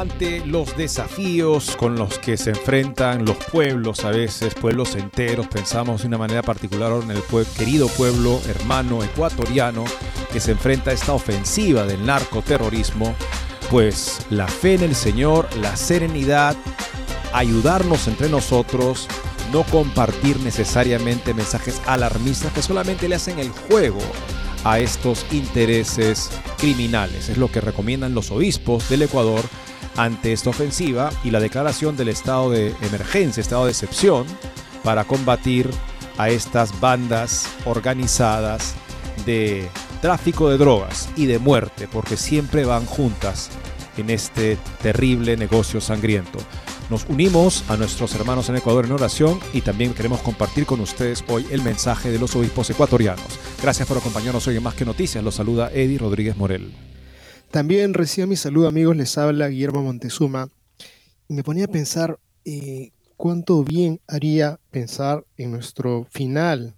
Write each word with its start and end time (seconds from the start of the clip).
Ante 0.00 0.44
los 0.46 0.78
desafíos 0.78 1.76
con 1.76 1.96
los 1.96 2.18
que 2.18 2.38
se 2.38 2.50
enfrentan 2.50 3.26
los 3.26 3.36
pueblos, 3.36 4.02
a 4.06 4.10
veces 4.10 4.54
pueblos 4.54 4.94
enteros, 4.94 5.46
pensamos 5.46 6.00
de 6.00 6.08
una 6.08 6.16
manera 6.16 6.40
particular 6.40 6.90
en 7.02 7.10
el 7.10 7.22
querido 7.58 7.86
pueblo 7.88 8.40
hermano 8.48 9.04
ecuatoriano 9.04 9.84
que 10.32 10.40
se 10.40 10.52
enfrenta 10.52 10.90
a 10.90 10.94
esta 10.94 11.12
ofensiva 11.12 11.84
del 11.84 12.06
narcoterrorismo, 12.06 13.14
pues 13.70 14.24
la 14.30 14.48
fe 14.48 14.74
en 14.74 14.84
el 14.84 14.94
Señor, 14.94 15.46
la 15.58 15.76
serenidad, 15.76 16.56
ayudarnos 17.34 18.08
entre 18.08 18.30
nosotros, 18.30 19.06
no 19.52 19.64
compartir 19.64 20.40
necesariamente 20.40 21.34
mensajes 21.34 21.78
alarmistas 21.86 22.54
que 22.54 22.62
solamente 22.62 23.06
le 23.06 23.16
hacen 23.16 23.38
el 23.38 23.50
juego 23.50 24.00
a 24.64 24.78
estos 24.78 25.26
intereses 25.30 26.30
criminales. 26.58 27.28
Es 27.28 27.36
lo 27.36 27.52
que 27.52 27.60
recomiendan 27.60 28.14
los 28.14 28.30
obispos 28.30 28.88
del 28.88 29.02
Ecuador 29.02 29.44
ante 29.96 30.32
esta 30.32 30.50
ofensiva 30.50 31.10
y 31.24 31.30
la 31.30 31.40
declaración 31.40 31.96
del 31.96 32.08
estado 32.08 32.50
de 32.50 32.74
emergencia, 32.82 33.40
estado 33.40 33.64
de 33.64 33.72
excepción, 33.72 34.26
para 34.82 35.04
combatir 35.04 35.70
a 36.18 36.30
estas 36.30 36.78
bandas 36.80 37.48
organizadas 37.64 38.74
de 39.26 39.68
tráfico 40.00 40.48
de 40.48 40.58
drogas 40.58 41.08
y 41.16 41.26
de 41.26 41.38
muerte, 41.38 41.88
porque 41.90 42.16
siempre 42.16 42.64
van 42.64 42.86
juntas 42.86 43.50
en 43.96 44.10
este 44.10 44.58
terrible 44.82 45.36
negocio 45.36 45.80
sangriento. 45.80 46.38
Nos 46.90 47.06
unimos 47.08 47.64
a 47.68 47.76
nuestros 47.76 48.14
hermanos 48.16 48.48
en 48.48 48.56
Ecuador 48.56 48.84
en 48.84 48.92
oración 48.92 49.38
y 49.52 49.60
también 49.60 49.94
queremos 49.94 50.20
compartir 50.22 50.66
con 50.66 50.80
ustedes 50.80 51.22
hoy 51.28 51.46
el 51.50 51.62
mensaje 51.62 52.10
de 52.10 52.18
los 52.18 52.34
obispos 52.34 52.68
ecuatorianos. 52.70 53.38
Gracias 53.62 53.86
por 53.86 53.98
acompañarnos 53.98 54.46
hoy 54.48 54.56
en 54.56 54.62
Más 54.62 54.74
que 54.74 54.84
Noticias. 54.84 55.22
Los 55.22 55.36
saluda 55.36 55.70
Eddie 55.72 55.98
Rodríguez 55.98 56.36
Morel. 56.36 56.89
También 57.50 57.94
recibo 57.94 58.28
mi 58.28 58.36
saludo 58.36 58.68
amigos, 58.68 58.96
les 58.96 59.18
habla 59.18 59.48
Guillermo 59.48 59.82
Montezuma. 59.82 60.48
Me 61.26 61.42
ponía 61.42 61.64
a 61.64 61.68
pensar 61.68 62.20
eh, 62.44 62.92
cuánto 63.16 63.64
bien 63.64 64.00
haría 64.06 64.60
pensar 64.70 65.26
en 65.36 65.50
nuestro 65.50 66.06
final 66.10 66.76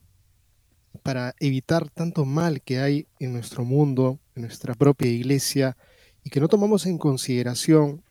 para 1.03 1.35
evitar 1.41 1.91
tanto 1.91 2.25
mal 2.25 2.63
que 2.63 2.79
hay 2.79 3.07
en 3.19 3.35
nuestro 3.35 3.67
mundo, 3.67 4.19
en 4.35 4.43
nuestra 4.45 4.75
propia 4.75 5.11
iglesia, 5.11 5.77
y 6.25 6.31
que 6.31 6.41
no 6.41 6.49
tomamos 6.49 6.87
en 6.87 6.97
consideración 6.97 8.03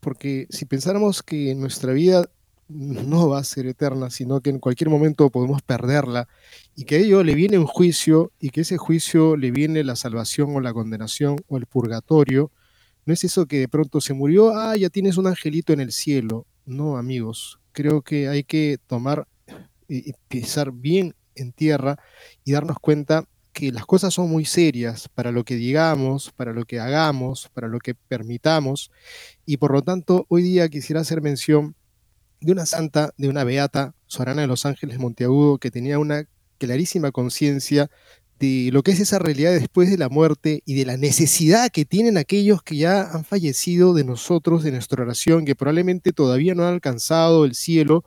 porque 0.00 0.46
si 0.48 0.64
pensáramos 0.64 1.22
que 1.22 1.54
nuestra 1.54 1.92
vida 1.92 2.30
no 2.68 3.28
va 3.28 3.38
a 3.38 3.44
ser 3.44 3.66
eterna, 3.66 4.10
sino 4.10 4.40
que 4.40 4.50
en 4.50 4.58
cualquier 4.58 4.90
momento 4.90 5.30
podemos 5.30 5.62
perderla, 5.62 6.28
y 6.74 6.84
que 6.84 6.96
a 6.96 6.98
ello 6.98 7.22
le 7.22 7.34
viene 7.34 7.58
un 7.58 7.66
juicio, 7.66 8.32
y 8.40 8.50
que 8.50 8.62
ese 8.62 8.76
juicio 8.76 9.36
le 9.36 9.50
viene 9.50 9.84
la 9.84 9.96
salvación 9.96 10.54
o 10.56 10.60
la 10.60 10.72
condenación 10.72 11.36
o 11.48 11.56
el 11.56 11.66
purgatorio, 11.66 12.50
no 13.06 13.12
es 13.12 13.22
eso 13.22 13.46
que 13.46 13.60
de 13.60 13.68
pronto 13.68 14.00
se 14.00 14.14
murió, 14.14 14.56
ah, 14.56 14.76
ya 14.76 14.90
tienes 14.90 15.16
un 15.16 15.28
angelito 15.28 15.72
en 15.72 15.78
el 15.78 15.92
cielo. 15.92 16.44
No, 16.64 16.96
amigos, 16.96 17.60
creo 17.70 18.02
que 18.02 18.28
hay 18.28 18.42
que 18.42 18.78
tomar 18.88 19.28
y 19.88 20.12
pisar 20.26 20.72
bien 20.72 21.14
en 21.36 21.52
tierra 21.52 22.00
y 22.44 22.52
darnos 22.52 22.78
cuenta 22.80 23.24
que 23.52 23.70
las 23.70 23.86
cosas 23.86 24.12
son 24.12 24.28
muy 24.28 24.44
serias 24.44 25.08
para 25.08 25.30
lo 25.30 25.44
que 25.44 25.54
digamos, 25.54 26.32
para 26.32 26.52
lo 26.52 26.64
que 26.64 26.80
hagamos, 26.80 27.48
para 27.54 27.68
lo 27.68 27.78
que 27.78 27.94
permitamos. 27.94 28.90
Y 29.46 29.58
por 29.58 29.72
lo 29.72 29.82
tanto, 29.82 30.26
hoy 30.28 30.42
día 30.42 30.68
quisiera 30.68 31.00
hacer 31.00 31.22
mención 31.22 31.76
de 32.40 32.52
una 32.52 32.66
santa, 32.66 33.12
de 33.16 33.28
una 33.28 33.44
beata, 33.44 33.94
Sorana 34.06 34.42
de 34.42 34.46
los 34.46 34.66
Ángeles 34.66 34.98
Monteagudo, 34.98 35.58
que 35.58 35.70
tenía 35.70 35.98
una 35.98 36.28
clarísima 36.58 37.12
conciencia 37.12 37.90
de 38.38 38.70
lo 38.72 38.82
que 38.82 38.92
es 38.92 39.00
esa 39.00 39.18
realidad 39.18 39.52
después 39.52 39.90
de 39.90 39.96
la 39.96 40.08
muerte 40.08 40.62
y 40.66 40.74
de 40.74 40.84
la 40.84 40.96
necesidad 40.96 41.70
que 41.70 41.84
tienen 41.84 42.18
aquellos 42.18 42.62
que 42.62 42.76
ya 42.76 43.10
han 43.10 43.24
fallecido 43.24 43.94
de 43.94 44.04
nosotros, 44.04 44.62
de 44.62 44.72
nuestra 44.72 45.02
oración, 45.02 45.44
que 45.44 45.54
probablemente 45.54 46.12
todavía 46.12 46.54
no 46.54 46.66
han 46.66 46.74
alcanzado 46.74 47.44
el 47.44 47.54
cielo 47.54 48.04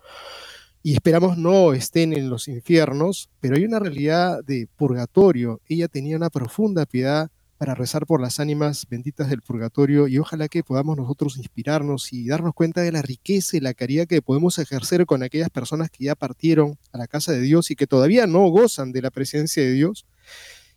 y 0.82 0.94
esperamos 0.94 1.38
no 1.38 1.74
estén 1.74 2.14
en 2.14 2.30
los 2.30 2.48
infiernos, 2.48 3.30
pero 3.42 3.58
hay 3.58 3.66
una 3.66 3.80
realidad 3.80 4.44
de 4.46 4.68
purgatorio. 4.78 5.62
Ella 5.68 5.88
tenía 5.88 6.16
una 6.16 6.30
profunda 6.30 6.86
piedad 6.86 7.30
para 7.60 7.76
rezar 7.76 8.06
por 8.06 8.22
las 8.22 8.40
ánimas 8.40 8.88
benditas 8.90 9.30
del 9.30 9.42
purgatorio 9.42 10.08
y 10.08 10.18
ojalá 10.18 10.48
que 10.48 10.64
podamos 10.64 10.96
nosotros 10.96 11.38
inspirarnos 11.38 12.14
y 12.14 12.26
darnos 12.26 12.54
cuenta 12.54 12.82
de 12.82 12.94
la 12.94 13.02
riqueza 13.02 13.58
y 13.58 13.60
la 13.60 13.74
caridad 13.74 14.08
que 14.08 14.22
podemos 14.22 14.58
ejercer 14.60 15.06
con 15.06 15.24
aquellas 15.24 15.50
personas 15.50 15.90
que 15.90 16.06
ya 16.06 16.16
partieron 16.16 16.80
a 16.94 16.98
la 16.98 17.08
casa 17.08 17.34
de 17.34 17.42
Dios 17.42 17.70
y 17.70 17.76
que 17.76 17.86
todavía 17.86 18.28
no 18.28 18.48
gozan 18.48 18.94
de 18.94 19.02
la 19.02 19.12
presencia 19.12 19.62
de 19.62 19.74
Dios. 19.74 20.06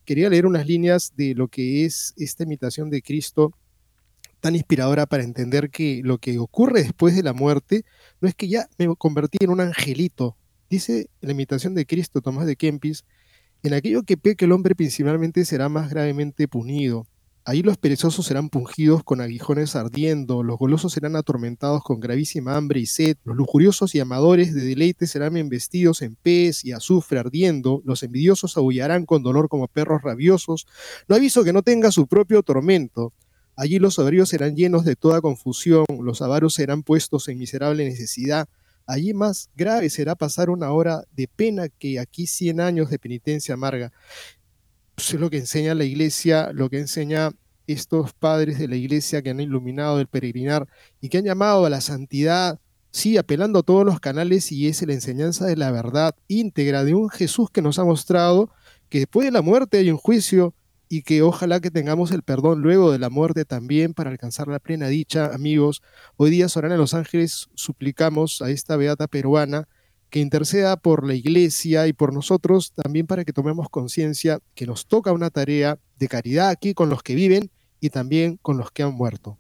Quería 0.04 0.28
leer 0.28 0.44
unas 0.44 0.66
líneas 0.66 1.12
de 1.14 1.36
lo 1.36 1.46
que 1.46 1.84
es 1.84 2.14
esta 2.16 2.42
imitación 2.42 2.90
de 2.90 3.00
Cristo 3.00 3.52
tan 4.40 4.56
inspiradora 4.56 5.06
para 5.06 5.22
entender 5.22 5.70
que 5.70 6.00
lo 6.02 6.18
que 6.18 6.40
ocurre 6.40 6.82
después 6.82 7.14
de 7.14 7.22
la 7.22 7.32
muerte 7.32 7.84
no 8.20 8.26
es 8.26 8.34
que 8.34 8.48
ya 8.48 8.68
me 8.76 8.92
convertí 8.96 9.38
en 9.40 9.50
un 9.50 9.60
angelito. 9.60 10.36
Dice 10.68 11.10
la 11.20 11.30
imitación 11.30 11.76
de 11.76 11.86
Cristo, 11.86 12.22
Tomás 12.22 12.46
de 12.46 12.56
Kempis, 12.56 13.04
en 13.62 13.74
aquello 13.74 14.02
que 14.02 14.16
peque 14.16 14.44
el 14.44 14.52
hombre 14.52 14.74
principalmente 14.74 15.44
será 15.44 15.68
más 15.68 15.90
gravemente 15.90 16.48
punido. 16.48 17.06
Ahí 17.44 17.62
los 17.62 17.76
perezosos 17.76 18.26
serán 18.26 18.50
pungidos 18.50 19.02
con 19.02 19.20
aguijones 19.20 19.74
ardiendo, 19.74 20.44
los 20.44 20.58
golosos 20.58 20.92
serán 20.92 21.16
atormentados 21.16 21.82
con 21.82 21.98
gravísima 21.98 22.56
hambre 22.56 22.78
y 22.78 22.86
sed, 22.86 23.16
los 23.24 23.36
lujuriosos 23.36 23.96
y 23.96 24.00
amadores 24.00 24.54
de 24.54 24.64
deleite 24.64 25.08
serán 25.08 25.36
embestidos 25.36 26.02
en 26.02 26.14
pez 26.14 26.64
y 26.64 26.70
azufre 26.70 27.18
ardiendo, 27.18 27.82
los 27.84 28.04
envidiosos 28.04 28.56
aullarán 28.56 29.06
con 29.06 29.24
dolor 29.24 29.48
como 29.48 29.66
perros 29.66 30.02
rabiosos. 30.02 30.68
No 31.08 31.16
aviso 31.16 31.42
que 31.42 31.52
no 31.52 31.62
tenga 31.62 31.90
su 31.90 32.06
propio 32.06 32.44
tormento. 32.44 33.12
Allí 33.56 33.80
los 33.80 33.94
soberbios 33.94 34.28
serán 34.28 34.54
llenos 34.54 34.84
de 34.84 34.94
toda 34.94 35.20
confusión, 35.20 35.84
los 36.00 36.22
avaros 36.22 36.54
serán 36.54 36.84
puestos 36.84 37.26
en 37.26 37.38
miserable 37.38 37.84
necesidad. 37.84 38.48
Allí 38.92 39.14
más 39.14 39.48
grave 39.56 39.88
será 39.88 40.14
pasar 40.14 40.50
una 40.50 40.70
hora 40.70 41.04
de 41.12 41.26
pena 41.26 41.70
que 41.70 41.98
aquí 41.98 42.26
cien 42.26 42.60
años 42.60 42.90
de 42.90 42.98
penitencia 42.98 43.54
amarga. 43.54 43.90
Eso 44.98 45.16
es 45.16 45.20
lo 45.22 45.30
que 45.30 45.38
enseña 45.38 45.74
la 45.74 45.84
iglesia, 45.84 46.50
lo 46.52 46.68
que 46.68 46.78
enseña 46.78 47.30
estos 47.66 48.12
padres 48.12 48.58
de 48.58 48.68
la 48.68 48.76
iglesia 48.76 49.22
que 49.22 49.30
han 49.30 49.40
iluminado 49.40 49.98
el 49.98 50.08
peregrinar 50.08 50.68
y 51.00 51.08
que 51.08 51.16
han 51.16 51.24
llamado 51.24 51.64
a 51.64 51.70
la 51.70 51.80
santidad, 51.80 52.60
sí, 52.90 53.16
apelando 53.16 53.60
a 53.60 53.62
todos 53.62 53.86
los 53.86 53.98
canales 53.98 54.52
y 54.52 54.68
es 54.68 54.86
la 54.86 54.92
enseñanza 54.92 55.46
de 55.46 55.56
la 55.56 55.70
verdad 55.70 56.14
íntegra 56.28 56.84
de 56.84 56.94
un 56.94 57.08
Jesús 57.08 57.48
que 57.50 57.62
nos 57.62 57.78
ha 57.78 57.84
mostrado 57.84 58.50
que 58.90 58.98
después 58.98 59.24
de 59.24 59.32
la 59.32 59.40
muerte 59.40 59.78
hay 59.78 59.90
un 59.90 59.96
juicio, 59.96 60.54
y 60.92 61.04
que 61.04 61.22
ojalá 61.22 61.58
que 61.60 61.70
tengamos 61.70 62.10
el 62.10 62.22
perdón 62.22 62.60
luego 62.60 62.92
de 62.92 62.98
la 62.98 63.08
muerte 63.08 63.46
también 63.46 63.94
para 63.94 64.10
alcanzar 64.10 64.46
la 64.48 64.58
plena 64.58 64.88
dicha, 64.88 65.32
amigos. 65.32 65.80
Hoy 66.16 66.28
día, 66.28 66.50
Sorana 66.50 66.76
los 66.76 66.92
Ángeles, 66.92 67.48
suplicamos 67.54 68.42
a 68.42 68.50
esta 68.50 68.76
beata 68.76 69.08
peruana 69.08 69.68
que 70.10 70.20
interceda 70.20 70.76
por 70.76 71.06
la 71.06 71.14
iglesia 71.14 71.86
y 71.86 71.94
por 71.94 72.12
nosotros 72.12 72.74
también 72.74 73.06
para 73.06 73.24
que 73.24 73.32
tomemos 73.32 73.70
conciencia 73.70 74.40
que 74.54 74.66
nos 74.66 74.86
toca 74.86 75.12
una 75.12 75.30
tarea 75.30 75.78
de 75.98 76.08
caridad 76.08 76.50
aquí 76.50 76.74
con 76.74 76.90
los 76.90 77.02
que 77.02 77.14
viven 77.14 77.50
y 77.80 77.88
también 77.88 78.36
con 78.42 78.58
los 78.58 78.70
que 78.70 78.82
han 78.82 78.92
muerto. 78.92 79.38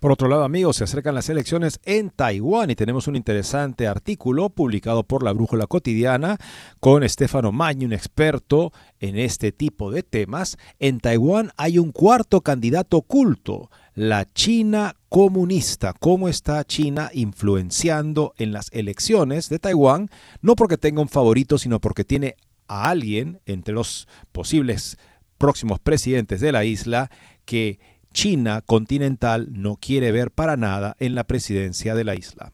Por 0.00 0.12
otro 0.12 0.28
lado, 0.28 0.44
amigos, 0.44 0.76
se 0.76 0.84
acercan 0.84 1.14
las 1.14 1.28
elecciones 1.28 1.80
en 1.84 2.10
Taiwán 2.10 2.70
y 2.70 2.76
tenemos 2.76 3.08
un 3.08 3.16
interesante 3.16 3.86
artículo 3.86 4.48
publicado 4.50 5.02
por 5.02 5.22
la 5.22 5.32
Brújula 5.32 5.66
Cotidiana 5.66 6.38
con 6.80 7.02
Estefano 7.02 7.50
Mañi, 7.50 7.84
un 7.84 7.92
experto 7.92 8.72
en 9.00 9.18
este 9.18 9.50
tipo 9.50 9.90
de 9.90 10.02
temas. 10.02 10.56
En 10.78 11.00
Taiwán 11.00 11.50
hay 11.56 11.78
un 11.78 11.92
cuarto 11.92 12.42
candidato 12.42 12.98
oculto, 12.98 13.70
la 13.94 14.32
China 14.32 14.94
comunista, 15.08 15.92
cómo 15.98 16.28
está 16.28 16.64
China 16.64 17.10
influenciando 17.12 18.34
en 18.36 18.52
las 18.52 18.68
elecciones 18.72 19.48
de 19.48 19.58
Taiwán, 19.58 20.10
no 20.40 20.54
porque 20.54 20.78
tenga 20.78 21.02
un 21.02 21.08
favorito, 21.08 21.58
sino 21.58 21.80
porque 21.80 22.04
tiene 22.04 22.36
a 22.68 22.90
alguien 22.90 23.40
entre 23.46 23.74
los 23.74 24.06
posibles 24.30 24.98
próximos 25.38 25.80
presidentes 25.80 26.40
de 26.40 26.52
la 26.52 26.64
isla 26.64 27.10
que 27.44 27.80
China 28.20 28.62
continental 28.62 29.46
no 29.52 29.76
quiere 29.76 30.10
ver 30.10 30.32
para 30.32 30.56
nada 30.56 30.96
en 30.98 31.14
la 31.14 31.22
presidencia 31.22 31.94
de 31.94 32.02
la 32.02 32.16
isla. 32.16 32.52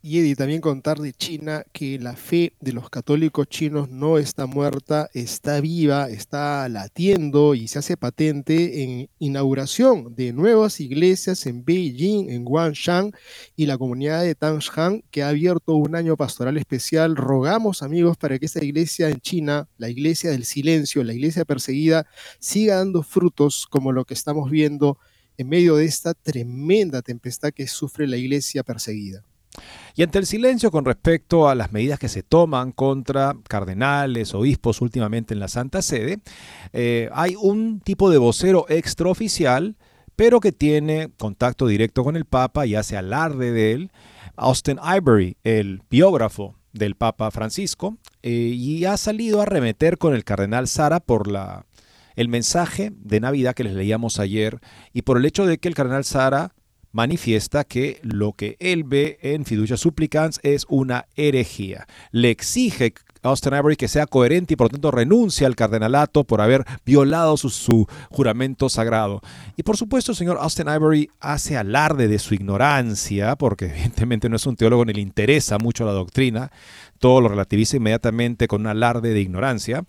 Y 0.00 0.20
Eddie, 0.20 0.36
también 0.36 0.60
contar 0.60 1.00
de 1.00 1.12
China 1.12 1.64
que 1.72 1.98
la 1.98 2.14
fe 2.14 2.52
de 2.60 2.72
los 2.72 2.88
católicos 2.88 3.48
chinos 3.48 3.88
no 3.90 4.18
está 4.18 4.46
muerta, 4.46 5.10
está 5.12 5.60
viva, 5.60 6.08
está 6.08 6.68
latiendo 6.68 7.56
y 7.56 7.66
se 7.66 7.80
hace 7.80 7.96
patente 7.96 8.84
en 8.84 9.10
inauguración 9.18 10.14
de 10.14 10.32
nuevas 10.32 10.78
iglesias 10.78 11.46
en 11.46 11.64
Beijing, 11.64 12.30
en 12.30 12.44
Guangshan 12.44 13.10
y 13.56 13.66
la 13.66 13.76
comunidad 13.76 14.22
de 14.22 14.36
Tangshan 14.36 15.02
que 15.10 15.24
ha 15.24 15.30
abierto 15.30 15.74
un 15.74 15.96
año 15.96 16.16
pastoral 16.16 16.58
especial. 16.58 17.16
Rogamos 17.16 17.82
amigos 17.82 18.16
para 18.16 18.38
que 18.38 18.46
esta 18.46 18.64
iglesia 18.64 19.08
en 19.08 19.20
China, 19.20 19.68
la 19.78 19.88
iglesia 19.88 20.30
del 20.30 20.44
silencio, 20.44 21.02
la 21.02 21.14
iglesia 21.14 21.44
perseguida, 21.44 22.06
siga 22.38 22.76
dando 22.76 23.02
frutos 23.02 23.66
como 23.68 23.90
lo 23.90 24.04
que 24.04 24.14
estamos 24.14 24.48
viendo 24.48 24.96
en 25.38 25.48
medio 25.48 25.74
de 25.74 25.86
esta 25.86 26.14
tremenda 26.14 27.02
tempestad 27.02 27.50
que 27.52 27.66
sufre 27.66 28.06
la 28.06 28.16
iglesia 28.16 28.62
perseguida. 28.62 29.24
Y 29.94 30.02
ante 30.02 30.18
el 30.18 30.26
silencio 30.26 30.70
con 30.70 30.84
respecto 30.84 31.48
a 31.48 31.54
las 31.54 31.72
medidas 31.72 31.98
que 31.98 32.08
se 32.08 32.22
toman 32.22 32.72
contra 32.72 33.36
cardenales, 33.48 34.34
obispos 34.34 34.80
últimamente 34.80 35.34
en 35.34 35.40
la 35.40 35.48
Santa 35.48 35.82
Sede, 35.82 36.20
eh, 36.72 37.10
hay 37.12 37.34
un 37.36 37.80
tipo 37.80 38.10
de 38.10 38.18
vocero 38.18 38.66
extraoficial, 38.68 39.76
pero 40.14 40.40
que 40.40 40.52
tiene 40.52 41.10
contacto 41.16 41.66
directo 41.66 42.04
con 42.04 42.16
el 42.16 42.24
Papa 42.24 42.66
y 42.66 42.74
hace 42.76 42.96
alarde 42.96 43.50
de 43.50 43.72
él, 43.72 43.92
Austin 44.36 44.78
Ivory, 44.78 45.36
el 45.42 45.82
biógrafo 45.90 46.54
del 46.72 46.94
Papa 46.94 47.30
Francisco, 47.30 47.96
eh, 48.22 48.30
y 48.30 48.84
ha 48.84 48.96
salido 48.96 49.42
a 49.42 49.46
remeter 49.46 49.98
con 49.98 50.14
el 50.14 50.24
cardenal 50.24 50.68
Sara 50.68 51.00
por 51.00 51.28
la, 51.28 51.66
el 52.14 52.28
mensaje 52.28 52.92
de 52.94 53.20
Navidad 53.20 53.54
que 53.54 53.64
les 53.64 53.74
leíamos 53.74 54.18
ayer 54.18 54.58
y 54.92 55.02
por 55.02 55.18
el 55.18 55.24
hecho 55.24 55.46
de 55.46 55.58
que 55.58 55.68
el 55.68 55.74
cardenal 55.74 56.04
Sara 56.04 56.52
manifiesta 56.92 57.64
que 57.64 58.00
lo 58.02 58.32
que 58.32 58.56
él 58.60 58.84
ve 58.84 59.18
en 59.22 59.44
Fiducia 59.44 59.76
Supplicans 59.76 60.40
es 60.42 60.66
una 60.68 61.06
herejía. 61.16 61.86
Le 62.10 62.30
exige 62.30 62.94
a 63.22 63.28
Austin 63.28 63.54
Ivory 63.54 63.76
que 63.76 63.88
sea 63.88 64.06
coherente 64.06 64.54
y 64.54 64.56
por 64.56 64.66
lo 64.66 64.70
tanto 64.70 64.90
renuncia 64.90 65.46
al 65.46 65.56
cardenalato 65.56 66.24
por 66.24 66.40
haber 66.40 66.64
violado 66.84 67.36
su, 67.36 67.86
juramento 68.10 68.68
sagrado. 68.68 69.20
Y 69.56 69.62
por 69.62 69.76
supuesto, 69.76 70.12
el 70.12 70.16
señor 70.16 70.38
Austin 70.40 70.68
Ivory 70.68 71.10
hace 71.20 71.56
alarde 71.56 72.08
de 72.08 72.18
su 72.18 72.34
ignorancia, 72.34 73.36
porque 73.36 73.66
evidentemente 73.66 74.28
no 74.28 74.36
es 74.36 74.46
un 74.46 74.56
teólogo 74.56 74.84
ni 74.84 74.92
le 74.92 75.00
interesa 75.00 75.58
mucho 75.58 75.84
la 75.84 75.92
doctrina, 75.92 76.50
todo 76.98 77.20
lo 77.20 77.28
relativiza 77.28 77.76
inmediatamente 77.76 78.48
con 78.48 78.62
un 78.62 78.68
alarde 78.68 79.12
de 79.12 79.20
ignorancia. 79.20 79.84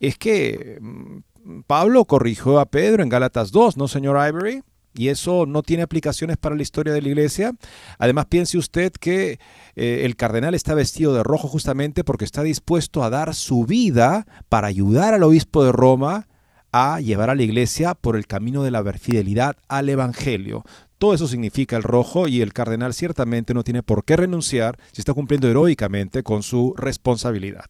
Es 0.00 0.18
que 0.18 0.78
mm, 0.80 1.60
Pablo 1.66 2.04
corrigió 2.04 2.60
a 2.60 2.66
Pedro 2.66 3.02
en 3.02 3.08
Gálatas 3.08 3.52
2, 3.52 3.76
¿no, 3.76 3.88
señor 3.88 4.16
Ivory? 4.28 4.62
Y 4.94 5.08
eso 5.08 5.46
no 5.46 5.62
tiene 5.62 5.82
aplicaciones 5.82 6.36
para 6.36 6.54
la 6.54 6.62
historia 6.62 6.92
de 6.92 7.02
la 7.02 7.08
iglesia. 7.08 7.52
Además, 7.98 8.26
piense 8.26 8.58
usted 8.58 8.92
que 8.92 9.38
eh, 9.74 10.02
el 10.04 10.16
cardenal 10.16 10.54
está 10.54 10.74
vestido 10.74 11.14
de 11.14 11.22
rojo 11.22 11.48
justamente 11.48 12.04
porque 12.04 12.24
está 12.24 12.42
dispuesto 12.42 13.02
a 13.02 13.10
dar 13.10 13.34
su 13.34 13.64
vida 13.64 14.26
para 14.48 14.66
ayudar 14.66 15.14
al 15.14 15.22
obispo 15.22 15.64
de 15.64 15.72
Roma 15.72 16.28
a 16.72 17.00
llevar 17.00 17.30
a 17.30 17.34
la 17.34 17.42
iglesia 17.42 17.94
por 17.94 18.16
el 18.16 18.26
camino 18.26 18.62
de 18.62 18.70
la 18.70 18.82
fidelidad 18.94 19.56
al 19.68 19.88
Evangelio. 19.88 20.64
Todo 20.98 21.14
eso 21.14 21.26
significa 21.26 21.76
el 21.76 21.82
rojo 21.82 22.28
y 22.28 22.40
el 22.40 22.52
cardenal 22.52 22.94
ciertamente 22.94 23.54
no 23.54 23.64
tiene 23.64 23.82
por 23.82 24.04
qué 24.04 24.16
renunciar 24.16 24.78
si 24.92 25.00
está 25.00 25.12
cumpliendo 25.12 25.48
heroicamente 25.48 26.22
con 26.22 26.42
su 26.42 26.74
responsabilidad. 26.76 27.66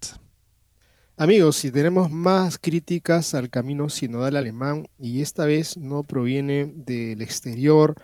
Amigos, 1.22 1.54
si 1.54 1.70
tenemos 1.70 2.10
más 2.10 2.58
críticas 2.58 3.32
al 3.34 3.48
camino 3.48 3.88
sinodal 3.88 4.34
alemán, 4.34 4.88
y 4.98 5.22
esta 5.22 5.46
vez 5.46 5.76
no 5.76 6.02
proviene 6.02 6.72
del 6.74 7.22
exterior, 7.22 7.94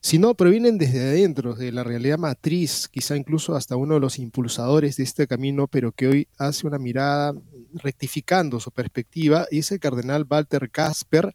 sino 0.00 0.34
provienen 0.34 0.78
desde 0.78 1.02
adentro, 1.02 1.54
de 1.54 1.70
la 1.70 1.84
realidad 1.84 2.16
matriz, 2.16 2.88
quizá 2.90 3.14
incluso 3.14 3.56
hasta 3.56 3.76
uno 3.76 3.92
de 3.92 4.00
los 4.00 4.18
impulsadores 4.18 4.96
de 4.96 5.04
este 5.04 5.26
camino, 5.26 5.68
pero 5.68 5.92
que 5.92 6.06
hoy 6.06 6.28
hace 6.38 6.66
una 6.66 6.78
mirada 6.78 7.34
rectificando 7.74 8.58
su 8.58 8.70
perspectiva, 8.70 9.46
y 9.50 9.58
es 9.58 9.70
el 9.70 9.78
cardenal 9.78 10.24
Walter 10.26 10.70
Kasper, 10.70 11.34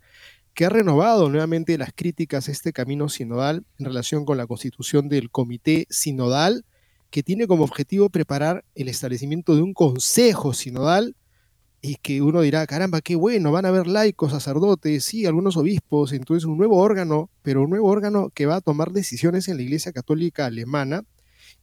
que 0.56 0.66
ha 0.66 0.70
renovado 0.70 1.30
nuevamente 1.30 1.78
las 1.78 1.94
críticas 1.94 2.50
a 2.50 2.52
este 2.52 2.74
camino 2.74 3.10
sinodal 3.10 3.64
en 3.78 3.86
relación 3.86 4.26
con 4.26 4.40
la 4.40 4.48
constitución 4.48 5.08
del 5.08 5.30
comité 5.30 5.86
sinodal, 5.92 6.66
que 7.12 7.24
tiene 7.24 7.46
como 7.46 7.66
objetivo 7.66 8.10
preparar 8.10 8.66
el 8.74 8.88
establecimiento 8.88 9.56
de 9.56 9.62
un 9.62 9.74
consejo 9.74 10.54
sinodal 10.54 11.16
y 11.82 11.96
que 11.96 12.22
uno 12.22 12.42
dirá, 12.42 12.66
caramba, 12.68 13.02
qué 13.02 13.16
bueno, 13.16 13.52
van 13.52 13.66
a 13.66 13.70
haber 13.70 13.88
laicos, 13.88 14.32
sacerdotes, 14.32 15.04
sí, 15.04 15.26
algunos 15.26 15.58
obispos, 15.58 16.14
entonces 16.14 16.46
un 16.46 16.58
nuevo 16.58 16.78
órgano, 16.78 17.30
pero 17.42 17.64
un 17.64 17.72
nuevo 17.72 17.88
órgano 17.88 18.30
que 18.34 18.46
va 18.46 18.58
a 18.58 18.62
tomar 18.62 18.92
decisiones 18.92 19.48
en 19.48 19.58
la 19.58 19.64
Iglesia 19.64 19.92
Católica 19.92 20.46
Alemana. 20.46 21.04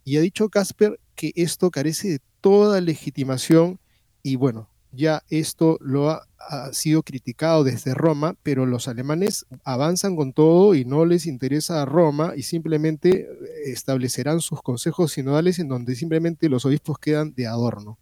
Y 0.04 0.16
ha 0.16 0.20
dicho 0.20 0.48
Casper 0.48 1.00
que 1.14 1.32
esto 1.36 1.70
carece 1.70 2.08
de 2.08 2.20
toda 2.40 2.80
legitimación 2.80 3.78
y 4.22 4.36
bueno, 4.36 4.68
ya 4.92 5.22
esto 5.30 5.78
lo 5.80 6.10
ha, 6.10 6.24
sido 6.72 7.02
criticado 7.02 7.62
desde 7.62 7.92
Roma, 7.92 8.34
pero 8.42 8.64
los 8.64 8.88
alemanes 8.88 9.44
avanzan 9.64 10.16
con 10.16 10.32
todo 10.32 10.74
y 10.74 10.86
no 10.86 11.04
les 11.04 11.26
interesa 11.26 11.82
a 11.82 11.84
Roma 11.84 12.32
y 12.36 12.42
simplemente 12.42 13.20
eh, 13.20 13.26
establecerán 13.66 14.40
sus 14.40 14.62
consejos 14.62 15.12
sinodales 15.12 15.58
en 15.58 15.68
donde 15.68 15.94
simplemente 15.94 16.48
los 16.48 16.64
obispos 16.64 16.98
quedan 16.98 17.34
de 17.34 17.46
adorno. 17.46 17.98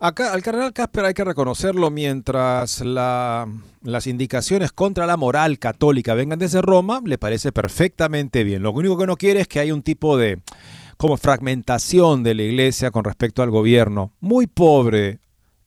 Acá 0.00 0.32
al 0.32 0.42
cardenal 0.42 0.72
Casper 0.72 1.04
hay 1.04 1.14
que 1.14 1.24
reconocerlo 1.24 1.90
mientras 1.90 2.80
las 2.80 4.06
indicaciones 4.06 4.72
contra 4.72 5.06
la 5.06 5.18
moral 5.18 5.58
católica 5.58 6.14
vengan 6.14 6.38
desde 6.38 6.62
Roma, 6.62 7.02
le 7.04 7.18
parece 7.18 7.52
perfectamente 7.52 8.42
bien. 8.42 8.62
Lo 8.62 8.72
único 8.72 8.96
que 8.96 9.06
no 9.06 9.16
quiere 9.16 9.42
es 9.42 9.48
que 9.48 9.60
haya 9.60 9.74
un 9.74 9.82
tipo 9.82 10.16
de 10.16 10.40
como 10.96 11.16
fragmentación 11.16 12.22
de 12.22 12.34
la 12.34 12.42
iglesia 12.42 12.90
con 12.90 13.04
respecto 13.04 13.42
al 13.42 13.50
gobierno. 13.50 14.12
Muy 14.20 14.46
pobre 14.46 15.20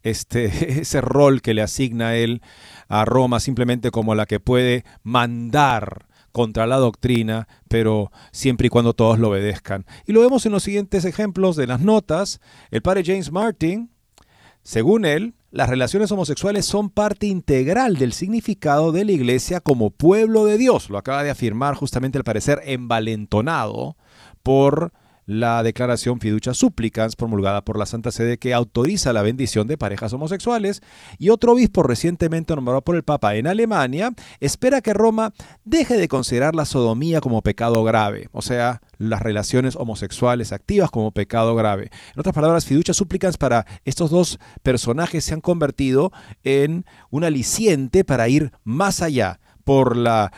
este, 0.04 0.46
ese 0.82 1.02
rol 1.02 1.42
que 1.42 1.54
le 1.54 1.62
asigna 1.62 2.16
él 2.16 2.42
a 2.88 3.06
Roma 3.06 3.40
simplemente 3.40 3.92
como 3.92 4.16
la 4.16 4.26
que 4.26 4.40
puede 4.40 4.86
mandar 5.02 6.08
contra 6.32 6.68
la 6.68 6.78
doctrina, 6.78 7.48
pero 7.70 8.12
siempre 8.32 8.68
y 8.68 8.70
cuando 8.70 8.94
todos 8.94 9.20
lo 9.20 9.30
obedezcan. 9.30 9.86
Y 10.06 10.14
lo 10.14 10.22
vemos 10.22 10.46
en 10.46 10.52
los 10.52 10.64
siguientes 10.64 11.06
ejemplos 11.06 11.56
de 11.56 11.68
las 11.68 11.80
notas. 11.80 12.42
El 12.72 12.82
padre 12.82 13.04
James 13.06 13.32
Martin, 13.32 13.92
según 14.64 15.06
él, 15.06 15.36
las 15.52 15.70
relaciones 15.70 16.12
homosexuales 16.12 16.66
son 16.66 16.90
parte 16.90 17.28
integral 17.28 17.98
del 17.98 18.14
significado 18.14 18.92
de 18.92 19.06
la 19.06 19.12
iglesia 19.12 19.60
como 19.60 19.92
pueblo 19.92 20.46
de 20.46 20.58
Dios. 20.58 20.90
Lo 20.90 20.98
acaba 20.98 21.24
de 21.24 21.30
afirmar 21.30 21.76
justamente 21.76 22.18
al 22.18 22.24
parecer 22.24 22.60
envalentonado 22.66 23.96
por 24.42 24.92
la 25.26 25.64
declaración 25.64 26.20
Fiducia 26.20 26.54
Supplicans 26.54 27.16
promulgada 27.16 27.64
por 27.64 27.78
la 27.78 27.86
Santa 27.86 28.12
Sede 28.12 28.38
que 28.38 28.54
autoriza 28.54 29.14
la 29.14 29.22
bendición 29.22 29.68
de 29.68 29.78
parejas 29.78 30.14
homosexuales 30.14 30.82
y 31.18 31.30
otro 31.30 31.54
obispo 31.54 31.84
recientemente 31.84 32.56
nombrado 32.56 32.82
por 32.82 32.96
el 32.96 33.04
Papa 33.04 33.36
en 33.36 33.48
Alemania 33.48 34.12
espera 34.40 34.82
que 34.82 34.94
Roma 34.94 35.34
deje 35.66 35.98
de 35.98 36.08
considerar 36.08 36.56
la 36.56 36.66
sodomía 36.66 37.22
como 37.22 37.42
pecado 37.42 37.84
grave, 37.84 38.30
o 38.32 38.42
sea, 38.42 38.82
las 38.98 39.22
relaciones 39.22 39.76
homosexuales 39.76 40.52
activas 40.52 40.92
como 40.92 41.12
pecado 41.12 41.56
grave. 41.56 41.90
En 42.14 42.20
otras 42.20 42.36
palabras, 42.36 42.66
Fiducia 42.66 42.94
Supplicans 42.94 43.38
para 43.38 43.66
estos 43.86 44.10
dos 44.10 44.40
personajes 44.62 45.26
se 45.26 45.34
han 45.34 45.42
convertido 45.42 46.12
en 46.44 46.86
un 47.10 47.24
aliciente 47.24 48.04
para 48.04 48.28
ir 48.30 48.52
más 48.64 49.02
allá 49.02 49.40
por 49.64 49.96
la 49.96 50.32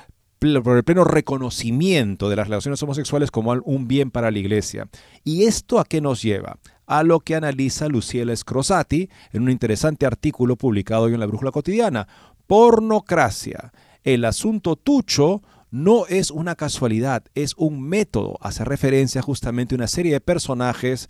por 0.63 0.77
el 0.77 0.83
pleno 0.83 1.03
reconocimiento 1.03 2.29
de 2.29 2.35
las 2.35 2.47
relaciones 2.47 2.81
homosexuales 2.83 3.31
como 3.31 3.51
un 3.63 3.87
bien 3.87 4.11
para 4.11 4.31
la 4.31 4.39
iglesia. 4.39 4.87
¿Y 5.23 5.43
esto 5.43 5.79
a 5.79 5.85
qué 5.85 6.01
nos 6.01 6.21
lleva? 6.21 6.59
A 6.85 7.03
lo 7.03 7.19
que 7.19 7.35
analiza 7.35 7.87
Luciela 7.87 8.35
Scrosati 8.35 9.09
en 9.33 9.43
un 9.43 9.49
interesante 9.49 10.05
artículo 10.05 10.55
publicado 10.55 11.03
hoy 11.03 11.13
en 11.13 11.19
la 11.19 11.25
Brújula 11.25 11.51
Cotidiana. 11.51 12.07
Pornocracia. 12.47 13.73
El 14.03 14.23
asunto 14.23 14.75
tucho 14.75 15.41
no 15.71 16.05
es 16.07 16.29
una 16.29 16.55
casualidad, 16.55 17.23
es 17.33 17.55
un 17.57 17.81
método. 17.81 18.37
Hace 18.39 18.63
referencia 18.63 19.21
justamente 19.21 19.75
a 19.75 19.77
una 19.77 19.87
serie 19.87 20.13
de 20.13 20.21
personajes 20.21 21.09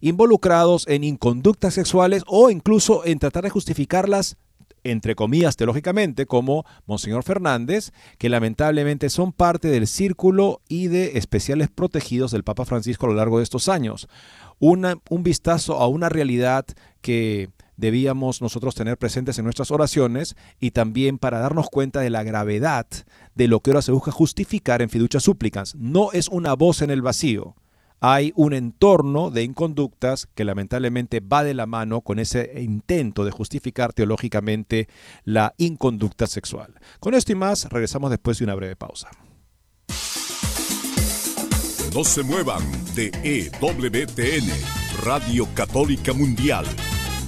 involucrados 0.00 0.86
en 0.88 1.04
inconductas 1.04 1.74
sexuales 1.74 2.22
o 2.26 2.50
incluso 2.50 3.04
en 3.04 3.18
tratar 3.18 3.44
de 3.44 3.50
justificarlas 3.50 4.36
entre 4.84 5.14
comillas 5.14 5.56
teológicamente, 5.56 6.26
como 6.26 6.64
Monseñor 6.86 7.22
Fernández, 7.22 7.92
que 8.18 8.28
lamentablemente 8.28 9.10
son 9.10 9.32
parte 9.32 9.68
del 9.68 9.86
círculo 9.86 10.60
y 10.68 10.88
de 10.88 11.18
especiales 11.18 11.68
protegidos 11.68 12.30
del 12.30 12.44
Papa 12.44 12.64
Francisco 12.64 13.06
a 13.06 13.10
lo 13.10 13.14
largo 13.14 13.38
de 13.38 13.44
estos 13.44 13.68
años. 13.68 14.08
un 14.58 15.22
vistazo 15.22 15.78
a 15.78 15.88
una 15.88 16.08
realidad 16.08 16.66
que 17.00 17.50
debíamos 17.80 18.42
nosotros 18.42 18.74
tener 18.74 18.98
presentes 18.98 19.38
en 19.38 19.44
nuestras 19.44 19.70
oraciones 19.70 20.36
y 20.60 20.72
también 20.72 21.18
para 21.18 21.38
darnos 21.38 21.70
cuenta 21.70 22.00
de 22.00 22.10
la 22.10 22.22
gravedad 22.22 22.86
de 23.34 23.48
lo 23.48 23.60
que 23.60 23.70
ahora 23.70 23.82
se 23.82 23.92
busca 23.92 24.12
justificar 24.12 24.82
en 24.82 24.90
fiducia 24.90 25.18
súplicas. 25.18 25.74
No 25.76 26.12
es 26.12 26.28
una 26.28 26.54
voz 26.54 26.82
en 26.82 26.90
el 26.90 27.00
vacío. 27.00 27.56
Hay 28.00 28.32
un 28.34 28.54
entorno 28.54 29.30
de 29.30 29.42
inconductas 29.42 30.26
que 30.34 30.44
lamentablemente 30.44 31.20
va 31.20 31.44
de 31.44 31.52
la 31.52 31.66
mano 31.66 32.00
con 32.00 32.18
ese 32.18 32.50
intento 32.60 33.26
de 33.26 33.30
justificar 33.30 33.92
teológicamente 33.92 34.88
la 35.24 35.54
inconducta 35.58 36.26
sexual. 36.26 36.74
Con 36.98 37.12
esto 37.12 37.32
y 37.32 37.34
más, 37.34 37.68
regresamos 37.68 38.10
después 38.10 38.38
de 38.38 38.44
una 38.44 38.54
breve 38.54 38.74
pausa. 38.74 39.10
No 41.94 42.04
se 42.04 42.22
muevan 42.22 42.62
de 42.94 43.10
EWTN, 43.22 44.48
Radio 45.04 45.46
Católica 45.54 46.14
Mundial. 46.14 46.64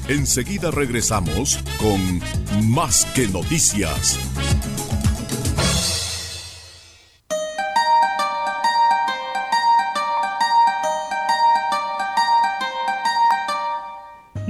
Enseguida 0.09 0.71
regresamos 0.71 1.59
con 1.79 2.21
Más 2.71 3.05
que 3.14 3.29
Noticias. 3.29 4.19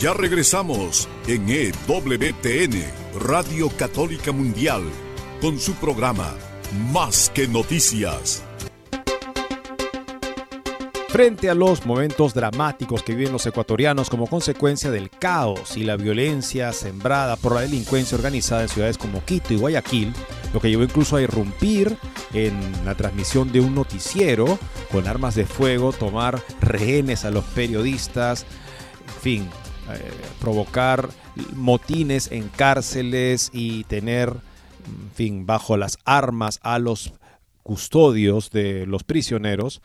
Ya 0.00 0.14
regresamos 0.14 1.08
en 1.26 1.48
EWTN, 1.48 2.84
Radio 3.18 3.68
Católica 3.76 4.30
Mundial, 4.30 4.84
con 5.40 5.58
su 5.58 5.74
programa 5.74 6.36
Más 6.92 7.32
que 7.34 7.48
Noticias. 7.48 8.44
Frente 11.08 11.50
a 11.50 11.54
los 11.54 11.84
momentos 11.84 12.32
dramáticos 12.32 13.02
que 13.02 13.16
viven 13.16 13.32
los 13.32 13.44
ecuatorianos 13.46 14.08
como 14.08 14.28
consecuencia 14.28 14.92
del 14.92 15.10
caos 15.10 15.76
y 15.76 15.82
la 15.82 15.96
violencia 15.96 16.72
sembrada 16.72 17.34
por 17.34 17.56
la 17.56 17.62
delincuencia 17.62 18.16
organizada 18.16 18.62
en 18.62 18.68
ciudades 18.68 18.98
como 18.98 19.24
Quito 19.24 19.52
y 19.52 19.56
Guayaquil, 19.56 20.12
lo 20.54 20.60
que 20.60 20.70
llevó 20.70 20.84
incluso 20.84 21.16
a 21.16 21.22
irrumpir 21.22 21.98
en 22.32 22.56
la 22.84 22.94
transmisión 22.94 23.50
de 23.50 23.58
un 23.58 23.74
noticiero 23.74 24.60
con 24.92 25.08
armas 25.08 25.34
de 25.34 25.44
fuego, 25.44 25.92
tomar 25.92 26.40
rehenes 26.60 27.24
a 27.24 27.32
los 27.32 27.44
periodistas, 27.46 28.46
en 29.08 29.22
fin, 29.22 29.50
eh, 29.94 30.10
provocar 30.40 31.08
motines 31.54 32.30
en 32.30 32.48
cárceles 32.48 33.50
y 33.52 33.84
tener, 33.84 34.28
en 34.28 35.10
fin, 35.14 35.46
bajo 35.46 35.76
las 35.76 35.98
armas 36.04 36.60
a 36.62 36.78
los 36.78 37.12
custodios 37.62 38.50
de 38.50 38.86
los 38.86 39.04
prisioneros. 39.04 39.82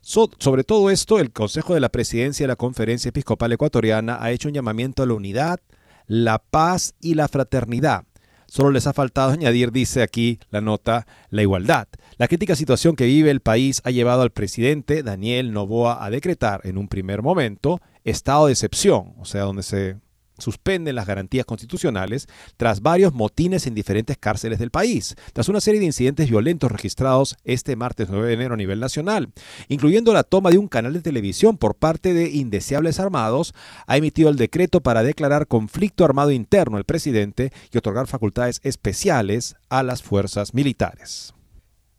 sobre 0.00 0.64
todo 0.64 0.90
esto, 0.90 1.18
el 1.18 1.32
Consejo 1.32 1.74
de 1.74 1.80
la 1.80 1.90
Presidencia 1.90 2.44
de 2.44 2.48
la 2.48 2.56
Conferencia 2.56 3.10
Episcopal 3.10 3.52
Ecuatoriana 3.52 4.18
ha 4.20 4.30
hecho 4.30 4.48
un 4.48 4.54
llamamiento 4.54 5.02
a 5.02 5.06
la 5.06 5.14
unidad, 5.14 5.60
la 6.06 6.38
paz 6.38 6.94
y 7.00 7.14
la 7.14 7.28
fraternidad. 7.28 8.04
Solo 8.48 8.70
les 8.70 8.86
ha 8.86 8.94
faltado 8.94 9.30
añadir, 9.30 9.72
dice 9.72 10.02
aquí 10.02 10.40
la 10.50 10.62
nota, 10.62 11.06
la 11.28 11.42
igualdad. 11.42 11.86
La 12.16 12.28
crítica 12.28 12.56
situación 12.56 12.96
que 12.96 13.04
vive 13.04 13.30
el 13.30 13.40
país 13.40 13.82
ha 13.84 13.90
llevado 13.90 14.22
al 14.22 14.30
presidente 14.30 15.02
Daniel 15.02 15.52
Novoa 15.52 16.02
a 16.02 16.08
decretar 16.08 16.62
en 16.64 16.78
un 16.78 16.88
primer 16.88 17.20
momento 17.20 17.80
estado 18.04 18.46
de 18.46 18.52
excepción, 18.52 19.14
o 19.18 19.26
sea, 19.26 19.42
donde 19.42 19.62
se 19.62 19.96
suspenden 20.38 20.94
las 20.94 21.06
garantías 21.06 21.46
constitucionales 21.46 22.28
tras 22.56 22.80
varios 22.80 23.12
motines 23.12 23.66
en 23.66 23.74
diferentes 23.74 24.16
cárceles 24.16 24.58
del 24.58 24.70
país, 24.70 25.16
tras 25.32 25.48
una 25.48 25.60
serie 25.60 25.80
de 25.80 25.86
incidentes 25.86 26.30
violentos 26.30 26.70
registrados 26.72 27.36
este 27.44 27.76
martes 27.76 28.08
9 28.10 28.28
de 28.28 28.34
enero 28.34 28.54
a 28.54 28.56
nivel 28.56 28.80
nacional, 28.80 29.32
incluyendo 29.68 30.12
la 30.12 30.24
toma 30.24 30.50
de 30.50 30.58
un 30.58 30.68
canal 30.68 30.92
de 30.92 31.02
televisión 31.02 31.56
por 31.56 31.74
parte 31.74 32.14
de 32.14 32.30
indeseables 32.30 33.00
armados, 33.00 33.54
ha 33.86 33.96
emitido 33.96 34.28
el 34.28 34.36
decreto 34.36 34.80
para 34.80 35.02
declarar 35.02 35.46
conflicto 35.46 36.04
armado 36.04 36.30
interno 36.30 36.78
el 36.78 36.84
presidente 36.84 37.52
y 37.72 37.78
otorgar 37.78 38.06
facultades 38.06 38.60
especiales 38.62 39.56
a 39.68 39.82
las 39.82 40.02
fuerzas 40.02 40.54
militares. 40.54 41.34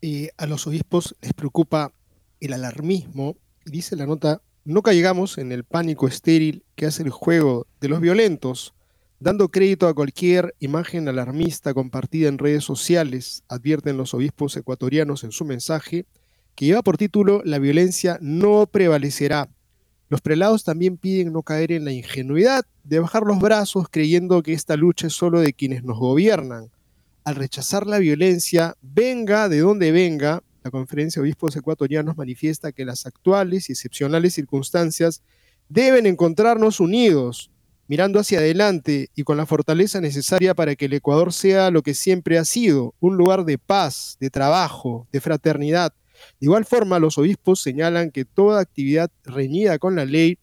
Y 0.01 0.29
a 0.37 0.45
los 0.45 0.65
obispos 0.65 1.15
les 1.21 1.33
preocupa 1.33 1.91
el 2.39 2.53
alarmismo, 2.53 3.35
dice 3.65 3.95
la 3.95 4.05
nota 4.05 4.41
no 4.69 4.83
caigamos 4.83 5.39
en 5.39 5.51
el 5.51 5.63
pánico 5.63 6.07
estéril 6.07 6.63
que 6.75 6.85
hace 6.85 7.01
el 7.01 7.09
juego 7.09 7.65
de 7.81 7.89
los 7.89 8.01
violentos, 8.01 8.75
dando 9.19 9.49
crédito 9.49 9.87
a 9.87 9.95
cualquier 9.95 10.53
imagen 10.59 11.07
alarmista 11.07 11.73
compartida 11.73 12.29
en 12.29 12.37
redes 12.37 12.65
sociales, 12.65 13.43
advierten 13.49 13.97
los 13.97 14.13
obispos 14.13 14.55
ecuatorianos 14.57 15.23
en 15.23 15.31
su 15.31 15.43
mensaje, 15.43 16.05
que 16.53 16.67
lleva 16.67 16.83
por 16.83 16.97
título 16.97 17.41
La 17.45 17.57
violencia 17.57 18.19
no 18.21 18.67
prevalecerá. 18.67 19.49
Los 20.07 20.21
prelados 20.21 20.63
también 20.63 20.97
piden 20.97 21.33
no 21.33 21.41
caer 21.41 21.71
en 21.71 21.83
la 21.83 21.91
ingenuidad 21.91 22.63
de 22.83 22.99
bajar 22.99 23.23
los 23.23 23.39
brazos 23.39 23.87
creyendo 23.89 24.43
que 24.43 24.53
esta 24.53 24.77
lucha 24.77 25.07
es 25.07 25.13
solo 25.13 25.39
de 25.39 25.53
quienes 25.53 25.83
nos 25.83 25.97
gobiernan. 25.97 26.69
Al 27.23 27.33
rechazar 27.37 27.87
la 27.87 27.97
violencia, 27.97 28.75
venga 28.83 29.49
de 29.49 29.61
donde 29.61 29.91
venga, 29.91 30.43
la 30.63 30.71
Conferencia 30.71 31.21
de 31.21 31.27
Obispos 31.27 31.55
Ecuatorianos 31.55 32.17
manifiesta 32.17 32.71
que 32.71 32.85
las 32.85 33.05
actuales 33.05 33.69
y 33.69 33.73
excepcionales 33.73 34.33
circunstancias 34.33 35.21
deben 35.69 36.05
encontrarnos 36.05 36.79
unidos, 36.79 37.51
mirando 37.87 38.19
hacia 38.19 38.39
adelante 38.39 39.09
y 39.15 39.23
con 39.23 39.37
la 39.37 39.45
fortaleza 39.45 40.01
necesaria 40.01 40.53
para 40.53 40.75
que 40.75 40.85
el 40.85 40.93
Ecuador 40.93 41.31
sea 41.31 41.71
lo 41.71 41.81
que 41.81 41.93
siempre 41.93 42.37
ha 42.37 42.45
sido, 42.45 42.93
un 42.99 43.17
lugar 43.17 43.45
de 43.45 43.57
paz, 43.57 44.17
de 44.19 44.29
trabajo, 44.29 45.07
de 45.11 45.21
fraternidad. 45.21 45.93
De 46.39 46.45
igual 46.45 46.65
forma, 46.65 46.99
los 46.99 47.17
obispos 47.17 47.61
señalan 47.61 48.11
que 48.11 48.25
toda 48.25 48.59
actividad 48.59 49.09
reñida 49.23 49.79
con 49.79 49.95
la 49.95 50.05
ley, 50.05 50.37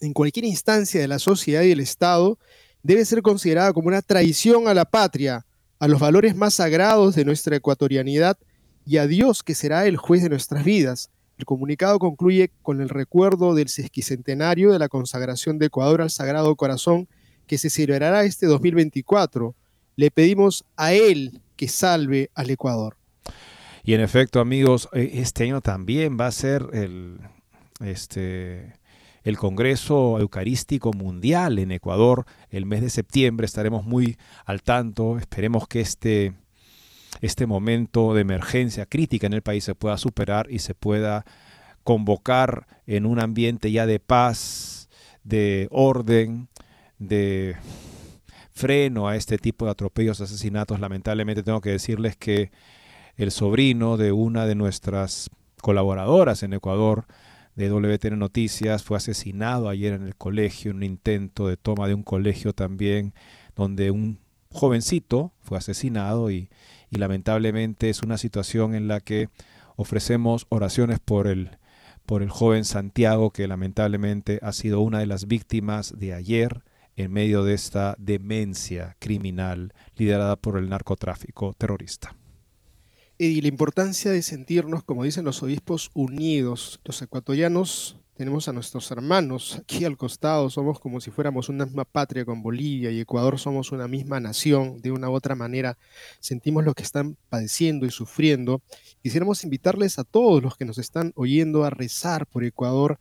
en 0.00 0.12
cualquier 0.12 0.44
instancia 0.44 1.00
de 1.00 1.08
la 1.08 1.18
sociedad 1.18 1.62
y 1.62 1.70
el 1.70 1.80
Estado, 1.80 2.38
debe 2.82 3.04
ser 3.04 3.22
considerada 3.22 3.72
como 3.72 3.88
una 3.88 4.02
traición 4.02 4.68
a 4.68 4.74
la 4.74 4.84
patria, 4.84 5.46
a 5.78 5.88
los 5.88 6.00
valores 6.00 6.34
más 6.34 6.54
sagrados 6.54 7.14
de 7.14 7.24
nuestra 7.24 7.56
ecuatorianidad 7.56 8.36
y 8.86 8.98
a 8.98 9.06
Dios 9.06 9.42
que 9.42 9.54
será 9.54 9.86
el 9.86 9.96
juez 9.96 10.22
de 10.22 10.30
nuestras 10.30 10.64
vidas. 10.64 11.10
El 11.36 11.44
comunicado 11.44 11.98
concluye 11.98 12.50
con 12.62 12.80
el 12.80 12.88
recuerdo 12.88 13.54
del 13.54 13.68
sesquicentenario 13.68 14.72
de 14.72 14.78
la 14.78 14.88
consagración 14.88 15.58
de 15.58 15.66
Ecuador 15.66 16.00
al 16.00 16.10
Sagrado 16.10 16.54
Corazón 16.56 17.08
que 17.46 17.58
se 17.58 17.68
celebrará 17.68 18.24
este 18.24 18.46
2024. 18.46 19.54
Le 19.96 20.10
pedimos 20.10 20.64
a 20.76 20.92
Él 20.92 21.42
que 21.56 21.68
salve 21.68 22.30
al 22.34 22.48
Ecuador. 22.50 22.96
Y 23.82 23.94
en 23.94 24.00
efecto, 24.00 24.40
amigos, 24.40 24.88
eh, 24.92 25.10
este 25.14 25.44
año 25.44 25.60
también 25.60 26.16
va 26.18 26.28
a 26.28 26.32
ser 26.32 26.66
el, 26.72 27.18
este, 27.80 28.74
el 29.24 29.36
Congreso 29.36 30.18
Eucarístico 30.18 30.92
Mundial 30.92 31.58
en 31.58 31.72
Ecuador. 31.72 32.24
El 32.50 32.66
mes 32.66 32.80
de 32.82 32.90
septiembre 32.90 33.46
estaremos 33.46 33.84
muy 33.84 34.16
al 34.44 34.62
tanto. 34.62 35.18
Esperemos 35.18 35.68
que 35.68 35.80
este 35.80 36.34
este 37.20 37.46
momento 37.46 38.14
de 38.14 38.22
emergencia 38.22 38.86
crítica 38.86 39.26
en 39.26 39.32
el 39.32 39.42
país 39.42 39.64
se 39.64 39.74
pueda 39.74 39.98
superar 39.98 40.50
y 40.50 40.58
se 40.58 40.74
pueda 40.74 41.24
convocar 41.84 42.66
en 42.86 43.06
un 43.06 43.20
ambiente 43.20 43.70
ya 43.70 43.86
de 43.86 44.00
paz, 44.00 44.88
de 45.22 45.68
orden, 45.70 46.48
de 46.98 47.56
freno 48.52 49.06
a 49.06 49.16
este 49.16 49.38
tipo 49.38 49.66
de 49.66 49.70
atropellos, 49.70 50.20
asesinatos. 50.20 50.80
Lamentablemente 50.80 51.42
tengo 51.42 51.60
que 51.60 51.70
decirles 51.70 52.16
que 52.16 52.50
el 53.16 53.30
sobrino 53.30 53.96
de 53.96 54.12
una 54.12 54.46
de 54.46 54.54
nuestras 54.54 55.30
colaboradoras 55.60 56.42
en 56.42 56.54
Ecuador, 56.54 57.06
de 57.54 57.70
WTN 57.70 58.18
Noticias, 58.18 58.82
fue 58.82 58.98
asesinado 58.98 59.68
ayer 59.68 59.94
en 59.94 60.02
el 60.02 60.14
colegio, 60.16 60.70
en 60.70 60.78
un 60.78 60.82
intento 60.82 61.48
de 61.48 61.56
toma 61.56 61.88
de 61.88 61.94
un 61.94 62.02
colegio 62.02 62.52
también, 62.52 63.14
donde 63.54 63.90
un 63.90 64.18
jovencito 64.50 65.32
fue 65.40 65.56
asesinado 65.56 66.30
y, 66.30 66.50
y 66.90 66.96
lamentablemente 66.98 67.90
es 67.90 68.02
una 68.02 68.18
situación 68.18 68.74
en 68.74 68.88
la 68.88 69.00
que 69.00 69.28
ofrecemos 69.76 70.46
oraciones 70.48 70.98
por 71.00 71.26
el, 71.26 71.58
por 72.06 72.22
el 72.22 72.30
joven 72.30 72.64
Santiago, 72.64 73.30
que 73.30 73.48
lamentablemente 73.48 74.38
ha 74.42 74.52
sido 74.52 74.80
una 74.80 74.98
de 75.00 75.06
las 75.06 75.26
víctimas 75.26 75.94
de 75.98 76.14
ayer 76.14 76.62
en 76.96 77.12
medio 77.12 77.44
de 77.44 77.54
esta 77.54 77.94
demencia 77.98 78.96
criminal 78.98 79.74
liderada 79.96 80.36
por 80.36 80.56
el 80.56 80.68
narcotráfico 80.68 81.52
terrorista. 81.52 82.16
Y 83.18 83.40
la 83.40 83.48
importancia 83.48 84.10
de 84.10 84.22
sentirnos, 84.22 84.82
como 84.82 85.04
dicen 85.04 85.24
los 85.24 85.42
obispos, 85.42 85.90
unidos. 85.94 86.80
Los 86.84 87.00
ecuatorianos 87.00 87.96
tenemos 88.16 88.48
a 88.48 88.52
nuestros 88.52 88.90
hermanos 88.90 89.58
aquí 89.60 89.84
al 89.84 89.98
costado, 89.98 90.48
somos 90.48 90.80
como 90.80 91.00
si 91.02 91.10
fuéramos 91.10 91.50
una 91.50 91.66
misma 91.66 91.84
patria 91.84 92.24
con 92.24 92.42
Bolivia 92.42 92.90
y 92.90 93.00
Ecuador 93.00 93.38
somos 93.38 93.72
una 93.72 93.88
misma 93.88 94.20
nación, 94.20 94.80
de 94.80 94.90
una 94.90 95.10
u 95.10 95.12
otra 95.12 95.34
manera 95.34 95.76
sentimos 96.18 96.64
lo 96.64 96.72
que 96.72 96.82
están 96.82 97.18
padeciendo 97.28 97.84
y 97.84 97.90
sufriendo. 97.90 98.62
Quisiéramos 99.02 99.44
invitarles 99.44 99.98
a 99.98 100.04
todos 100.04 100.42
los 100.42 100.56
que 100.56 100.64
nos 100.64 100.78
están 100.78 101.12
oyendo 101.14 101.64
a 101.64 101.70
rezar 101.70 102.26
por 102.26 102.42
Ecuador, 102.42 102.98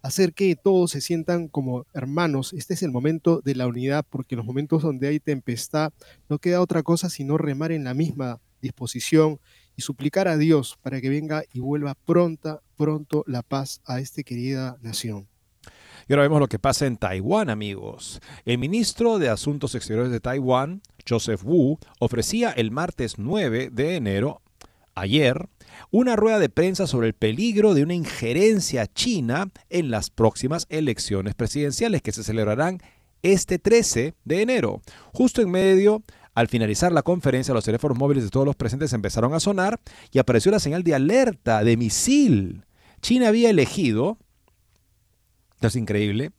hacer 0.00 0.32
que 0.32 0.54
todos 0.54 0.92
se 0.92 1.00
sientan 1.00 1.48
como 1.48 1.84
hermanos. 1.92 2.52
Este 2.52 2.74
es 2.74 2.84
el 2.84 2.92
momento 2.92 3.40
de 3.44 3.56
la 3.56 3.66
unidad, 3.66 4.06
porque 4.08 4.36
en 4.36 4.38
los 4.38 4.46
momentos 4.46 4.82
donde 4.82 5.08
hay 5.08 5.18
tempestad 5.18 5.92
no 6.28 6.38
queda 6.38 6.60
otra 6.60 6.84
cosa 6.84 7.10
sino 7.10 7.36
remar 7.36 7.72
en 7.72 7.82
la 7.82 7.94
misma 7.94 8.40
disposición 8.60 9.40
y 9.76 9.82
suplicar 9.82 10.28
a 10.28 10.36
Dios 10.36 10.78
para 10.82 11.00
que 11.00 11.08
venga 11.08 11.44
y 11.52 11.60
vuelva 11.60 11.94
pronta, 11.94 12.60
pronto 12.76 13.24
la 13.26 13.42
paz 13.42 13.80
a 13.86 14.00
esta 14.00 14.22
querida 14.22 14.78
nación. 14.82 15.28
Y 16.08 16.12
ahora 16.12 16.24
vemos 16.24 16.40
lo 16.40 16.48
que 16.48 16.58
pasa 16.58 16.86
en 16.86 16.96
Taiwán, 16.96 17.48
amigos. 17.48 18.20
El 18.44 18.58
ministro 18.58 19.18
de 19.18 19.28
Asuntos 19.28 19.74
Exteriores 19.74 20.10
de 20.10 20.20
Taiwán, 20.20 20.82
Joseph 21.08 21.42
Wu, 21.44 21.78
ofrecía 22.00 22.50
el 22.50 22.70
martes 22.70 23.18
9 23.18 23.70
de 23.72 23.96
enero, 23.96 24.42
ayer, 24.94 25.48
una 25.90 26.16
rueda 26.16 26.38
de 26.38 26.48
prensa 26.48 26.86
sobre 26.86 27.08
el 27.08 27.14
peligro 27.14 27.74
de 27.74 27.82
una 27.82 27.94
injerencia 27.94 28.86
china 28.86 29.50
en 29.70 29.90
las 29.90 30.10
próximas 30.10 30.66
elecciones 30.68 31.34
presidenciales 31.34 32.02
que 32.02 32.12
se 32.12 32.24
celebrarán 32.24 32.80
este 33.22 33.58
13 33.58 34.14
de 34.24 34.42
enero, 34.42 34.82
justo 35.12 35.42
en 35.42 35.50
medio 35.50 36.02
al 36.34 36.48
finalizar 36.48 36.92
la 36.92 37.02
conferencia, 37.02 37.52
los 37.52 37.64
teléfonos 37.64 37.98
móviles 37.98 38.24
de 38.24 38.30
todos 38.30 38.46
los 38.46 38.56
presentes 38.56 38.92
empezaron 38.92 39.34
a 39.34 39.40
sonar 39.40 39.80
y 40.10 40.18
apareció 40.18 40.50
la 40.50 40.60
señal 40.60 40.82
de 40.82 40.94
alerta 40.94 41.62
de 41.62 41.76
misil. 41.76 42.64
China 43.00 43.28
había 43.28 43.50
elegido, 43.50 44.18
esto 45.54 45.68
es 45.68 45.76
increíble, 45.76 46.30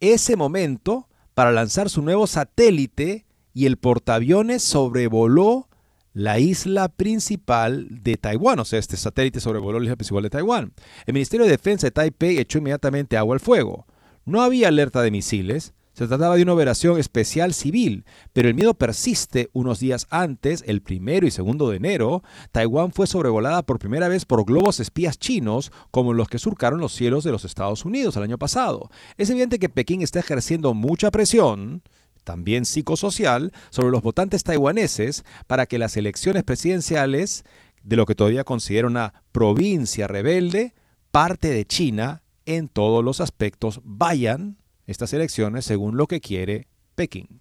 ese 0.00 0.36
momento 0.36 1.08
para 1.34 1.52
lanzar 1.52 1.88
su 1.88 2.02
nuevo 2.02 2.26
satélite 2.26 3.24
y 3.54 3.66
el 3.66 3.76
portaaviones 3.76 4.62
sobrevoló 4.62 5.68
la 6.12 6.40
isla 6.40 6.88
principal 6.88 7.86
de 8.02 8.16
Taiwán, 8.16 8.58
o 8.58 8.64
sea, 8.64 8.80
este 8.80 8.96
satélite 8.96 9.40
sobrevoló 9.40 9.78
la 9.78 9.84
isla 9.84 9.96
principal 9.96 10.24
de 10.24 10.30
Taiwán. 10.30 10.72
El 11.06 11.14
Ministerio 11.14 11.46
de 11.46 11.52
Defensa 11.52 11.86
de 11.86 11.92
Taipei 11.92 12.38
echó 12.38 12.58
inmediatamente 12.58 13.16
agua 13.16 13.34
al 13.34 13.40
fuego. 13.40 13.86
No 14.24 14.42
había 14.42 14.68
alerta 14.68 15.02
de 15.02 15.12
misiles, 15.12 15.72
se 15.92 16.06
trataba 16.06 16.36
de 16.36 16.42
una 16.42 16.54
operación 16.54 16.98
especial 16.98 17.52
civil, 17.52 18.04
pero 18.32 18.48
el 18.48 18.54
miedo 18.54 18.74
persiste. 18.74 19.50
Unos 19.52 19.80
días 19.80 20.06
antes, 20.10 20.62
el 20.66 20.82
primero 20.82 21.26
y 21.26 21.30
segundo 21.30 21.70
de 21.70 21.76
enero, 21.76 22.22
Taiwán 22.52 22.92
fue 22.92 23.06
sobrevolada 23.06 23.62
por 23.62 23.78
primera 23.78 24.08
vez 24.08 24.24
por 24.24 24.44
globos 24.44 24.80
espías 24.80 25.18
chinos 25.18 25.72
como 25.90 26.14
los 26.14 26.28
que 26.28 26.38
surcaron 26.38 26.80
los 26.80 26.92
cielos 26.92 27.24
de 27.24 27.32
los 27.32 27.44
Estados 27.44 27.84
Unidos 27.84 28.16
el 28.16 28.22
año 28.22 28.38
pasado. 28.38 28.90
Es 29.16 29.30
evidente 29.30 29.58
que 29.58 29.68
Pekín 29.68 30.02
está 30.02 30.20
ejerciendo 30.20 30.74
mucha 30.74 31.10
presión 31.10 31.82
también 32.24 32.64
psicosocial, 32.64 33.52
sobre 33.70 33.90
los 33.90 34.02
votantes 34.02 34.44
taiwaneses 34.44 35.24
para 35.46 35.66
que 35.66 35.78
las 35.78 35.96
elecciones 35.96 36.44
presidenciales 36.44 37.44
de 37.82 37.96
lo 37.96 38.06
que 38.06 38.14
todavía 38.14 38.44
considera 38.44 38.86
una 38.86 39.24
provincia 39.32 40.06
rebelde, 40.06 40.74
parte 41.10 41.48
de 41.48 41.64
China, 41.64 42.22
en 42.46 42.68
todos 42.68 43.04
los 43.04 43.20
aspectos, 43.20 43.80
vayan 43.84 44.59
estas 44.90 45.12
elecciones 45.12 45.64
según 45.64 45.96
lo 45.96 46.06
que 46.06 46.20
quiere 46.20 46.66
Pekín. 46.96 47.40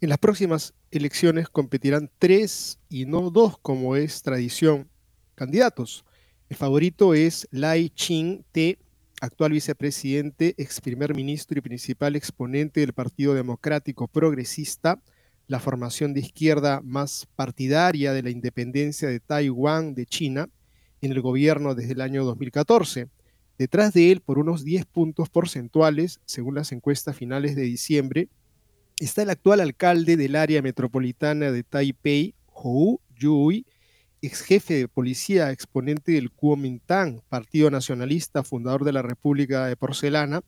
En 0.00 0.08
las 0.08 0.18
próximas 0.18 0.74
elecciones 0.90 1.48
competirán 1.48 2.10
tres 2.18 2.78
y 2.88 3.06
no 3.06 3.30
dos, 3.30 3.56
como 3.58 3.94
es 3.96 4.22
tradición, 4.22 4.88
candidatos. 5.36 6.04
El 6.48 6.56
favorito 6.56 7.14
es 7.14 7.46
Lai 7.52 7.90
Ching-te, 7.90 8.78
actual 9.20 9.52
vicepresidente, 9.52 10.54
ex 10.58 10.80
primer 10.80 11.14
ministro 11.14 11.58
y 11.58 11.62
principal 11.62 12.16
exponente 12.16 12.80
del 12.80 12.94
Partido 12.94 13.34
Democrático 13.34 14.08
Progresista, 14.08 15.00
la 15.46 15.60
formación 15.60 16.14
de 16.14 16.20
izquierda 16.20 16.80
más 16.82 17.28
partidaria 17.36 18.12
de 18.12 18.22
la 18.22 18.30
independencia 18.30 19.08
de 19.08 19.20
Taiwán 19.20 19.94
de 19.94 20.06
China 20.06 20.48
en 21.00 21.12
el 21.12 21.20
gobierno 21.20 21.74
desde 21.74 21.92
el 21.92 22.00
año 22.00 22.24
2014. 22.24 23.08
Detrás 23.60 23.92
de 23.92 24.10
él, 24.10 24.22
por 24.22 24.38
unos 24.38 24.64
10 24.64 24.86
puntos 24.86 25.28
porcentuales, 25.28 26.18
según 26.24 26.54
las 26.54 26.72
encuestas 26.72 27.14
finales 27.14 27.54
de 27.54 27.60
diciembre, 27.60 28.30
está 28.98 29.20
el 29.20 29.28
actual 29.28 29.60
alcalde 29.60 30.16
del 30.16 30.36
área 30.36 30.62
metropolitana 30.62 31.52
de 31.52 31.62
Taipei, 31.62 32.34
Hou 32.46 33.02
Yui, 33.18 33.66
ex 34.22 34.40
jefe 34.40 34.78
de 34.78 34.88
policía, 34.88 35.50
exponente 35.50 36.12
del 36.12 36.30
Kuomintang, 36.30 37.20
Partido 37.28 37.70
Nacionalista, 37.70 38.42
fundador 38.42 38.82
de 38.84 38.92
la 38.92 39.02
República 39.02 39.66
de 39.66 39.76
Porcelana, 39.76 40.40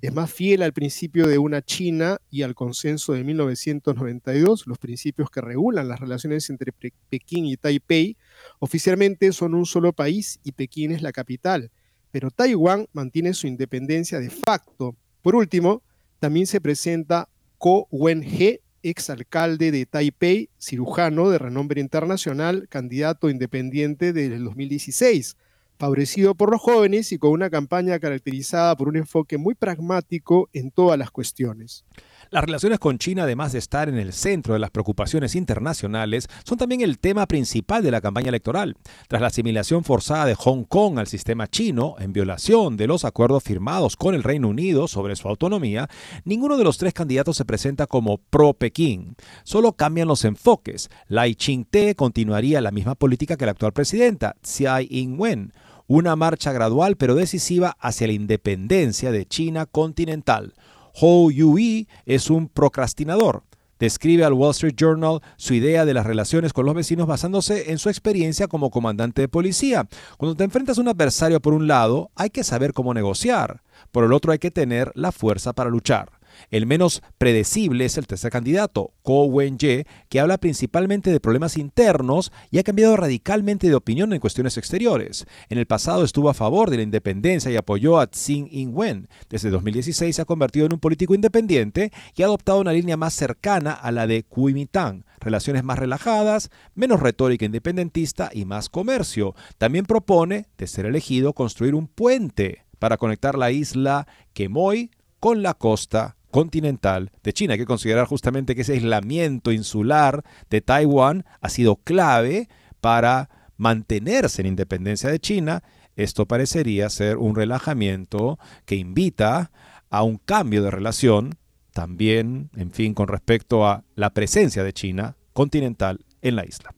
es 0.00 0.14
más 0.14 0.32
fiel 0.32 0.62
al 0.62 0.72
principio 0.72 1.26
de 1.26 1.38
una 1.38 1.62
China 1.62 2.18
y 2.30 2.42
al 2.42 2.54
consenso 2.54 3.14
de 3.14 3.24
1992, 3.24 4.68
los 4.68 4.78
principios 4.78 5.28
que 5.28 5.40
regulan 5.40 5.88
las 5.88 5.98
relaciones 5.98 6.48
entre 6.50 6.70
Pekín 6.70 7.46
y 7.46 7.56
Taipei. 7.56 8.16
Oficialmente 8.60 9.32
son 9.32 9.54
un 9.54 9.66
solo 9.66 9.92
país 9.92 10.38
y 10.44 10.52
Pekín 10.52 10.92
es 10.92 11.02
la 11.02 11.10
capital 11.10 11.72
pero 12.10 12.30
Taiwán 12.30 12.86
mantiene 12.92 13.34
su 13.34 13.46
independencia 13.46 14.18
de 14.18 14.30
facto. 14.30 14.96
Por 15.22 15.36
último, 15.36 15.82
también 16.18 16.46
se 16.46 16.60
presenta 16.60 17.28
Ko 17.58 17.86
Wen-he, 17.90 18.60
exalcalde 18.82 19.70
de 19.70 19.86
Taipei, 19.86 20.48
cirujano 20.58 21.30
de 21.30 21.38
renombre 21.38 21.80
internacional, 21.80 22.66
candidato 22.68 23.28
independiente 23.28 24.12
del 24.12 24.44
2016, 24.44 25.36
favorecido 25.78 26.34
por 26.34 26.50
los 26.50 26.60
jóvenes 26.60 27.12
y 27.12 27.18
con 27.18 27.32
una 27.32 27.50
campaña 27.50 27.98
caracterizada 27.98 28.76
por 28.76 28.88
un 28.88 28.96
enfoque 28.96 29.38
muy 29.38 29.54
pragmático 29.54 30.48
en 30.52 30.70
todas 30.70 30.98
las 30.98 31.10
cuestiones. 31.10 31.84
Las 32.32 32.44
relaciones 32.44 32.78
con 32.78 32.98
China, 32.98 33.24
además 33.24 33.50
de 33.50 33.58
estar 33.58 33.88
en 33.88 33.98
el 33.98 34.12
centro 34.12 34.54
de 34.54 34.60
las 34.60 34.70
preocupaciones 34.70 35.34
internacionales, 35.34 36.28
son 36.44 36.58
también 36.58 36.80
el 36.80 37.00
tema 37.00 37.26
principal 37.26 37.82
de 37.82 37.90
la 37.90 38.00
campaña 38.00 38.28
electoral. 38.28 38.76
Tras 39.08 39.20
la 39.20 39.26
asimilación 39.26 39.82
forzada 39.82 40.26
de 40.26 40.36
Hong 40.36 40.62
Kong 40.62 41.00
al 41.00 41.08
sistema 41.08 41.48
chino, 41.48 41.96
en 41.98 42.12
violación 42.12 42.76
de 42.76 42.86
los 42.86 43.04
acuerdos 43.04 43.42
firmados 43.42 43.96
con 43.96 44.14
el 44.14 44.22
Reino 44.22 44.46
Unido 44.46 44.86
sobre 44.86 45.16
su 45.16 45.26
autonomía, 45.26 45.88
ninguno 46.24 46.56
de 46.56 46.62
los 46.62 46.78
tres 46.78 46.94
candidatos 46.94 47.36
se 47.36 47.44
presenta 47.44 47.88
como 47.88 48.18
pro-Pekín. 48.18 49.16
Solo 49.42 49.72
cambian 49.72 50.06
los 50.06 50.24
enfoques. 50.24 50.88
Lai 51.08 51.34
Ching-te 51.34 51.96
continuaría 51.96 52.60
la 52.60 52.70
misma 52.70 52.94
política 52.94 53.36
que 53.36 53.46
la 53.46 53.50
actual 53.50 53.72
presidenta, 53.72 54.36
Tsai 54.40 54.86
Ing-wen 54.88 55.52
una 55.88 56.14
marcha 56.14 56.52
gradual 56.52 56.94
pero 56.94 57.16
decisiva 57.16 57.76
hacia 57.80 58.06
la 58.06 58.12
independencia 58.12 59.10
de 59.10 59.26
China 59.26 59.66
continental. 59.66 60.54
Hou 60.94 61.30
Yui 61.30 61.88
es 62.06 62.30
un 62.30 62.48
procrastinador. 62.48 63.44
Describe 63.80 64.24
al 64.24 64.34
Wall 64.34 64.50
Street 64.50 64.74
Journal 64.76 65.20
su 65.36 65.54
idea 65.54 65.86
de 65.86 65.94
las 65.94 66.04
relaciones 66.04 66.52
con 66.52 66.66
los 66.66 66.74
vecinos 66.74 67.06
basándose 67.06 67.70
en 67.70 67.78
su 67.78 67.88
experiencia 67.88 68.46
como 68.46 68.70
comandante 68.70 69.22
de 69.22 69.28
policía. 69.28 69.88
Cuando 70.18 70.36
te 70.36 70.44
enfrentas 70.44 70.76
a 70.76 70.82
un 70.82 70.88
adversario 70.88 71.40
por 71.40 71.54
un 71.54 71.66
lado, 71.66 72.10
hay 72.14 72.28
que 72.28 72.44
saber 72.44 72.74
cómo 72.74 72.92
negociar. 72.92 73.62
Por 73.90 74.04
el 74.04 74.12
otro 74.12 74.32
hay 74.32 74.38
que 74.38 74.50
tener 74.50 74.92
la 74.94 75.12
fuerza 75.12 75.54
para 75.54 75.70
luchar. 75.70 76.19
El 76.50 76.66
menos 76.66 77.02
predecible 77.18 77.84
es 77.84 77.98
el 77.98 78.06
tercer 78.06 78.30
candidato, 78.30 78.92
Ko 79.02 79.24
Wen-je, 79.24 79.86
que 80.08 80.20
habla 80.20 80.38
principalmente 80.38 81.10
de 81.10 81.20
problemas 81.20 81.56
internos 81.56 82.32
y 82.50 82.58
ha 82.58 82.62
cambiado 82.62 82.96
radicalmente 82.96 83.68
de 83.68 83.74
opinión 83.74 84.12
en 84.12 84.20
cuestiones 84.20 84.56
exteriores. 84.56 85.26
En 85.48 85.58
el 85.58 85.66
pasado 85.66 86.04
estuvo 86.04 86.30
a 86.30 86.34
favor 86.34 86.70
de 86.70 86.78
la 86.78 86.82
independencia 86.82 87.50
y 87.50 87.56
apoyó 87.56 87.98
a 87.98 88.06
Tsing 88.06 88.48
Ing-wen. 88.50 89.08
Desde 89.28 89.50
2016 89.50 90.16
se 90.16 90.22
ha 90.22 90.24
convertido 90.24 90.66
en 90.66 90.72
un 90.72 90.80
político 90.80 91.14
independiente 91.14 91.92
y 92.14 92.22
ha 92.22 92.26
adoptado 92.26 92.60
una 92.60 92.72
línea 92.72 92.96
más 92.96 93.14
cercana 93.14 93.72
a 93.72 93.90
la 93.92 94.06
de 94.06 94.22
Kuomintang, 94.24 95.04
relaciones 95.20 95.64
más 95.64 95.78
relajadas, 95.78 96.50
menos 96.74 97.00
retórica 97.00 97.44
independentista 97.44 98.30
y 98.32 98.44
más 98.44 98.68
comercio. 98.68 99.34
También 99.58 99.86
propone, 99.86 100.46
de 100.58 100.66
ser 100.66 100.86
elegido, 100.86 101.32
construir 101.32 101.74
un 101.74 101.86
puente 101.86 102.64
para 102.78 102.96
conectar 102.96 103.38
la 103.38 103.50
isla 103.50 104.06
Quemoy 104.32 104.90
con 105.20 105.42
la 105.42 105.54
costa 105.54 106.16
continental 106.30 107.12
de 107.22 107.32
China. 107.32 107.54
Hay 107.54 107.58
que 107.58 107.66
considerar 107.66 108.06
justamente 108.06 108.54
que 108.54 108.62
ese 108.62 108.74
aislamiento 108.74 109.52
insular 109.52 110.24
de 110.48 110.60
Taiwán 110.60 111.24
ha 111.40 111.48
sido 111.48 111.76
clave 111.76 112.48
para 112.80 113.28
mantenerse 113.56 114.40
en 114.40 114.48
independencia 114.48 115.10
de 115.10 115.18
China 115.20 115.62
esto 116.00 116.24
parecería 116.24 116.88
ser 116.88 117.18
un 117.18 117.34
relajamiento 117.34 118.38
que 118.64 118.76
invita 118.76 119.50
a 119.90 120.02
un 120.02 120.16
cambio 120.16 120.62
de 120.62 120.70
relación, 120.70 121.34
también, 121.74 122.48
en 122.56 122.72
fin, 122.72 122.94
con 122.94 123.06
respecto 123.06 123.66
a 123.66 123.84
la 123.96 124.14
presencia 124.14 124.64
de 124.64 124.72
China 124.72 125.16
continental 125.34 126.04
en 126.22 126.36
la 126.36 126.46
isla. 126.46 126.74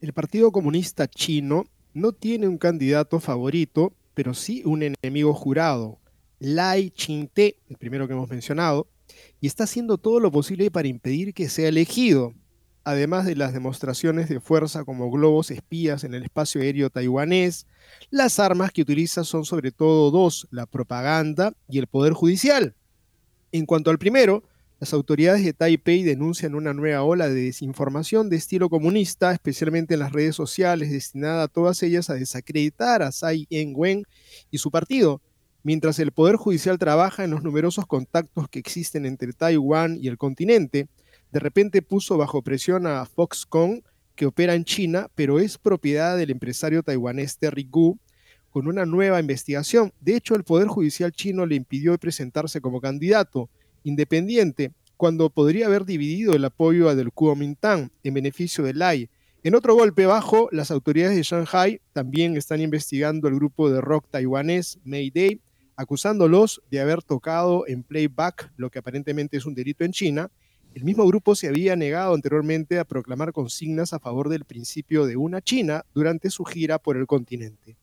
El 0.00 0.12
Partido 0.12 0.50
Comunista 0.50 1.06
Chino 1.06 1.66
no 1.94 2.10
tiene 2.10 2.48
un 2.48 2.58
candidato 2.58 3.20
favorito, 3.20 3.92
pero 4.14 4.34
sí 4.34 4.62
un 4.64 4.82
enemigo 4.82 5.32
jurado, 5.32 6.00
Lai 6.38 6.90
Ching-te, 6.90 7.58
el 7.68 7.76
primero 7.76 8.06
que 8.06 8.14
hemos 8.14 8.30
mencionado, 8.30 8.88
y 9.40 9.46
está 9.46 9.64
haciendo 9.64 9.98
todo 9.98 10.20
lo 10.20 10.30
posible 10.30 10.70
para 10.70 10.88
impedir 10.88 11.34
que 11.34 11.48
sea 11.48 11.68
elegido, 11.68 12.34
además 12.84 13.26
de 13.26 13.36
las 13.36 13.52
demostraciones 13.52 14.28
de 14.28 14.40
fuerza 14.40 14.84
como 14.84 15.10
globos 15.10 15.50
espías 15.50 16.04
en 16.04 16.14
el 16.14 16.22
espacio 16.22 16.60
aéreo 16.60 16.90
taiwanés, 16.90 17.66
las 18.10 18.38
armas 18.38 18.72
que 18.72 18.82
utiliza 18.82 19.24
son 19.24 19.44
sobre 19.44 19.72
todo 19.72 20.10
dos, 20.10 20.48
la 20.50 20.66
propaganda 20.66 21.52
y 21.68 21.78
el 21.78 21.86
poder 21.86 22.12
judicial. 22.12 22.74
En 23.52 23.66
cuanto 23.66 23.90
al 23.90 23.98
primero, 23.98 24.44
las 24.80 24.92
autoridades 24.92 25.44
de 25.44 25.52
Taipei 25.52 26.04
denuncian 26.04 26.54
una 26.54 26.72
nueva 26.72 27.02
ola 27.02 27.28
de 27.28 27.42
desinformación 27.42 28.30
de 28.30 28.36
estilo 28.36 28.70
comunista, 28.70 29.32
especialmente 29.32 29.94
en 29.94 30.00
las 30.00 30.12
redes 30.12 30.36
sociales, 30.36 30.92
destinada 30.92 31.42
a 31.42 31.48
todas 31.48 31.82
ellas 31.82 32.10
a 32.10 32.14
desacreditar 32.14 33.02
a 33.02 33.10
Tsai 33.10 33.46
Ing-wen 33.50 34.04
y 34.52 34.58
su 34.58 34.70
partido, 34.70 35.20
mientras 35.62 35.98
el 35.98 36.12
Poder 36.12 36.36
Judicial 36.36 36.78
trabaja 36.78 37.24
en 37.24 37.30
los 37.30 37.42
numerosos 37.42 37.86
contactos 37.86 38.48
que 38.48 38.58
existen 38.58 39.06
entre 39.06 39.32
Taiwán 39.32 39.98
y 40.00 40.08
el 40.08 40.18
continente, 40.18 40.88
de 41.32 41.40
repente 41.40 41.82
puso 41.82 42.16
bajo 42.16 42.42
presión 42.42 42.86
a 42.86 43.04
Foxconn, 43.04 43.82
que 44.14 44.26
opera 44.26 44.54
en 44.54 44.64
China, 44.64 45.08
pero 45.14 45.38
es 45.38 45.58
propiedad 45.58 46.16
del 46.16 46.30
empresario 46.30 46.82
taiwanés 46.82 47.38
Terry 47.38 47.68
Gu, 47.70 47.98
con 48.50 48.66
una 48.66 48.86
nueva 48.86 49.20
investigación. 49.20 49.92
De 50.00 50.16
hecho, 50.16 50.34
el 50.34 50.44
Poder 50.44 50.68
Judicial 50.68 51.12
chino 51.12 51.46
le 51.46 51.54
impidió 51.54 51.96
presentarse 51.98 52.60
como 52.60 52.80
candidato 52.80 53.48
independiente, 53.84 54.72
cuando 54.96 55.30
podría 55.30 55.66
haber 55.66 55.84
dividido 55.84 56.34
el 56.34 56.44
apoyo 56.44 56.88
a 56.88 56.96
del 56.96 57.12
Kuomintang 57.12 57.90
en 58.02 58.14
beneficio 58.14 58.64
de 58.64 58.74
Lai. 58.74 59.10
En 59.44 59.54
otro 59.54 59.74
golpe 59.74 60.06
bajo, 60.06 60.48
las 60.50 60.72
autoridades 60.72 61.16
de 61.16 61.22
Shanghai 61.22 61.80
también 61.92 62.36
están 62.36 62.60
investigando 62.60 63.28
el 63.28 63.36
grupo 63.36 63.70
de 63.70 63.80
rock 63.80 64.06
taiwanés 64.10 64.80
Mayday, 64.84 65.40
acusándolos 65.78 66.60
de 66.72 66.80
haber 66.80 67.04
tocado 67.04 67.64
en 67.68 67.84
playback, 67.84 68.50
lo 68.56 68.68
que 68.68 68.80
aparentemente 68.80 69.36
es 69.36 69.46
un 69.46 69.54
delito 69.54 69.84
en 69.84 69.92
China. 69.92 70.28
El 70.74 70.82
mismo 70.82 71.06
grupo 71.06 71.36
se 71.36 71.46
había 71.46 71.76
negado 71.76 72.14
anteriormente 72.14 72.80
a 72.80 72.84
proclamar 72.84 73.32
consignas 73.32 73.92
a 73.92 74.00
favor 74.00 74.28
del 74.28 74.44
principio 74.44 75.06
de 75.06 75.16
una 75.16 75.40
China 75.40 75.84
durante 75.94 76.30
su 76.30 76.44
gira 76.44 76.80
por 76.80 76.96
el 76.96 77.06
continente. 77.06 77.76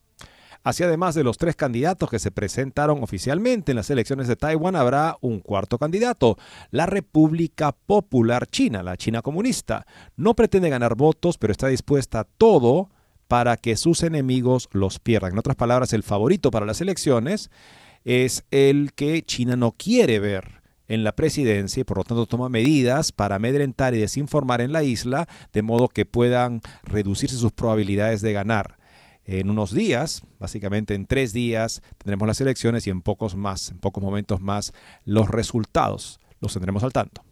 Así, 0.61 0.83
además 0.83 1.15
de 1.15 1.23
los 1.23 1.37
tres 1.37 1.55
candidatos 1.55 2.09
que 2.09 2.19
se 2.19 2.31
presentaron 2.31 3.01
oficialmente 3.01 3.71
en 3.71 3.77
las 3.77 3.89
elecciones 3.89 4.27
de 4.27 4.35
Taiwán, 4.35 4.75
habrá 4.75 5.15
un 5.21 5.39
cuarto 5.39 5.77
candidato, 5.77 6.37
la 6.71 6.87
República 6.87 7.71
Popular 7.71 8.45
China, 8.47 8.83
la 8.83 8.97
China 8.97 9.21
comunista. 9.21 9.85
No 10.17 10.35
pretende 10.35 10.69
ganar 10.69 10.95
votos, 10.95 11.37
pero 11.37 11.51
está 11.51 11.67
dispuesta 11.67 12.21
a 12.21 12.23
todo 12.25 12.89
para 13.27 13.57
que 13.57 13.77
sus 13.77 14.03
enemigos 14.03 14.67
los 14.71 14.99
pierdan. 14.99 15.31
En 15.31 15.39
otras 15.39 15.55
palabras, 15.55 15.93
el 15.93 16.03
favorito 16.03 16.51
para 16.51 16.65
las 16.65 16.81
elecciones 16.81 17.49
es 18.05 18.45
el 18.51 18.93
que 18.93 19.23
China 19.23 19.57
no 19.57 19.73
quiere 19.73 20.19
ver 20.19 20.61
en 20.87 21.03
la 21.03 21.15
presidencia 21.15 21.81
y 21.81 21.83
por 21.83 21.97
lo 21.97 22.03
tanto 22.03 22.27
toma 22.27 22.47
medidas 22.47 23.11
para 23.11 23.35
amedrentar 23.35 23.95
y 23.95 23.99
desinformar 23.99 24.61
en 24.61 24.71
la 24.71 24.83
isla 24.83 25.27
de 25.51 25.63
modo 25.63 25.89
que 25.89 26.05
puedan 26.05 26.61
reducirse 26.83 27.37
sus 27.37 27.51
probabilidades 27.51 28.21
de 28.21 28.33
ganar. 28.33 28.77
En 29.25 29.49
unos 29.49 29.73
días, 29.73 30.21
básicamente 30.39 30.93
en 30.93 31.07
tres 31.07 31.33
días, 31.33 31.81
tendremos 31.97 32.27
las 32.27 32.39
elecciones 32.41 32.85
y 32.85 32.91
en 32.91 33.01
pocos 33.01 33.35
más, 33.35 33.71
en 33.71 33.79
pocos 33.79 34.03
momentos 34.03 34.39
más, 34.39 34.71
los 35.03 35.27
resultados 35.27 36.19
los 36.39 36.53
tendremos 36.53 36.83
al 36.83 36.93
tanto. 36.93 37.23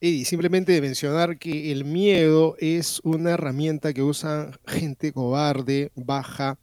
Y 0.00 0.24
simplemente 0.24 0.80
mencionar 0.80 1.38
que 1.38 1.72
el 1.72 1.84
miedo 1.84 2.56
es 2.58 3.00
una 3.04 3.32
herramienta 3.32 3.92
que 3.92 4.02
usa 4.02 4.50
gente 4.66 5.12
cobarde, 5.12 5.92
baja, 5.94 6.58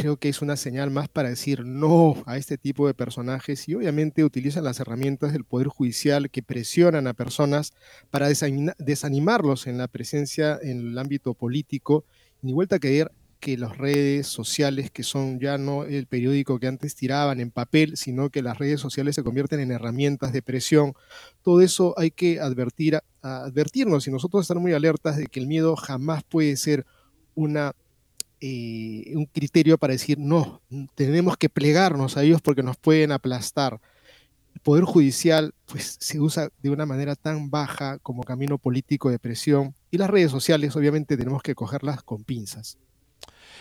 creo 0.00 0.16
que 0.16 0.28
es 0.28 0.42
una 0.42 0.56
señal 0.56 0.90
más 0.90 1.08
para 1.08 1.28
decir 1.28 1.64
no 1.64 2.22
a 2.26 2.36
este 2.36 2.56
tipo 2.56 2.86
de 2.86 2.94
personajes 2.94 3.68
y 3.68 3.74
obviamente 3.74 4.24
utilizan 4.24 4.62
las 4.62 4.78
herramientas 4.78 5.32
del 5.32 5.44
Poder 5.44 5.66
Judicial 5.66 6.30
que 6.30 6.42
presionan 6.42 7.08
a 7.08 7.14
personas 7.14 7.72
para 8.10 8.28
desanimarlos 8.28 9.66
en 9.66 9.76
la 9.78 9.88
presencia 9.88 10.58
en 10.62 10.90
el 10.90 10.98
ámbito 10.98 11.34
político. 11.34 12.04
Ni 12.42 12.52
vuelta 12.52 12.76
a 12.76 12.78
creer 12.78 13.10
que 13.40 13.56
las 13.56 13.76
redes 13.76 14.28
sociales, 14.28 14.90
que 14.92 15.02
son 15.02 15.40
ya 15.40 15.58
no 15.58 15.84
el 15.84 16.06
periódico 16.06 16.60
que 16.60 16.68
antes 16.68 16.94
tiraban 16.94 17.40
en 17.40 17.50
papel, 17.50 17.96
sino 17.96 18.30
que 18.30 18.42
las 18.42 18.58
redes 18.58 18.80
sociales 18.80 19.16
se 19.16 19.24
convierten 19.24 19.58
en 19.58 19.72
herramientas 19.72 20.32
de 20.32 20.42
presión, 20.42 20.94
todo 21.42 21.60
eso 21.60 21.94
hay 21.96 22.12
que 22.12 22.40
advertir, 22.40 23.00
advertirnos 23.22 24.06
y 24.06 24.12
nosotros 24.12 24.42
estar 24.42 24.58
muy 24.58 24.72
alertas 24.74 25.16
de 25.16 25.26
que 25.26 25.40
el 25.40 25.48
miedo 25.48 25.74
jamás 25.74 26.22
puede 26.24 26.56
ser 26.56 26.86
una 27.34 27.74
eh, 28.40 29.12
un 29.14 29.26
criterio 29.26 29.78
para 29.78 29.92
decir, 29.92 30.18
no, 30.18 30.62
tenemos 30.94 31.36
que 31.36 31.48
plegarnos 31.48 32.16
a 32.16 32.22
ellos 32.22 32.40
porque 32.40 32.62
nos 32.62 32.76
pueden 32.76 33.12
aplastar. 33.12 33.80
El 34.54 34.60
Poder 34.60 34.84
Judicial 34.84 35.54
pues, 35.66 35.96
se 36.00 36.20
usa 36.20 36.48
de 36.62 36.70
una 36.70 36.86
manera 36.86 37.16
tan 37.16 37.50
baja 37.50 37.98
como 37.98 38.22
camino 38.22 38.58
político 38.58 39.10
de 39.10 39.18
presión 39.18 39.74
y 39.90 39.98
las 39.98 40.10
redes 40.10 40.30
sociales 40.30 40.74
obviamente 40.76 41.16
tenemos 41.16 41.42
que 41.42 41.54
cogerlas 41.54 42.02
con 42.02 42.24
pinzas. 42.24 42.78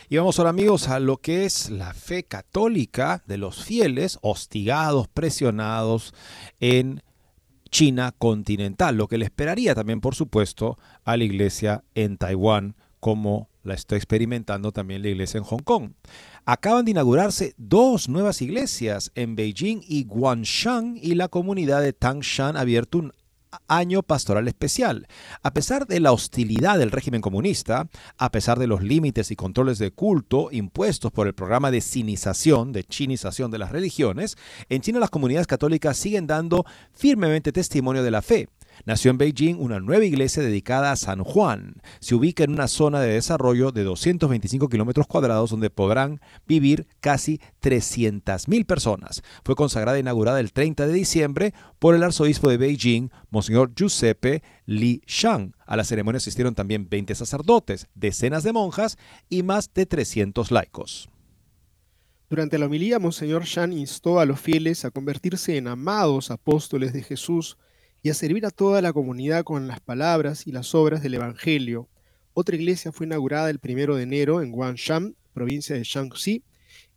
Y 0.10 0.18
vamos 0.18 0.40
ahora 0.40 0.52
amigos 0.52 0.88
a 0.88 1.00
lo 1.00 1.18
que 1.18 1.46
es 1.46 1.70
la 1.70 1.94
fe 1.94 2.24
católica 2.24 3.24
de 3.28 3.38
los 3.38 3.64
fieles 3.64 4.20
hostigados, 4.22 5.08
presionados 5.08 6.14
en 6.60 7.04
China 7.70 8.14
continental, 8.18 8.96
lo 8.96 9.08
que 9.08 9.18
le 9.18 9.26
esperaría 9.26 9.76
también 9.76 10.02
por 10.02 10.16
supuesto 10.16 10.78
a 11.04 11.18
la 11.18 11.24
iglesia 11.24 11.84
en 11.96 12.18
Taiwán 12.18 12.76
como 13.00 13.50
la 13.68 13.76
está 13.76 13.96
experimentando 13.96 14.72
también 14.72 15.04
la 15.04 15.10
iglesia 15.10 15.38
en 15.38 15.44
Hong 15.44 15.62
Kong. 15.64 15.92
Acaban 16.46 16.86
de 16.86 16.92
inaugurarse 16.92 17.54
dos 17.58 18.10
nuevas 18.10 18.42
iglesias 18.42 19.12
en 19.16 19.36
Beijing 19.36 19.82
y 19.88 20.06
Guangshan 20.06 20.98
y 21.02 21.16
la 21.16 21.28
comunidad 21.28 21.82
de 21.82 21.94
Tangshan 21.94 22.58
ha 22.58 22.62
abierto 22.62 23.00
un 23.00 23.12
año 23.68 24.04
pastoral 24.04 24.48
especial. 24.48 25.08
A 25.42 25.54
pesar 25.54 25.88
de 25.88 26.00
la 26.00 26.12
hostilidad 26.12 26.78
del 26.78 26.92
régimen 26.92 27.22
comunista, 27.22 27.90
a 28.18 28.32
pesar 28.32 28.60
de 28.60 28.68
los 28.68 28.84
límites 28.84 29.32
y 29.32 29.36
controles 29.36 29.80
de 29.80 29.92
culto 29.92 30.50
impuestos 30.52 31.12
por 31.12 31.28
el 31.28 31.34
programa 31.34 31.72
de 31.72 31.82
sinización, 31.82 32.72
de 32.72 32.84
chinización 32.84 33.52
de 33.52 33.58
las 33.58 33.72
religiones, 33.72 34.38
en 34.70 34.82
China 34.82 35.00
las 35.00 35.10
comunidades 35.10 35.48
católicas 35.48 35.98
siguen 35.98 36.28
dando 36.28 36.66
firmemente 36.94 37.52
testimonio 37.52 38.04
de 38.04 38.12
la 38.12 38.22
fe. 38.22 38.48
Nació 38.86 39.12
en 39.12 39.18
Beijing 39.18 39.56
una 39.60 39.80
nueva 39.80 40.06
iglesia 40.06 40.44
dedicada 40.44 40.92
a 40.92 40.96
San 40.96 41.24
Juan. 41.24 41.76
Se 42.00 42.16
ubica 42.16 42.44
en 42.44 42.52
una 42.52 42.68
zona 42.68 43.00
de 43.00 43.14
desarrollo 43.14 43.72
de 43.72 43.84
225 43.84 44.70
kilómetros 44.70 45.08
cuadrados 45.08 45.50
donde 45.50 45.70
podrán 45.70 46.22
vivir 46.48 46.88
casi 47.00 47.40
300.000 47.62 48.66
personas. 48.66 49.24
Fue 49.44 49.56
consagrada 49.56 49.98
e 49.98 50.02
inaugurada 50.02 50.40
el 50.40 50.54
30 50.54 50.88
de 50.88 50.94
diciembre 50.94 51.54
por 51.80 51.96
el 51.96 52.04
arzobispo 52.04 52.50
de 52.50 52.58
Beijing, 52.58 53.10
Monseñor 53.30 53.74
Giuseppe 53.76 54.44
Li 54.66 55.02
Shang. 55.08 55.54
A 55.66 55.76
la 55.76 55.84
ceremonia 55.84 56.18
asistieron 56.18 56.56
también 56.56 56.88
20 56.90 57.16
sacerdotes, 57.16 57.88
decenas 57.96 58.44
de 58.44 58.54
monjas 58.54 58.98
y 59.30 59.44
más 59.44 59.74
de 59.74 59.86
300 59.86 60.52
laicos. 60.52 61.10
Durante 62.30 62.58
la 62.58 62.66
homilía, 62.66 63.00
Monseñor 63.00 63.46
Shang 63.46 63.72
instó 63.72 64.20
a 64.20 64.26
los 64.26 64.42
fieles 64.42 64.84
a 64.84 64.92
convertirse 64.92 65.56
en 65.56 65.68
amados 65.68 66.30
apóstoles 66.30 66.92
de 66.92 67.02
Jesús 67.02 67.58
y 68.04 68.10
a 68.10 68.14
servir 68.14 68.46
a 68.46 68.52
toda 68.52 68.82
la 68.82 68.94
comunidad 68.94 69.44
con 69.44 69.68
las 69.68 69.80
palabras 69.80 70.48
y 70.48 70.52
las 70.52 70.76
obras 70.76 71.02
del 71.02 71.16
Evangelio. 71.16 71.90
Otra 72.34 72.56
iglesia 72.56 72.92
fue 72.92 73.06
inaugurada 73.06 73.50
el 73.50 73.60
primero 73.60 73.96
de 73.96 74.04
enero 74.04 74.42
en 74.42 74.52
Guangshan, 74.52 75.16
provincia 75.34 75.76
de 75.76 75.84
Shaanxi, 75.84 76.44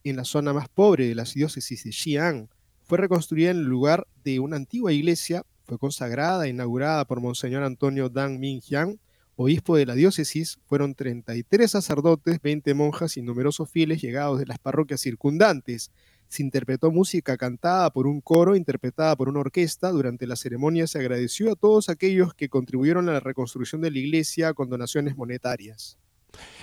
en 0.05 0.17
la 0.17 0.25
zona 0.25 0.53
más 0.53 0.69
pobre 0.69 1.09
de 1.09 1.15
las 1.15 1.35
diócesis 1.35 1.85
de 1.85 1.93
Xi'an. 1.93 2.49
Fue 2.83 2.99
reconstruida 2.99 3.51
en 3.51 3.59
el 3.59 3.65
lugar 3.65 4.07
de 4.25 4.41
una 4.41 4.57
antigua 4.57 4.93
iglesia, 4.93 5.45
fue 5.65 5.79
consagrada 5.79 6.47
e 6.47 6.51
inaugurada 6.51 7.05
por 7.05 7.21
Monseñor 7.21 7.63
Antonio 7.63 8.09
Dan 8.09 8.41
Mingjiang, 8.41 8.99
obispo 9.37 9.77
de 9.77 9.87
la 9.87 9.95
diócesis. 9.95 10.59
Fueron 10.67 10.95
33 10.95 11.71
sacerdotes, 11.71 12.41
20 12.43 12.75
monjas 12.75 13.17
y 13.17 13.23
numerosos 13.23 13.71
fieles 13.71 14.03
llegados 14.03 14.39
de 14.39 14.47
las 14.47 14.59
parroquias 14.59 15.01
circundantes 15.01 15.91
se 16.31 16.45
interpretó 16.45 16.93
música 16.93 17.37
cantada 17.37 17.91
por 17.91 18.07
un 18.07 18.21
coro, 18.21 18.55
interpretada 18.55 19.17
por 19.17 19.29
una 19.29 19.41
orquesta. 19.41 19.91
Durante 19.91 20.29
la 20.29 20.37
ceremonia 20.37 20.87
se 20.87 21.01
agradeció 21.01 21.53
a 21.53 21.57
todos 21.57 21.89
aquellos 21.89 22.35
que 22.35 22.49
contribuyeron 22.49 23.09
a 23.09 23.13
la 23.13 23.21
reconstrucción 23.21 23.81
de 23.81 23.91
la 23.91 23.99
iglesia 23.99 24.55
con 24.55 24.71
donaciones 24.71 25.17
monetarias. 25.17 26.00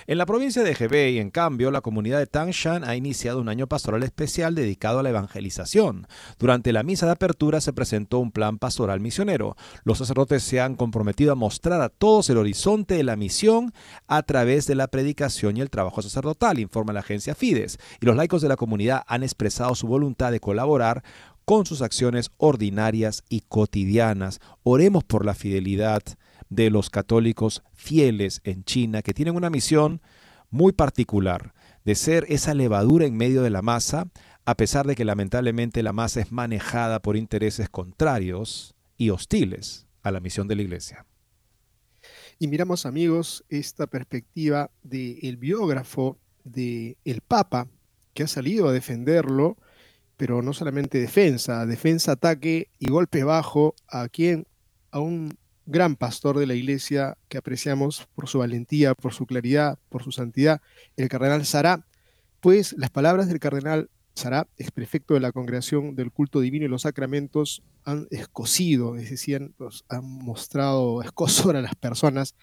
En 0.06 0.18
la 0.18 0.26
provincia 0.26 0.62
de 0.62 0.76
Hebei, 0.78 1.18
en 1.18 1.30
cambio, 1.30 1.70
la 1.70 1.80
comunidad 1.80 2.18
de 2.18 2.26
Tangshan 2.26 2.84
ha 2.84 2.96
iniciado 2.96 3.40
un 3.40 3.48
año 3.48 3.66
pastoral 3.66 4.02
especial 4.02 4.54
dedicado 4.54 4.98
a 4.98 5.02
la 5.02 5.10
evangelización. 5.10 6.06
Durante 6.38 6.72
la 6.72 6.82
misa 6.82 7.06
de 7.06 7.12
apertura 7.12 7.60
se 7.60 7.72
presentó 7.72 8.18
un 8.18 8.32
plan 8.32 8.58
pastoral 8.58 9.00
misionero. 9.00 9.56
Los 9.84 9.98
sacerdotes 9.98 10.42
se 10.42 10.60
han 10.60 10.76
comprometido 10.76 11.32
a 11.32 11.36
mostrar 11.36 11.80
a 11.82 11.88
todos 11.88 12.30
el 12.30 12.38
horizonte 12.38 12.94
de 12.94 13.04
la 13.04 13.16
misión 13.16 13.72
a 14.06 14.22
través 14.22 14.66
de 14.66 14.74
la 14.74 14.88
predicación 14.88 15.56
y 15.56 15.60
el 15.60 15.70
trabajo 15.70 16.02
sacerdotal, 16.02 16.58
informa 16.58 16.92
la 16.92 17.00
agencia 17.00 17.34
Fides. 17.34 17.78
Y 18.00 18.06
los 18.06 18.16
laicos 18.16 18.42
de 18.42 18.48
la 18.48 18.56
comunidad 18.56 19.02
han 19.06 19.22
expresado 19.22 19.74
su 19.74 19.86
voluntad 19.86 20.32
de 20.32 20.40
colaborar 20.40 21.02
con 21.44 21.64
sus 21.64 21.80
acciones 21.80 22.30
ordinarias 22.36 23.24
y 23.28 23.40
cotidianas. 23.40 24.40
Oremos 24.64 25.04
por 25.04 25.24
la 25.24 25.34
fidelidad 25.34 26.02
de 26.48 26.70
los 26.70 26.90
católicos 26.90 27.62
fieles 27.74 28.40
en 28.44 28.64
China 28.64 29.02
que 29.02 29.14
tienen 29.14 29.36
una 29.36 29.50
misión 29.50 30.00
muy 30.50 30.72
particular 30.72 31.54
de 31.84 31.94
ser 31.94 32.26
esa 32.28 32.54
levadura 32.54 33.06
en 33.06 33.16
medio 33.16 33.42
de 33.42 33.50
la 33.50 33.62
masa, 33.62 34.08
a 34.44 34.56
pesar 34.56 34.86
de 34.86 34.94
que 34.94 35.04
lamentablemente 35.04 35.82
la 35.82 35.92
masa 35.92 36.20
es 36.20 36.32
manejada 36.32 37.00
por 37.00 37.16
intereses 37.16 37.68
contrarios 37.68 38.74
y 38.96 39.10
hostiles 39.10 39.86
a 40.02 40.10
la 40.10 40.20
misión 40.20 40.48
de 40.48 40.56
la 40.56 40.62
Iglesia. 40.62 41.06
Y 42.38 42.48
miramos 42.48 42.86
amigos 42.86 43.44
esta 43.48 43.86
perspectiva 43.86 44.70
del 44.82 45.36
biógrafo 45.36 46.18
del 46.44 46.96
el 47.04 47.20
Papa 47.20 47.68
que 48.14 48.22
ha 48.22 48.28
salido 48.28 48.68
a 48.68 48.72
defenderlo, 48.72 49.56
pero 50.16 50.42
no 50.42 50.52
solamente 50.52 50.98
defensa, 50.98 51.66
defensa, 51.66 52.12
ataque 52.12 52.70
y 52.78 52.90
golpe 52.90 53.24
bajo 53.24 53.74
a 53.88 54.08
quien, 54.08 54.46
a 54.90 55.00
un 55.00 55.36
gran 55.68 55.96
pastor 55.96 56.38
de 56.38 56.46
la 56.46 56.54
iglesia 56.54 57.18
que 57.28 57.36
apreciamos 57.36 58.08
por 58.14 58.26
su 58.26 58.38
valentía, 58.38 58.94
por 58.94 59.12
su 59.12 59.26
claridad, 59.26 59.78
por 59.90 60.02
su 60.02 60.12
santidad, 60.12 60.62
el 60.96 61.10
cardenal 61.10 61.44
Sará, 61.44 61.84
pues 62.40 62.74
las 62.78 62.88
palabras 62.88 63.28
del 63.28 63.38
cardenal 63.38 63.90
Sará, 64.14 64.48
ex 64.56 64.70
prefecto 64.70 65.12
de 65.12 65.20
la 65.20 65.30
Congregación 65.30 65.94
del 65.94 66.10
Culto 66.10 66.40
Divino 66.40 66.64
y 66.64 66.68
los 66.68 66.82
Sacramentos, 66.82 67.62
han 67.84 68.08
escocido, 68.10 68.96
es 68.96 69.10
decir, 69.10 69.52
han 69.88 70.04
mostrado 70.04 71.02
escosor 71.02 71.54
a 71.54 71.62
las 71.62 71.74
personas, 71.74 72.34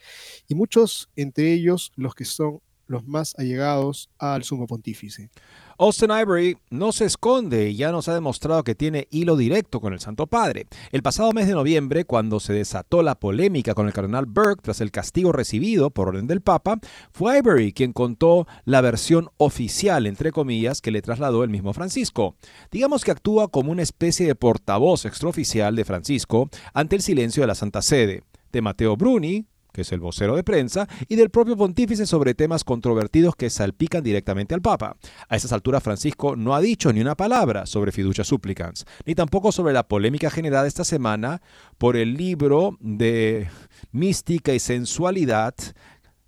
y 0.48 0.54
muchos, 0.54 1.10
entre 1.16 1.52
ellos 1.52 1.92
los 1.96 2.14
que 2.14 2.26
son 2.26 2.62
los 2.88 3.06
más 3.08 3.36
allegados 3.38 4.10
al 4.18 4.44
sumo 4.44 4.68
pontífice. 4.68 5.30
Austin 5.78 6.10
Ivory 6.10 6.58
no 6.70 6.94
se 6.94 7.04
esconde 7.04 7.70
y 7.70 7.76
ya 7.76 7.92
nos 7.92 8.08
ha 8.08 8.14
demostrado 8.14 8.64
que 8.64 8.76
tiene 8.76 9.08
hilo 9.12 9.36
directo 9.36 9.82
con 9.82 9.92
el 9.92 10.00
Santo 10.00 10.26
Padre. 10.26 10.68
El 10.92 11.04
pasado 11.04 11.34
mes 11.34 11.48
de 11.48 11.54
noviembre, 11.54 12.06
cuando 12.06 12.40
se 12.40 12.54
desató 12.54 13.04
la 13.04 13.16
polémica 13.16 13.74
con 13.74 13.88
el 13.88 13.94
cardenal 13.94 14.26
Burke 14.26 14.62
tras 14.62 14.80
el 14.80 14.92
castigo 14.92 15.34
recibido 15.34 15.90
por 15.90 16.08
orden 16.08 16.28
del 16.28 16.40
Papa, 16.40 16.80
fue 17.12 17.40
Ivory 17.40 17.74
quien 17.74 17.92
contó 17.92 18.48
la 18.64 18.80
versión 18.80 19.30
oficial, 19.36 20.08
entre 20.08 20.32
comillas, 20.32 20.82
que 20.82 20.92
le 20.92 21.02
trasladó 21.02 21.44
el 21.44 21.50
mismo 21.50 21.74
Francisco. 21.74 22.38
Digamos 22.72 23.04
que 23.04 23.12
actúa 23.12 23.50
como 23.50 23.74
una 23.74 23.84
especie 23.84 24.26
de 24.28 24.36
portavoz 24.36 25.06
extraoficial 25.06 25.76
de 25.76 25.84
Francisco 25.84 26.50
ante 26.74 26.96
el 26.96 27.02
silencio 27.02 27.44
de 27.44 27.48
la 27.48 27.56
Santa 27.56 27.82
Sede. 27.82 28.24
De 28.54 28.62
Mateo 28.62 28.96
Bruni, 28.96 29.46
que 29.76 29.82
es 29.82 29.92
el 29.92 30.00
vocero 30.00 30.38
de 30.38 30.44
prensa, 30.44 30.88
y 31.10 31.18
del 31.18 31.30
propio 31.30 31.58
pontífice 31.58 32.06
sobre 32.06 32.34
temas 32.34 32.64
controvertidos 32.64 33.36
que 33.36 33.50
salpican 33.50 34.04
directamente 34.04 34.56
al 34.56 34.62
Papa. 34.62 34.96
A 35.28 35.36
esas 35.36 35.52
alturas 35.52 35.84
Francisco 35.84 36.38
no 36.38 36.56
ha 36.56 36.62
dicho 36.62 36.94
ni 36.94 37.02
una 37.02 37.16
palabra 37.16 37.66
sobre 37.66 37.92
fiducia 37.92 38.24
supplicans, 38.24 38.86
ni 39.06 39.16
tampoco 39.16 39.52
sobre 39.52 39.74
la 39.74 39.88
polémica 39.88 40.30
generada 40.30 40.66
esta 40.66 40.86
semana 40.86 41.42
por 41.78 41.98
el 41.98 42.14
libro 42.16 42.78
de 42.80 43.50
mística 43.92 44.54
y 44.54 44.60
sensualidad 44.60 45.54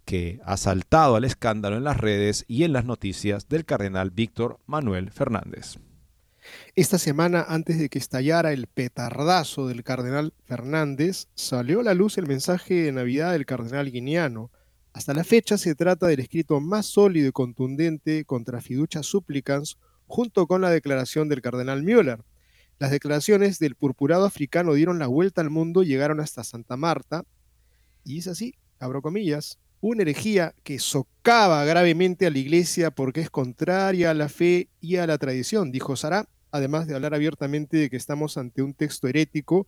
que 0.04 0.40
ha 0.44 0.58
saltado 0.58 1.16
al 1.16 1.24
escándalo 1.24 1.78
en 1.78 1.86
las 1.86 1.98
redes 1.98 2.44
y 2.48 2.64
en 2.64 2.74
las 2.74 2.86
noticias 2.86 3.48
del 3.48 3.66
cardenal 3.66 4.12
Víctor 4.12 4.60
Manuel 4.66 5.10
Fernández. 5.12 5.78
Esta 6.76 6.98
semana, 6.98 7.46
antes 7.48 7.80
de 7.80 7.90
que 7.90 8.00
estallara 8.00 8.54
el 8.54 8.68
petardazo 8.68 9.68
del 9.68 9.84
cardenal 9.84 10.34
Fernández, 10.46 11.28
salió 11.36 11.80
a 11.80 11.84
la 11.84 11.94
luz 11.94 12.18
el 12.18 12.28
mensaje 12.28 12.76
de 12.84 12.92
Navidad 12.92 13.32
del 13.32 13.46
cardenal 13.46 13.92
guineano. 13.92 14.52
Hasta 14.94 15.14
la 15.14 15.24
fecha 15.24 15.58
se 15.58 15.76
trata 15.76 16.08
del 16.08 16.20
escrito 16.20 16.60
más 16.60 16.86
sólido 16.86 17.30
y 17.30 17.32
contundente 17.32 18.26
contra 18.26 18.62
fiducia 18.62 19.04
supplicans, 19.04 19.78
junto 20.08 20.48
con 20.48 20.62
la 20.62 20.70
declaración 20.70 21.30
del 21.30 21.42
cardenal 21.42 21.84
Müller. 21.84 22.24
Las 22.80 22.92
declaraciones 22.92 23.60
del 23.60 23.76
purpurado 23.76 24.26
africano 24.26 24.74
dieron 24.74 25.00
la 25.00 25.08
vuelta 25.08 25.42
al 25.42 25.50
mundo, 25.50 25.84
llegaron 25.84 26.20
hasta 26.20 26.44
Santa 26.44 26.78
Marta, 26.78 27.26
y 28.04 28.20
es 28.20 28.28
así, 28.28 28.56
abro 28.80 29.02
comillas, 29.02 29.60
una 29.82 30.04
herejía 30.04 30.56
que 30.64 30.80
socava 30.80 31.64
gravemente 31.66 32.26
a 32.26 32.32
la 32.32 32.38
iglesia 32.38 32.92
porque 32.92 33.22
es 33.22 33.30
contraria 33.30 34.12
a 34.12 34.14
la 34.14 34.30
fe 34.30 34.70
y 34.80 34.96
a 34.98 35.08
la 35.08 35.18
tradición, 35.18 35.72
dijo 35.72 35.96
Sará, 35.96 36.28
además 36.58 36.88
de 36.88 36.96
hablar 36.96 37.14
abiertamente 37.14 37.78
de 37.78 37.90
que 37.90 37.98
estamos 37.98 38.38
ante 38.38 38.62
un 38.62 38.74
texto 38.74 39.08
herético, 39.08 39.68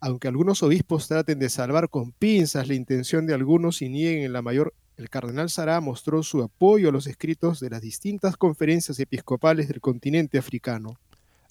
aunque 0.00 0.28
algunos 0.28 0.62
obispos 0.62 1.08
traten 1.08 1.38
de 1.38 1.48
salvar 1.48 1.88
con 1.88 2.12
pinzas 2.12 2.68
la 2.68 2.74
intención 2.74 3.26
de 3.26 3.34
algunos 3.34 3.82
y 3.82 3.88
nieguen 3.88 4.24
en 4.24 4.32
la 4.32 4.42
mayor, 4.42 4.74
el 4.96 5.10
cardenal 5.10 5.50
Sará 5.50 5.80
mostró 5.80 6.22
su 6.22 6.42
apoyo 6.42 6.88
a 6.88 6.92
los 6.92 7.06
escritos 7.06 7.60
de 7.60 7.70
las 7.70 7.82
distintas 7.82 8.36
conferencias 8.36 8.98
episcopales 8.98 9.68
del 9.68 9.80
continente 9.80 10.38
africano. 10.38 10.98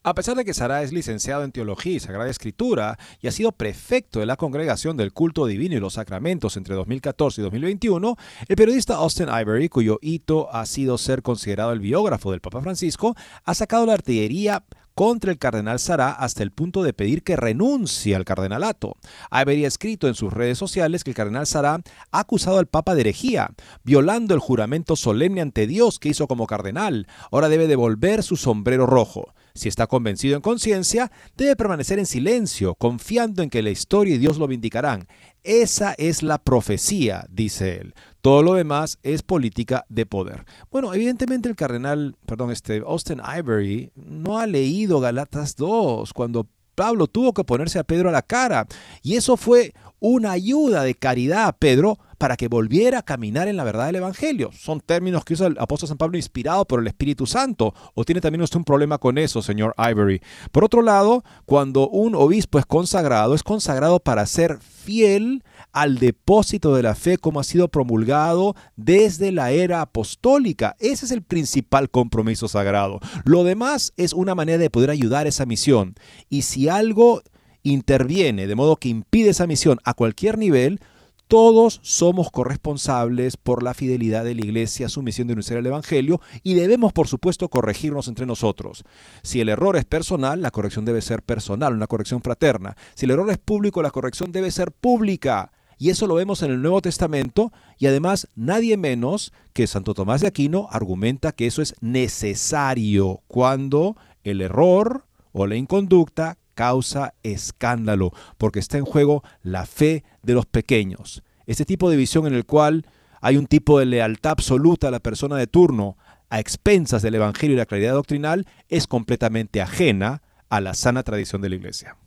A 0.07 0.13
pesar 0.13 0.37
de 0.37 0.45
que 0.45 0.53
Sara 0.53 0.83
es 0.83 0.93
licenciado 0.93 1.43
en 1.43 1.51
Teología 1.51 1.93
y 1.93 1.99
Sagrada 1.99 2.29
Escritura 2.29 2.99
y 3.23 3.27
ha 3.27 3.31
sido 3.31 3.51
prefecto 3.51 4.19
de 4.19 4.27
la 4.27 4.37
Congregación 4.37 4.97
del 4.97 5.13
Culto 5.13 5.47
Divino 5.47 5.75
y 5.75 5.79
los 5.79 5.93
Sacramentos 5.93 6.57
entre 6.57 6.75
2014 6.75 7.41
y 7.41 7.43
2021, 7.43 8.15
el 8.47 8.55
periodista 8.55 8.97
Austin 8.97 9.29
Ivory, 9.29 9.67
cuyo 9.67 9.97
hito 10.03 10.53
ha 10.53 10.67
sido 10.67 10.99
ser 10.99 11.23
considerado 11.23 11.71
el 11.71 11.79
biógrafo 11.79 12.29
del 12.29 12.39
Papa 12.39 12.61
Francisco, 12.61 13.15
ha 13.45 13.55
sacado 13.55 13.87
la 13.87 13.93
artillería 13.93 14.63
contra 14.93 15.31
el 15.31 15.39
cardenal 15.39 15.79
Sará 15.79 16.11
hasta 16.11 16.43
el 16.43 16.51
punto 16.51 16.83
de 16.83 16.93
pedir 16.93 17.23
que 17.23 17.35
renuncie 17.35 18.15
al 18.15 18.25
cardenalato. 18.25 18.97
Habría 19.31 19.67
escrito 19.67 20.07
en 20.07 20.13
sus 20.13 20.31
redes 20.31 20.59
sociales 20.59 21.03
que 21.03 21.09
el 21.09 21.15
cardenal 21.15 21.47
Sará 21.47 21.81
ha 22.11 22.19
acusado 22.19 22.59
al 22.59 22.67
Papa 22.67 22.93
de 22.93 23.01
herejía, 23.01 23.49
violando 23.83 24.35
el 24.35 24.39
juramento 24.39 24.95
solemne 24.95 25.41
ante 25.41 25.65
Dios 25.65 25.97
que 25.97 26.09
hizo 26.09 26.27
como 26.27 26.45
cardenal. 26.45 27.07
Ahora 27.31 27.49
debe 27.49 27.65
devolver 27.65 28.21
su 28.21 28.35
sombrero 28.35 28.85
rojo. 28.85 29.33
Si 29.55 29.69
está 29.69 29.87
convencido 29.87 30.35
en 30.35 30.41
conciencia, 30.41 31.11
debe 31.37 31.55
permanecer 31.55 31.97
en 31.97 32.05
silencio, 32.05 32.75
confiando 32.75 33.41
en 33.41 33.49
que 33.49 33.63
la 33.63 33.69
historia 33.69 34.15
y 34.15 34.17
Dios 34.17 34.37
lo 34.37 34.47
vindicarán. 34.47 35.07
Esa 35.43 35.93
es 35.97 36.23
la 36.23 36.39
profecía, 36.39 37.25
dice 37.29 37.77
él. 37.77 37.93
Todo 38.21 38.43
lo 38.43 38.55
demás 38.55 38.99
es 39.01 39.23
política 39.23 39.85
de 39.87 40.05
poder. 40.05 40.43
Bueno, 40.71 40.93
evidentemente 40.93 41.47
el 41.47 41.55
cardenal, 41.55 42.17
perdón, 42.25 42.51
este 42.51 42.83
Austin 42.85 43.21
Ivory 43.37 43.91
no 43.95 44.39
ha 44.39 44.45
leído 44.45 44.99
Galatas 44.99 45.55
2 45.55 46.11
cuando 46.11 46.47
Pablo 46.75 47.07
tuvo 47.07 47.33
que 47.33 47.45
ponerse 47.45 47.79
a 47.79 47.85
Pedro 47.85 48.09
a 48.09 48.11
la 48.11 48.21
cara. 48.21 48.67
Y 49.01 49.15
eso 49.15 49.37
fue 49.37 49.73
una 49.99 50.31
ayuda 50.31 50.83
de 50.83 50.95
caridad 50.95 51.47
a 51.47 51.53
Pedro 51.53 51.97
para 52.17 52.37
que 52.37 52.47
volviera 52.47 52.99
a 52.99 53.03
caminar 53.03 53.47
en 53.47 53.57
la 53.57 53.63
verdad 53.63 53.87
del 53.87 53.97
Evangelio. 53.97 54.51
Son 54.53 54.79
términos 54.79 55.25
que 55.25 55.33
usa 55.33 55.47
el 55.47 55.57
apóstol 55.59 55.89
San 55.89 55.97
Pablo 55.97 56.17
inspirado 56.17 56.65
por 56.65 56.79
el 56.79 56.87
Espíritu 56.87 57.25
Santo. 57.25 57.73
¿O 57.93 58.03
tiene 58.03 58.21
también 58.21 58.41
usted 58.41 58.57
un 58.57 58.63
problema 58.63 58.97
con 58.97 59.17
eso, 59.17 59.41
señor 59.41 59.73
Ivory? 59.77 60.21
Por 60.51 60.63
otro 60.63 60.81
lado, 60.81 61.23
cuando 61.45 61.89
un 61.89 62.15
obispo 62.15 62.59
es 62.59 62.65
consagrado, 62.65 63.35
es 63.35 63.43
consagrado 63.43 63.99
para 63.99 64.25
ser 64.25 64.59
fiel 64.59 65.43
al 65.71 65.97
depósito 65.97 66.75
de 66.75 66.83
la 66.83 66.95
fe 66.95 67.17
como 67.17 67.39
ha 67.39 67.43
sido 67.43 67.67
promulgado 67.67 68.55
desde 68.75 69.31
la 69.31 69.51
era 69.51 69.81
apostólica. 69.81 70.75
Ese 70.79 71.05
es 71.05 71.11
el 71.11 71.21
principal 71.21 71.89
compromiso 71.89 72.47
sagrado. 72.47 72.99
Lo 73.23 73.43
demás 73.43 73.93
es 73.97 74.13
una 74.13 74.35
manera 74.35 74.57
de 74.57 74.69
poder 74.69 74.89
ayudar 74.89 75.25
a 75.25 75.29
esa 75.29 75.45
misión. 75.45 75.95
Y 76.29 76.43
si 76.43 76.69
algo 76.69 77.21
interviene 77.63 78.47
de 78.47 78.55
modo 78.55 78.77
que 78.77 78.89
impide 78.89 79.31
esa 79.31 79.47
misión 79.47 79.79
a 79.83 79.93
cualquier 79.95 80.37
nivel, 80.37 80.79
todos 81.27 81.79
somos 81.83 82.29
corresponsables 82.29 83.37
por 83.37 83.63
la 83.63 83.73
fidelidad 83.73 84.23
de 84.23 84.35
la 84.35 84.41
Iglesia 84.41 84.85
a 84.85 84.89
su 84.89 85.01
misión 85.01 85.27
de 85.27 85.33
anunciar 85.33 85.59
el 85.59 85.65
Evangelio 85.65 86.21
y 86.43 86.53
debemos, 86.53 86.93
por 86.93 87.07
supuesto, 87.07 87.49
corregirnos 87.49 88.07
entre 88.07 88.25
nosotros. 88.25 88.83
Si 89.23 89.41
el 89.41 89.49
error 89.49 89.75
es 89.75 89.85
personal, 89.85 90.41
la 90.41 90.51
corrección 90.51 90.85
debe 90.85 91.01
ser 91.01 91.23
personal, 91.23 91.73
una 91.73 91.87
corrección 91.87 92.21
fraterna. 92.21 92.75
Si 92.93 93.05
el 93.05 93.11
error 93.11 93.29
es 93.31 93.37
público, 93.37 93.81
la 93.81 93.91
corrección 93.91 94.31
debe 94.31 94.51
ser 94.51 94.71
pública. 94.71 95.51
Y 95.77 95.89
eso 95.89 96.07
lo 96.07 96.15
vemos 96.15 96.41
en 96.41 96.51
el 96.51 96.61
Nuevo 96.61 96.81
Testamento 96.81 97.51
y 97.77 97.87
además 97.87 98.29
nadie 98.35 98.77
menos 98.77 99.33
que 99.53 99.67
Santo 99.67 99.93
Tomás 99.93 100.21
de 100.21 100.27
Aquino 100.27 100.67
argumenta 100.71 101.33
que 101.33 101.47
eso 101.47 101.61
es 101.61 101.75
necesario 101.81 103.23
cuando 103.27 103.97
el 104.23 104.41
error 104.41 105.05
o 105.33 105.47
la 105.47 105.55
inconducta 105.55 106.37
causa 106.55 107.13
escándalo, 107.21 108.11
porque 108.37 108.59
está 108.59 108.77
en 108.77 108.85
juego 108.85 109.23
la 109.43 109.65
fe 109.65 110.03
de 110.23 110.33
los 110.33 110.47
pequeños. 110.47 111.23
Este 111.45 111.65
tipo 111.65 111.89
de 111.89 111.97
visión 111.97 112.25
en 112.25 112.33
el 112.33 112.45
cual 112.45 112.87
hay 113.21 113.37
un 113.37 113.45
tipo 113.45 113.77
de 113.77 113.85
lealtad 113.85 114.31
absoluta 114.31 114.87
a 114.87 114.91
la 114.91 114.99
persona 114.99 115.37
de 115.37 115.47
turno 115.47 115.97
a 116.29 116.39
expensas 116.39 117.01
del 117.01 117.15
Evangelio 117.15 117.55
y 117.55 117.57
la 117.57 117.65
claridad 117.65 117.93
doctrinal 117.93 118.47
es 118.67 118.87
completamente 118.87 119.61
ajena 119.61 120.23
a 120.49 120.61
la 120.61 120.73
sana 120.73 121.03
tradición 121.03 121.41
de 121.41 121.49
la 121.49 121.55
Iglesia. 121.55 121.97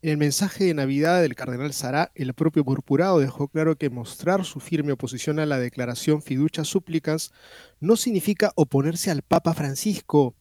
En 0.00 0.10
el 0.10 0.16
mensaje 0.16 0.64
de 0.64 0.74
Navidad 0.74 1.20
del 1.20 1.34
cardenal 1.34 1.72
Sará, 1.72 2.12
el 2.14 2.32
propio 2.32 2.64
purpurado 2.64 3.18
dejó 3.18 3.48
claro 3.48 3.74
que 3.74 3.90
mostrar 3.90 4.44
su 4.44 4.60
firme 4.60 4.92
oposición 4.92 5.40
a 5.40 5.46
la 5.46 5.58
declaración 5.58 6.22
fiducia 6.22 6.62
súplicas 6.62 7.32
no 7.80 7.96
significa 7.96 8.52
oponerse 8.54 9.10
al 9.10 9.22
Papa 9.22 9.54
Francisco, 9.54 10.36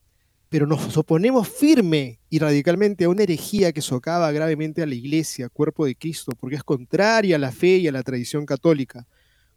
pero 0.50 0.66
nos 0.66 0.96
oponemos 0.98 1.48
firme 1.48 2.20
y 2.30 2.40
radicalmente 2.40 3.06
a 3.06 3.10
una 3.10 3.24
herejía 3.24 3.72
que 3.74 3.82
socava 3.82 4.32
gravemente 4.32 4.82
a 4.82 4.86
la 4.86 4.96
Iglesia, 4.96 5.50
cuerpo 5.50 5.86
de 5.86 5.96
Cristo, 5.96 6.32
porque 6.40 6.56
es 6.56 6.64
contraria 6.64 7.36
a 7.36 7.40
la 7.40 7.52
fe 7.52 7.78
y 7.78 7.88
a 7.88 7.92
la 7.92 8.04
tradición 8.04 8.46
católica. 8.46 9.08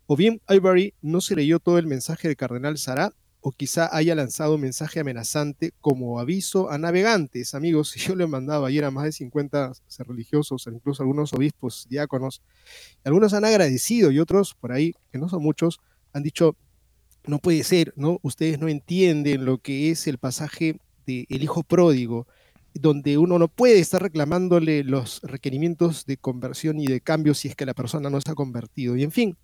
O 0.07 0.16
bien 0.16 0.40
Ivory 0.48 0.94
no 1.03 1.20
se 1.20 1.37
leyó 1.37 1.61
todo 1.61 1.79
el 1.79 1.87
mensaje 1.87 2.29
del 2.29 2.37
cardenal 2.37 2.79
Sará 2.79 3.14
o 3.40 3.53
quizá 3.53 3.88
haya 3.94 4.14
lanzado 4.14 4.57
un 4.57 4.61
mensaje 4.61 5.00
amenazante 5.00 5.72
como 5.81 6.20
aviso 6.20 6.70
a 6.70 6.79
navegantes. 6.79 7.55
Amigos, 7.55 7.94
yo 7.96 8.14
le 8.14 8.26
mandaba 8.26 8.68
ayer 8.68 8.85
a 8.85 8.90
más 8.90 9.05
de 9.05 9.12
50 9.12 9.72
religiosos, 10.00 10.68
incluso 10.72 11.03
algunos 11.03 11.33
obispos, 11.33 11.87
diáconos. 11.88 12.42
Algunos 13.05 13.33
han 13.33 13.44
agradecido 13.44 14.11
y 14.11 14.18
otros, 14.18 14.55
por 14.55 14.72
ahí, 14.72 14.94
que 15.11 15.18
no 15.18 15.29
son 15.29 15.42
muchos, 15.42 15.81
han 16.12 16.22
dicho, 16.22 16.57
no 17.30 17.38
puede 17.38 17.64
ser, 17.64 17.94
¿no? 17.96 18.18
Ustedes 18.22 18.58
no 18.58 18.68
entienden 18.68 19.44
lo 19.44 19.58
que 19.58 19.90
es 19.90 20.06
el 20.06 20.18
pasaje 20.18 20.80
de 21.06 21.26
El 21.30 21.42
Hijo 21.42 21.62
Pródigo, 21.62 22.26
donde 22.74 23.18
uno 23.18 23.38
no 23.38 23.48
puede 23.48 23.78
estar 23.78 24.02
reclamándole 24.02 24.84
los 24.84 25.20
requerimientos 25.22 26.06
de 26.06 26.16
conversión 26.16 26.78
y 26.78 26.86
de 26.86 27.00
cambio 27.00 27.34
si 27.34 27.48
es 27.48 27.56
que 27.56 27.66
la 27.66 27.74
persona 27.74 28.10
no 28.10 28.20
se 28.20 28.30
ha 28.30 28.34
convertido. 28.34 28.96
Y 28.96 29.02
en 29.02 29.12
fin, 29.12 29.36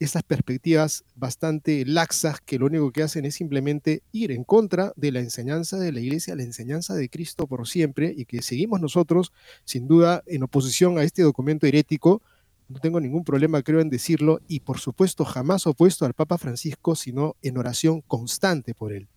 estas 0.00 0.22
perspectivas 0.22 1.04
bastante 1.16 1.84
laxas 1.84 2.40
que 2.40 2.58
lo 2.58 2.66
único 2.66 2.92
que 2.92 3.02
hacen 3.02 3.24
es 3.24 3.34
simplemente 3.34 4.02
ir 4.12 4.30
en 4.30 4.44
contra 4.44 4.92
de 4.96 5.10
la 5.10 5.20
enseñanza 5.20 5.76
de 5.78 5.90
la 5.90 6.00
iglesia, 6.00 6.36
la 6.36 6.44
enseñanza 6.44 6.94
de 6.94 7.08
Cristo 7.08 7.46
por 7.46 7.66
siempre 7.66 8.14
y 8.16 8.24
que 8.24 8.42
seguimos 8.42 8.80
nosotros 8.80 9.32
sin 9.64 9.88
duda 9.88 10.22
en 10.26 10.44
oposición 10.44 10.98
a 10.98 11.02
este 11.02 11.22
documento 11.22 11.66
herético. 11.66 12.22
No 12.68 12.80
tengo 12.80 13.00
ningún 13.00 13.24
problema, 13.24 13.62
creo, 13.62 13.80
en 13.80 13.88
decirlo 13.88 14.40
y 14.46 14.60
por 14.60 14.78
supuesto 14.78 15.24
jamás 15.24 15.66
opuesto 15.66 16.04
al 16.04 16.12
Papa 16.12 16.36
Francisco, 16.36 16.94
sino 16.94 17.36
en 17.42 17.56
oración 17.56 18.02
constante 18.02 18.74
por 18.74 18.92
él. 18.92 19.08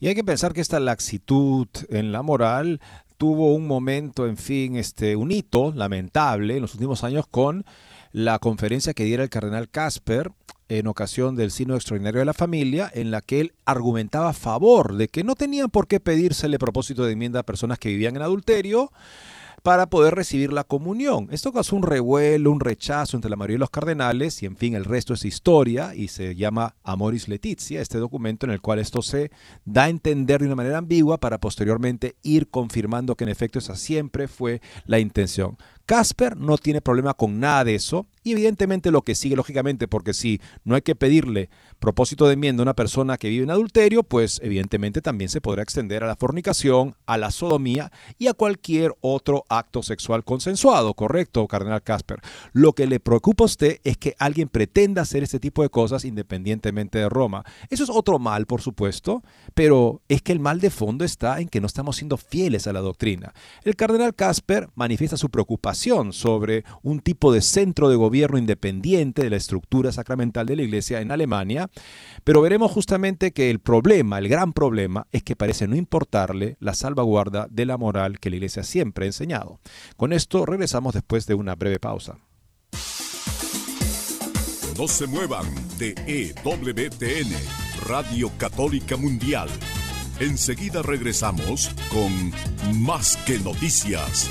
Y 0.00 0.08
hay 0.08 0.14
que 0.14 0.24
pensar 0.24 0.52
que 0.52 0.60
esta 0.60 0.78
laxitud 0.78 1.66
en 1.88 2.12
la 2.12 2.22
moral 2.22 2.80
tuvo 3.16 3.54
un 3.54 3.66
momento, 3.66 4.26
en 4.26 4.36
fin, 4.36 4.76
este, 4.76 5.16
un 5.16 5.32
hito 5.32 5.72
lamentable 5.72 6.56
en 6.56 6.62
los 6.62 6.74
últimos 6.74 7.02
años 7.02 7.26
con 7.28 7.64
la 8.12 8.38
conferencia 8.38 8.94
que 8.94 9.04
diera 9.04 9.22
el 9.22 9.30
cardenal 9.30 9.68
Casper 9.68 10.30
en 10.68 10.86
ocasión 10.86 11.36
del 11.36 11.50
Sino 11.50 11.76
Extraordinario 11.76 12.20
de 12.20 12.24
la 12.24 12.34
Familia, 12.34 12.90
en 12.92 13.10
la 13.10 13.20
que 13.20 13.40
él 13.40 13.52
argumentaba 13.64 14.30
a 14.30 14.32
favor 14.32 14.96
de 14.96 15.08
que 15.08 15.24
no 15.24 15.34
tenían 15.34 15.70
por 15.70 15.86
qué 15.86 16.00
pedírsele 16.00 16.58
propósito 16.58 17.04
de 17.04 17.12
enmienda 17.12 17.40
a 17.40 17.44
personas 17.44 17.78
que 17.78 17.88
vivían 17.88 18.16
en 18.16 18.22
adulterio, 18.22 18.90
para 19.62 19.86
poder 19.86 20.14
recibir 20.14 20.52
la 20.52 20.64
comunión. 20.64 21.28
Esto 21.30 21.52
causó 21.52 21.76
un 21.76 21.82
revuelo, 21.82 22.50
un 22.50 22.60
rechazo 22.60 23.16
entre 23.16 23.30
la 23.30 23.36
mayoría 23.36 23.56
de 23.56 23.60
los 23.60 23.70
cardenales 23.70 24.42
y 24.42 24.46
en 24.46 24.56
fin 24.56 24.74
el 24.74 24.84
resto 24.84 25.14
es 25.14 25.24
historia 25.24 25.94
y 25.94 26.08
se 26.08 26.34
llama 26.34 26.76
Amoris 26.82 27.28
Letizia, 27.28 27.80
este 27.80 27.98
documento 27.98 28.46
en 28.46 28.52
el 28.52 28.60
cual 28.60 28.78
esto 28.78 29.02
se 29.02 29.30
da 29.64 29.84
a 29.84 29.88
entender 29.88 30.40
de 30.40 30.46
una 30.46 30.56
manera 30.56 30.78
ambigua 30.78 31.18
para 31.18 31.38
posteriormente 31.38 32.16
ir 32.22 32.48
confirmando 32.48 33.16
que 33.16 33.24
en 33.24 33.30
efecto 33.30 33.58
esa 33.58 33.76
siempre 33.76 34.28
fue 34.28 34.60
la 34.86 34.98
intención. 34.98 35.56
Casper 35.86 36.36
no 36.36 36.58
tiene 36.58 36.80
problema 36.80 37.14
con 37.14 37.38
nada 37.38 37.62
de 37.62 37.76
eso 37.76 38.06
y 38.24 38.32
evidentemente 38.32 38.90
lo 38.90 39.02
que 39.02 39.14
sigue 39.14 39.36
lógicamente, 39.36 39.86
porque 39.86 40.12
si 40.12 40.40
no 40.64 40.74
hay 40.74 40.82
que 40.82 40.96
pedirle 40.96 41.48
propósito 41.78 42.26
de 42.26 42.32
enmienda 42.32 42.62
a 42.62 42.64
una 42.64 42.74
persona 42.74 43.18
que 43.18 43.28
vive 43.28 43.44
en 43.44 43.52
adulterio, 43.52 44.02
pues 44.02 44.40
evidentemente 44.42 45.00
también 45.00 45.28
se 45.30 45.40
podrá 45.40 45.62
extender 45.62 46.02
a 46.02 46.08
la 46.08 46.16
fornicación, 46.16 46.96
a 47.06 47.18
la 47.18 47.30
sodomía 47.30 47.92
y 48.18 48.26
a 48.26 48.34
cualquier 48.34 48.96
otro 49.00 49.44
acto 49.48 49.84
sexual 49.84 50.24
consensuado, 50.24 50.94
¿correcto, 50.94 51.46
Cardenal 51.46 51.84
Casper? 51.84 52.18
Lo 52.52 52.72
que 52.72 52.88
le 52.88 52.98
preocupa 52.98 53.44
a 53.44 53.46
usted 53.46 53.78
es 53.84 53.96
que 53.96 54.16
alguien 54.18 54.48
pretenda 54.48 55.02
hacer 55.02 55.22
este 55.22 55.38
tipo 55.38 55.62
de 55.62 55.68
cosas 55.68 56.04
independientemente 56.04 56.98
de 56.98 57.08
Roma. 57.08 57.44
Eso 57.70 57.84
es 57.84 57.90
otro 57.90 58.18
mal, 58.18 58.46
por 58.46 58.60
supuesto, 58.60 59.22
pero 59.54 60.02
es 60.08 60.20
que 60.20 60.32
el 60.32 60.40
mal 60.40 60.58
de 60.58 60.70
fondo 60.70 61.04
está 61.04 61.40
en 61.40 61.48
que 61.48 61.60
no 61.60 61.68
estamos 61.68 61.94
siendo 61.94 62.16
fieles 62.16 62.66
a 62.66 62.72
la 62.72 62.80
doctrina. 62.80 63.32
El 63.62 63.76
Cardenal 63.76 64.16
Casper 64.16 64.68
manifiesta 64.74 65.16
su 65.16 65.30
preocupación 65.30 65.75
sobre 66.12 66.64
un 66.82 67.00
tipo 67.00 67.32
de 67.32 67.42
centro 67.42 67.88
de 67.88 67.96
gobierno 67.96 68.38
independiente 68.38 69.22
de 69.22 69.30
la 69.30 69.36
estructura 69.36 69.92
sacramental 69.92 70.46
de 70.46 70.56
la 70.56 70.62
Iglesia 70.62 71.00
en 71.00 71.12
Alemania, 71.12 71.68
pero 72.24 72.40
veremos 72.40 72.72
justamente 72.72 73.32
que 73.32 73.50
el 73.50 73.60
problema, 73.60 74.18
el 74.18 74.28
gran 74.28 74.52
problema, 74.52 75.06
es 75.12 75.22
que 75.22 75.36
parece 75.36 75.68
no 75.68 75.76
importarle 75.76 76.56
la 76.60 76.74
salvaguarda 76.74 77.46
de 77.50 77.66
la 77.66 77.76
moral 77.76 78.18
que 78.18 78.30
la 78.30 78.36
Iglesia 78.36 78.62
siempre 78.62 79.04
ha 79.04 79.08
enseñado. 79.08 79.60
Con 79.96 80.12
esto 80.12 80.46
regresamos 80.46 80.94
después 80.94 81.26
de 81.26 81.34
una 81.34 81.54
breve 81.54 81.78
pausa. 81.78 82.16
No 84.78 84.88
se 84.88 85.06
muevan 85.06 85.46
de 85.78 85.94
EWTN, 86.06 87.32
Radio 87.86 88.30
Católica 88.38 88.96
Mundial. 88.96 89.48
Enseguida 90.20 90.82
regresamos 90.82 91.70
con 91.90 92.32
Más 92.82 93.16
que 93.26 93.38
Noticias. 93.38 94.30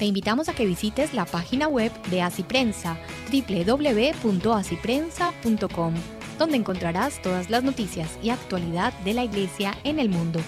Te 0.00 0.06
invitamos 0.06 0.48
a 0.48 0.54
que 0.54 0.64
visites 0.64 1.12
la 1.12 1.26
página 1.26 1.68
web 1.68 1.92
de 2.04 2.22
Asiprensa, 2.22 2.96
www.asiprensa.com, 3.30 5.94
donde 6.38 6.56
encontrarás 6.56 7.20
todas 7.20 7.50
las 7.50 7.62
noticias 7.62 8.18
y 8.22 8.30
actualidad 8.30 8.94
de 9.00 9.12
la 9.12 9.24
Iglesia 9.24 9.76
en 9.84 9.98
el 9.98 10.08
mundo. 10.08 10.40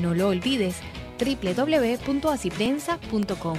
No 0.00 0.12
lo 0.12 0.28
olvides, 0.28 0.76
www.asiprensa.com. 1.18 3.58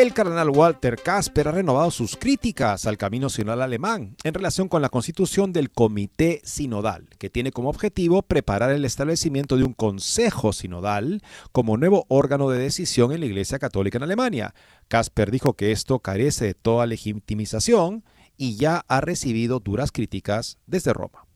El 0.00 0.14
cardenal 0.14 0.48
Walter 0.48 0.96
Casper 0.96 1.48
ha 1.48 1.52
renovado 1.52 1.90
sus 1.90 2.16
críticas 2.16 2.86
al 2.86 2.96
camino 2.96 3.28
sinodal 3.28 3.60
alemán 3.60 4.16
en 4.24 4.32
relación 4.32 4.66
con 4.66 4.80
la 4.80 4.88
constitución 4.88 5.52
del 5.52 5.70
Comité 5.70 6.40
Sinodal, 6.42 7.10
que 7.18 7.28
tiene 7.28 7.52
como 7.52 7.68
objetivo 7.68 8.22
preparar 8.22 8.70
el 8.70 8.86
establecimiento 8.86 9.58
de 9.58 9.64
un 9.64 9.74
Consejo 9.74 10.54
Sinodal 10.54 11.20
como 11.52 11.76
nuevo 11.76 12.06
órgano 12.08 12.48
de 12.48 12.58
decisión 12.58 13.12
en 13.12 13.20
la 13.20 13.26
Iglesia 13.26 13.58
Católica 13.58 13.98
en 13.98 14.04
Alemania. 14.04 14.54
Casper 14.88 15.30
dijo 15.30 15.52
que 15.52 15.70
esto 15.70 15.98
carece 15.98 16.46
de 16.46 16.54
toda 16.54 16.86
legitimización 16.86 18.02
y 18.38 18.56
ya 18.56 18.86
ha 18.88 19.02
recibido 19.02 19.60
duras 19.60 19.92
críticas 19.92 20.56
desde 20.66 20.94
Roma. 20.94 21.26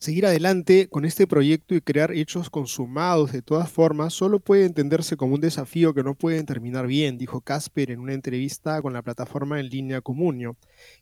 Seguir 0.00 0.24
adelante 0.24 0.88
con 0.88 1.04
este 1.04 1.26
proyecto 1.26 1.74
y 1.74 1.82
crear 1.82 2.10
hechos 2.12 2.48
consumados 2.48 3.32
de 3.32 3.42
todas 3.42 3.70
formas 3.70 4.14
solo 4.14 4.40
puede 4.40 4.64
entenderse 4.64 5.18
como 5.18 5.34
un 5.34 5.42
desafío 5.42 5.92
que 5.92 6.02
no 6.02 6.14
puede 6.14 6.42
terminar 6.44 6.86
bien, 6.86 7.18
dijo 7.18 7.42
Casper 7.42 7.90
en 7.90 8.00
una 8.00 8.14
entrevista 8.14 8.80
con 8.80 8.94
la 8.94 9.02
plataforma 9.02 9.60
en 9.60 9.68
línea 9.68 10.00
Comunio. 10.00 10.56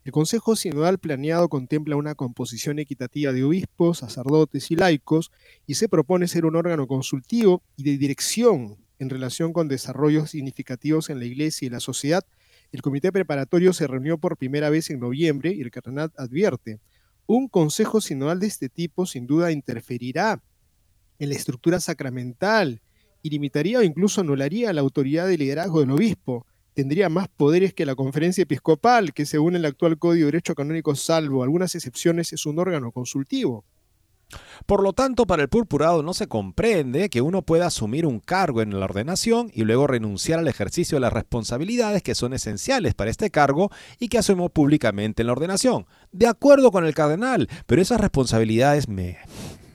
El 0.05 0.11
Consejo 0.11 0.57
Sinodal 0.57 0.99
planeado 0.99 1.49
contempla 1.49 1.95
una 1.95 2.17
composición 2.17 2.81
equitativa 2.81 3.31
de 3.31 3.45
obispos, 3.45 3.99
sacerdotes 3.99 4.69
y 4.73 4.75
laicos 4.75 5.31
y 5.65 5.75
se 5.75 5.89
propone 5.89 6.27
ser 6.27 6.45
un 6.45 6.57
órgano 6.57 6.89
consultivo 6.89 7.63
y 7.77 7.85
de 7.85 7.99
dirección 7.99 8.79
en 8.99 9.11
relación 9.11 9.53
con 9.53 9.69
desarrollos 9.69 10.31
significativos 10.31 11.09
en 11.09 11.21
la 11.21 11.25
Iglesia 11.25 11.67
y 11.67 11.71
la 11.71 11.79
sociedad. 11.79 12.25
El 12.73 12.83
comité 12.83 13.13
preparatorio 13.13 13.73
se 13.73 13.87
reunió 13.87 14.19
por 14.19 14.37
primera 14.37 14.71
vez 14.71 14.91
en 14.91 14.99
noviembre 14.99 15.53
y 15.53 15.61
el 15.61 15.71
cardenal 15.71 16.11
advierte 16.17 16.81
un 17.29 17.47
consejo 17.47 18.01
sinodal 18.01 18.41
de 18.41 18.47
este 18.47 18.71
tipo 18.71 19.05
sin 19.05 19.27
duda 19.27 19.53
interferirá 19.53 20.43
en 21.19 21.29
la 21.29 21.35
estructura 21.35 21.79
sacramental 21.79 22.81
y 23.23 23.29
limitaría 23.29 23.81
o 23.81 23.83
incluso 23.83 24.23
anularía 24.23 24.73
la 24.73 24.81
autoridad 24.81 25.29
de 25.29 25.37
liderazgo 25.37 25.81
del 25.81 25.91
obispo. 25.91 26.47
Tendría 26.73 27.11
más 27.11 27.29
poderes 27.29 27.75
que 27.75 27.85
la 27.85 27.95
conferencia 27.95 28.43
episcopal, 28.43 29.13
que 29.13 29.27
según 29.27 29.57
el 29.57 29.67
actual 29.67 29.99
Código 29.99 30.25
de 30.25 30.33
Derecho 30.33 30.55
Canónico, 30.55 30.95
salvo 30.95 31.43
algunas 31.43 31.75
excepciones, 31.75 32.33
es 32.33 32.47
un 32.47 32.59
órgano 32.59 32.93
consultivo. 32.93 33.65
Por 34.67 34.83
lo 34.83 34.93
tanto, 34.93 35.27
para 35.27 35.43
el 35.43 35.49
purpurado 35.49 36.03
no 36.03 36.13
se 36.13 36.27
comprende 36.27 37.09
que 37.09 37.23
uno 37.23 37.43
pueda 37.43 37.67
asumir 37.67 38.07
un 38.07 38.21
cargo 38.21 38.61
en 38.61 38.79
la 38.79 38.85
ordenación 38.85 39.51
y 39.55 39.65
luego 39.65 39.87
renunciar 39.87 40.39
al 40.39 40.49
ejercicio 40.49 40.97
de 40.97 41.01
las 41.01 41.13
responsabilidades 41.13 42.03
que 42.03 42.15
son 42.15 42.35
esenciales 42.35 42.95
para 42.95 43.11
este 43.11 43.31
cargo 43.31 43.71
y 43.99 44.09
que 44.09 44.19
asumo 44.19 44.51
públicamente 44.51 45.23
en 45.23 45.27
la 45.29 45.33
ordenación. 45.33 45.87
De 46.13 46.27
acuerdo 46.27 46.71
con 46.71 46.85
el 46.85 46.95
cardenal, 46.95 47.49
pero 47.67 47.81
esas 47.81 48.01
responsabilidades 48.01 48.89
me, 48.89 49.19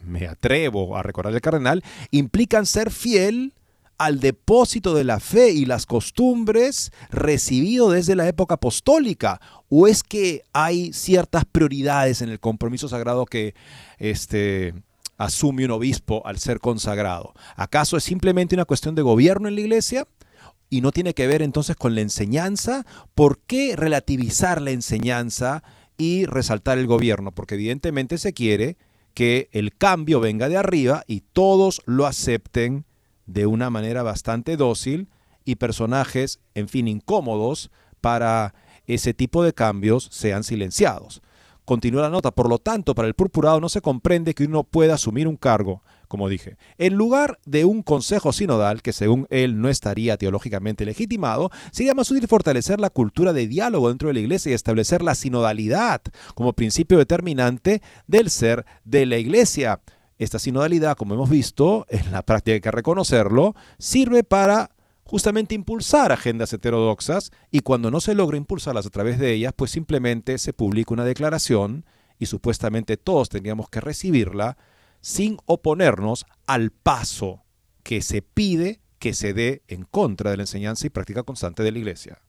me 0.06 0.28
atrevo 0.28 0.96
a 0.96 1.04
recordar 1.04 1.34
el 1.34 1.42
cardenal, 1.42 1.84
implican 2.12 2.66
ser 2.66 2.92
fiel 2.92 3.54
al 3.98 4.20
depósito 4.20 4.94
de 4.94 5.04
la 5.04 5.20
fe 5.20 5.52
y 5.52 5.66
las 5.66 5.86
costumbres 5.86 6.92
recibido 7.10 7.92
desde 7.92 8.16
la 8.16 8.28
época 8.28 8.56
apostólica? 8.56 9.40
¿O 9.70 9.88
es 9.88 10.04
que 10.04 10.44
hay 10.54 10.94
ciertas 10.94 11.46
prioridades 11.46 12.22
en 12.22 12.30
el 12.30 12.40
compromiso 12.40 12.88
sagrado 12.88 13.26
que 13.26 13.56
este, 13.98 14.74
asume 15.18 15.66
un 15.66 15.72
obispo 15.72 16.26
al 16.26 16.40
ser 16.40 16.60
consagrado? 16.60 17.34
¿Acaso 17.56 17.98
es 17.98 18.04
simplemente 18.04 18.56
una 18.56 18.66
cuestión 18.66 18.96
de 18.96 19.02
gobierno 19.02 19.48
en 19.48 19.56
la 19.56 19.62
iglesia? 19.62 20.08
y 20.70 20.82
no 20.82 20.92
tiene 20.92 21.14
que 21.14 21.28
ver 21.28 21.44
entonces 21.44 21.76
con 21.76 21.94
la 21.94 22.02
enseñanza, 22.02 22.84
¿por 23.14 23.38
qué 23.38 23.76
relativizar 23.76 24.60
la 24.60 24.72
enseñanza 24.72 25.64
y 26.00 26.26
resaltar 26.26 26.80
el 26.80 26.88
gobierno? 26.88 27.32
Porque 27.32 27.54
evidentemente 27.54 28.18
se 28.18 28.34
quiere 28.34 28.78
que 29.14 29.50
el 29.52 29.76
cambio 29.76 30.20
venga 30.20 30.50
de 30.50 30.58
arriba 30.58 31.04
y 31.06 31.22
todos 31.22 31.84
lo 31.86 32.08
acepten 32.08 32.86
de 33.26 33.46
una 33.46 33.70
manera 33.70 34.04
bastante 34.04 34.58
dócil 34.58 35.10
y 35.46 35.56
personajes, 35.56 36.40
en 36.56 36.68
fin, 36.68 36.88
incómodos 36.88 37.72
para 38.02 38.54
ese 38.88 39.14
tipo 39.14 39.44
de 39.44 39.54
cambios 39.54 40.10
sean 40.12 40.44
silenciados. 40.44 41.22
Continúa 41.66 42.02
la 42.02 42.10
nota, 42.10 42.32
por 42.32 42.50
lo 42.50 42.60
tanto, 42.60 42.94
para 42.94 43.08
el 43.08 43.14
purpurado 43.14 43.62
no 43.62 43.70
se 43.70 43.80
comprende 43.80 44.34
que 44.34 44.44
uno 44.44 44.66
pueda 44.66 44.96
asumir 44.96 45.30
un 45.30 45.38
cargo, 45.38 45.82
como 46.10 46.28
dije, 46.28 46.58
en 46.78 46.96
lugar 46.96 47.40
de 47.46 47.64
un 47.64 47.84
consejo 47.84 48.34
sinodal 48.34 48.82
que 48.82 48.92
según 48.92 49.28
él 49.30 49.62
no 49.62 49.70
estaría 49.70 50.18
teológicamente 50.18 50.86
legitimado, 50.86 51.52
sería 51.72 51.94
más 51.94 52.12
útil 52.12 52.28
fortalecer 52.28 52.82
la 52.82 52.90
cultura 52.90 53.32
de 53.32 53.48
diálogo 53.48 53.88
dentro 53.88 54.10
de 54.10 54.16
la 54.16 54.20
iglesia 54.20 54.52
y 54.52 54.56
establecer 54.56 55.02
la 55.02 55.16
sinodalidad 55.16 56.02
como 56.36 56.52
principio 56.52 56.98
determinante 56.98 57.82
del 58.08 58.30
ser 58.30 58.66
de 58.84 59.06
la 59.06 59.18
iglesia. 59.18 59.80
Esta 60.24 60.40
sinodalidad, 60.40 60.96
como 60.96 61.16
hemos 61.16 61.30
visto, 61.30 61.86
en 61.90 62.14
la 62.14 62.22
práctica 62.22 62.54
hay 62.54 62.62
que 62.62 62.72
reconocerlo, 62.72 63.56
sirve 63.78 64.24
para 64.24 64.70
justamente 65.04 65.54
impulsar 65.54 66.14
agendas 66.14 66.54
heterodoxas 66.54 67.32
y 67.52 67.60
cuando 67.60 67.92
no 67.92 68.00
se 68.00 68.16
logra 68.16 68.38
impulsarlas 68.38 68.86
a 68.86 68.90
través 68.90 69.20
de 69.20 69.34
ellas, 69.34 69.52
pues 69.54 69.72
simplemente 69.72 70.38
se 70.38 70.54
publica 70.54 70.94
una 70.94 71.04
declaración 71.04 71.86
y 72.20 72.28
supuestamente 72.28 72.96
todos 72.96 73.28
tendríamos 73.28 73.68
que 73.68 73.82
recibirla 73.82 74.58
sin 75.02 75.38
oponernos 75.46 76.26
al 76.48 76.72
paso 76.72 77.44
que 77.84 78.02
se 78.02 78.22
pide 78.22 78.80
que 79.00 79.14
se 79.14 79.34
dé 79.34 79.62
en 79.68 79.84
contra 79.84 80.32
de 80.32 80.38
la 80.38 80.44
enseñanza 80.44 80.88
y 80.88 80.90
práctica 80.90 81.24
constante 81.24 81.64
de 81.64 81.74
la 81.74 81.80
Iglesia. 81.80 82.22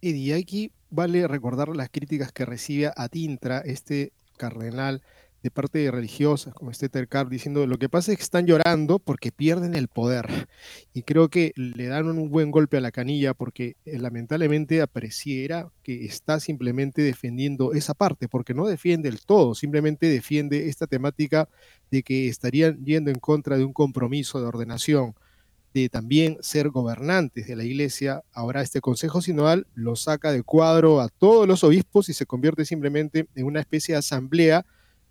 Y 0.00 0.32
aquí 0.32 0.72
vale 0.88 1.28
recordar 1.28 1.68
las 1.76 1.90
críticas 1.90 2.32
que 2.32 2.46
recibe 2.46 2.90
a 2.96 3.08
Tintra, 3.10 3.58
este 3.58 4.14
cardenal 4.38 5.02
de 5.44 5.50
parte 5.50 5.78
de 5.78 5.90
religiosas 5.90 6.54
como 6.54 6.70
este 6.70 6.88
Tercar 6.88 7.28
diciendo 7.28 7.66
lo 7.66 7.76
que 7.76 7.90
pasa 7.90 8.10
es 8.10 8.16
que 8.16 8.24
están 8.24 8.46
llorando 8.46 8.98
porque 8.98 9.30
pierden 9.30 9.74
el 9.74 9.88
poder 9.88 10.48
y 10.94 11.02
creo 11.02 11.28
que 11.28 11.52
le 11.54 11.86
dan 11.86 12.06
un 12.06 12.30
buen 12.30 12.50
golpe 12.50 12.78
a 12.78 12.80
la 12.80 12.90
canilla 12.90 13.34
porque 13.34 13.76
eh, 13.84 13.98
lamentablemente 13.98 14.80
apareciera 14.80 15.70
que 15.82 16.06
está 16.06 16.40
simplemente 16.40 17.02
defendiendo 17.02 17.74
esa 17.74 17.92
parte 17.92 18.26
porque 18.26 18.54
no 18.54 18.64
defiende 18.64 19.10
el 19.10 19.20
todo, 19.20 19.54
simplemente 19.54 20.06
defiende 20.06 20.70
esta 20.70 20.86
temática 20.86 21.46
de 21.90 22.02
que 22.02 22.28
estarían 22.28 22.82
yendo 22.82 23.10
en 23.10 23.18
contra 23.18 23.58
de 23.58 23.64
un 23.64 23.74
compromiso 23.74 24.40
de 24.40 24.46
ordenación 24.46 25.14
de 25.74 25.90
también 25.90 26.38
ser 26.40 26.70
gobernantes 26.70 27.46
de 27.46 27.56
la 27.56 27.64
iglesia, 27.64 28.22
ahora 28.32 28.62
este 28.62 28.80
Consejo 28.80 29.20
Sinodal 29.20 29.66
lo 29.74 29.94
saca 29.94 30.32
de 30.32 30.42
cuadro 30.42 31.02
a 31.02 31.10
todos 31.10 31.46
los 31.46 31.64
obispos 31.64 32.08
y 32.08 32.14
se 32.14 32.24
convierte 32.24 32.64
simplemente 32.64 33.26
en 33.34 33.44
una 33.44 33.60
especie 33.60 33.92
de 33.94 33.98
asamblea 33.98 34.64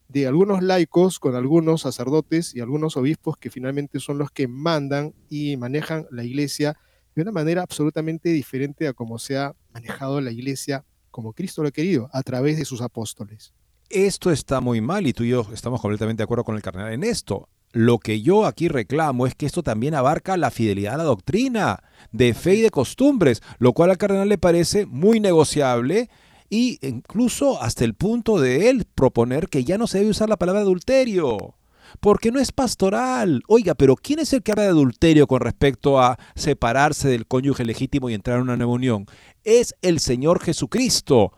de 0.08 0.28
algunos 0.28 0.62
laicos 0.62 1.20
con 1.20 1.36
algunos 1.36 1.82
sacerdotes 1.82 2.54
y 2.56 2.60
algunos 2.60 2.98
obispos 2.98 3.38
que 3.38 3.50
finalmente 3.50 4.00
son 4.00 4.18
los 4.18 4.32
que 4.32 4.48
mandan 4.48 5.14
y 5.30 5.58
manejan 5.58 6.06
la 6.12 6.24
iglesia 6.24 6.78
de 7.16 7.22
una 7.22 7.32
manera 7.32 7.62
absolutamente 7.62 8.30
diferente 8.30 8.88
a 8.88 8.94
como 8.94 9.20
se 9.20 9.38
ha 9.38 9.56
manejado 9.74 10.22
la 10.22 10.32
iglesia 10.32 10.86
como 11.12 11.34
Cristo 11.34 11.62
lo 11.62 11.68
ha 11.68 11.72
querido, 11.72 12.10
a 12.12 12.24
través 12.24 12.58
de 12.58 12.66
sus 12.66 12.82
apóstoles. 12.82 13.54
Esto 13.90 14.32
está 14.32 14.60
muy 14.62 14.82
mal 14.82 15.06
y 15.06 15.14
tú 15.14 15.24
y 15.24 15.30
yo 15.30 15.48
estamos 15.54 15.80
completamente 15.80 16.22
de 16.22 16.24
acuerdo 16.24 16.44
con 16.44 16.56
el 16.56 16.64
cardenal 16.64 16.92
en 16.92 17.04
esto. 17.04 17.50
Lo 17.72 18.00
que 18.00 18.22
yo 18.22 18.46
aquí 18.46 18.68
reclamo 18.68 19.28
es 19.28 19.36
que 19.36 19.46
esto 19.46 19.62
también 19.62 19.94
abarca 19.94 20.38
la 20.38 20.52
fidelidad 20.52 20.96
a 20.96 20.98
la 20.98 21.04
doctrina 21.04 21.84
de 22.12 22.34
fe 22.34 22.56
y 22.56 22.62
de 22.62 22.72
costumbres, 22.72 23.42
lo 23.60 23.74
cual 23.74 23.92
al 23.92 23.98
cardenal 23.98 24.30
le 24.30 24.38
parece 24.40 24.86
muy 24.88 25.20
negociable 25.20 26.10
y 26.54 26.78
incluso 26.84 27.60
hasta 27.64 27.84
el 27.84 27.96
punto 27.96 28.40
de 28.40 28.70
él 28.70 28.86
proponer 28.94 29.50
que 29.50 29.64
ya 29.64 29.80
no 29.80 29.88
se 29.88 29.98
debe 29.98 30.12
usar 30.12 30.30
la 30.30 30.38
palabra 30.38 30.62
adulterio, 30.62 31.56
porque 32.00 32.32
no 32.32 32.40
es 32.40 32.52
pastoral. 32.52 33.42
Oiga, 33.48 33.74
pero 33.74 33.96
¿quién 33.96 34.20
es 34.20 34.34
el 34.34 34.44
que 34.44 34.52
habla 34.52 34.66
de 34.66 34.70
adulterio 34.70 35.26
con 35.26 35.40
respecto 35.42 36.00
a 36.00 36.20
separarse 36.36 37.08
del 37.08 37.26
cónyuge 37.26 37.66
legítimo 37.66 38.08
y 38.08 38.14
entrar 38.14 38.38
en 38.38 38.44
una 38.44 38.56
nueva 38.56 38.74
unión? 38.74 39.08
Es 39.44 39.74
el 39.82 40.00
Señor 40.00 40.44
Jesucristo. 40.44 41.32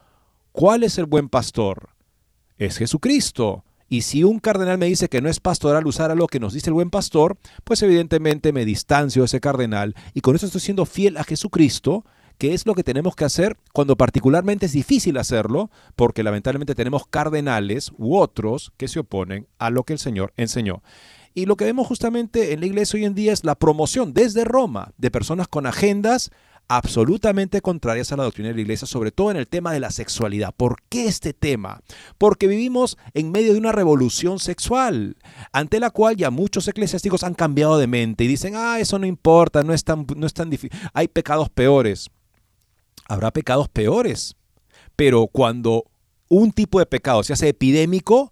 ¿Cuál 0.51 0.84
es 0.84 0.97
el 0.97 1.05
buen 1.05 1.30
pastor? 1.30 1.91
Es 2.57 2.78
Jesucristo. 2.78 3.63
Y 3.88 4.01
si 4.01 4.26
un 4.26 4.39
cardenal 4.39 4.78
me 4.78 4.88
dice 4.88 5.07
que 5.07 5.22
no 5.22 5.30
es 5.30 5.39
pastoral 5.39 5.88
usar 5.88 6.11
a 6.11 6.16
lo 6.16 6.28
que 6.28 6.41
nos 6.41 6.51
dice 6.51 6.72
el 6.72 6.74
buen 6.74 6.89
pastor, 6.89 7.38
pues 7.63 7.82
evidentemente 7.84 8.51
me 8.51 8.66
distancio 8.66 9.22
de 9.22 9.28
ese 9.28 9.39
cardenal 9.39 9.95
y 10.13 10.20
con 10.20 10.36
eso 10.36 10.47
estoy 10.47 10.59
siendo 10.59 10.86
fiel 10.86 11.16
a 11.16 11.24
Jesucristo 11.24 12.03
que 12.38 12.53
es 12.53 12.65
lo 12.65 12.75
que 12.75 12.83
tenemos 12.83 13.15
que 13.15 13.25
hacer 13.25 13.57
cuando 13.73 13.95
particularmente 13.95 14.65
es 14.65 14.71
difícil 14.71 15.17
hacerlo, 15.17 15.69
porque 15.95 16.23
lamentablemente 16.23 16.75
tenemos 16.75 17.07
cardenales 17.07 17.91
u 17.97 18.17
otros 18.17 18.71
que 18.77 18.88
se 18.88 18.99
oponen 18.99 19.47
a 19.57 19.69
lo 19.69 19.83
que 19.83 19.93
el 19.93 19.99
Señor 19.99 20.33
enseñó. 20.38 20.81
Y 21.33 21.47
lo 21.47 21.57
que 21.57 21.65
vemos 21.65 21.88
justamente 21.88 22.53
en 22.53 22.61
la 22.61 22.65
iglesia 22.65 22.97
hoy 22.97 23.05
en 23.05 23.13
día 23.13 23.33
es 23.33 23.43
la 23.43 23.55
promoción 23.55 24.13
desde 24.13 24.45
Roma 24.45 24.93
de 24.97 25.11
personas 25.11 25.49
con 25.49 25.65
agendas 25.65 26.31
absolutamente 26.67 27.61
contrarias 27.61 28.11
a 28.11 28.17
la 28.17 28.23
doctrina 28.23 28.49
de 28.49 28.55
la 28.55 28.61
iglesia, 28.61 28.88
sobre 28.88 29.11
todo 29.11 29.31
en 29.31 29.38
el 29.38 29.47
tema 29.47 29.73
de 29.73 29.79
la 29.79 29.91
sexualidad. 29.91 30.53
¿Por 30.55 30.77
qué 30.89 31.05
este 31.05 31.33
tema? 31.33 31.81
Porque 32.17 32.47
vivimos 32.47 32.97
en 33.13 33.31
medio 33.31 33.53
de 33.53 33.59
una 33.59 33.71
revolución 33.71 34.39
sexual, 34.39 35.17
ante 35.51 35.79
la 35.79 35.89
cual 35.89 36.15
ya 36.15 36.31
muchos 36.31 36.67
eclesiásticos 36.67 37.23
han 37.23 37.33
cambiado 37.33 37.77
de 37.77 37.88
mente 37.88 38.23
y 38.23 38.27
dicen, 38.27 38.53
ah, 38.55 38.79
eso 38.79 38.97
no 38.99 39.05
importa, 39.05 39.63
no 39.63 39.73
es 39.73 39.83
tan, 39.83 40.07
no 40.15 40.25
es 40.25 40.33
tan 40.33 40.49
difícil, 40.49 40.77
hay 40.93 41.07
pecados 41.07 41.49
peores 41.49 42.09
habrá 43.08 43.32
pecados 43.32 43.70
peores. 43.70 44.36
Pero 44.95 45.28
cuando 45.28 45.86
un 46.30 46.51
tipo 46.51 46.80
de 46.80 46.86
pecado 46.86 47.24
se 47.24 47.34
hace 47.34 47.49
epidémico, 47.49 48.32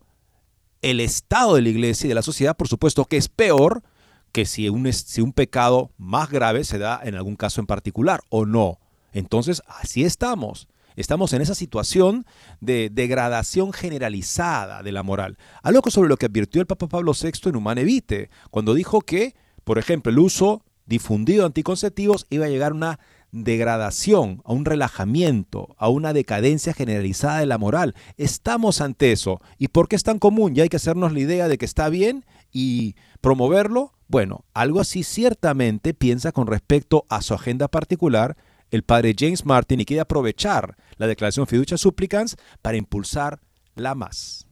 el 0.82 1.00
estado 1.00 1.56
de 1.56 1.62
la 1.62 1.70
iglesia 1.70 2.06
y 2.06 2.10
de 2.10 2.16
la 2.16 2.22
sociedad, 2.22 2.58
por 2.58 2.68
supuesto 2.68 3.06
que 3.06 3.18
es 3.18 3.30
peor 3.30 3.84
que 4.32 4.46
si 4.46 4.68
un, 4.68 4.92
si 4.92 5.22
un 5.22 5.32
pecado 5.32 5.92
más 5.98 6.30
grave 6.30 6.64
se 6.64 6.78
da 6.78 7.00
en 7.04 7.16
algún 7.16 7.36
caso 7.36 7.62
en 7.62 7.68
particular 7.68 8.22
o 8.30 8.46
no. 8.46 8.80
Entonces, 9.14 9.62
así 9.68 10.04
estamos. 10.04 10.68
Estamos 10.96 11.34
en 11.34 11.42
esa 11.42 11.56
situación 11.56 12.26
de 12.60 12.90
degradación 12.92 13.74
generalizada 13.74 14.84
de 14.84 14.92
la 14.92 15.04
moral. 15.04 15.38
Algo 15.62 15.90
sobre 15.90 16.10
lo 16.10 16.18
que 16.18 16.28
advirtió 16.28 16.62
el 16.62 16.68
Papa 16.68 16.88
Pablo 16.88 17.14
VI 17.20 17.50
en 17.50 17.56
Humane 17.56 17.84
Vitae, 17.84 18.30
cuando 18.52 18.74
dijo 18.74 19.02
que, 19.02 19.36
por 19.64 19.80
ejemplo, 19.80 20.12
el 20.12 20.20
uso 20.20 20.64
difundido 20.86 21.42
de 21.42 21.48
anticonceptivos 21.48 22.28
iba 22.30 22.46
a 22.46 22.50
llegar 22.50 22.72
a 22.72 22.76
una 22.76 23.00
degradación, 23.34 24.42
a 24.46 24.54
un 24.54 24.64
relajamiento, 24.64 25.76
a 25.78 25.90
una 25.90 26.14
decadencia 26.14 26.74
generalizada 26.74 27.40
de 27.40 27.48
la 27.48 27.58
moral. 27.58 27.96
Estamos 28.16 28.80
ante 28.80 29.12
eso. 29.12 29.42
¿Y 29.58 29.70
por 29.70 29.90
qué 29.90 29.96
es 29.96 30.04
tan 30.04 30.20
común? 30.20 30.54
Ya 30.54 30.64
hay 30.64 30.70
que 30.70 30.78
hacernos 30.78 31.12
la 31.12 31.20
idea 31.20 31.48
de 31.48 31.58
que 31.58 31.66
está 31.66 31.90
bien 31.90 32.24
y 32.52 32.96
promoverlo. 33.20 33.94
Bueno, 34.08 34.46
algo 34.54 34.80
así 34.80 35.04
ciertamente 35.04 35.96
piensa 35.96 36.32
con 36.32 36.46
respecto 36.46 37.06
a 37.10 37.22
su 37.22 37.34
agenda 37.34 37.68
particular 37.68 38.38
el 38.70 38.84
padre 38.84 39.16
James 39.18 39.46
Martin 39.46 39.82
y 39.82 39.86
quiere 39.86 40.02
aprovechar 40.02 40.78
la 40.98 41.08
declaración 41.08 41.48
fiducia 41.48 41.78
supplicans 41.78 42.38
para 42.62 42.78
impulsar 42.78 43.40
la 43.76 43.96
más. 43.96 44.48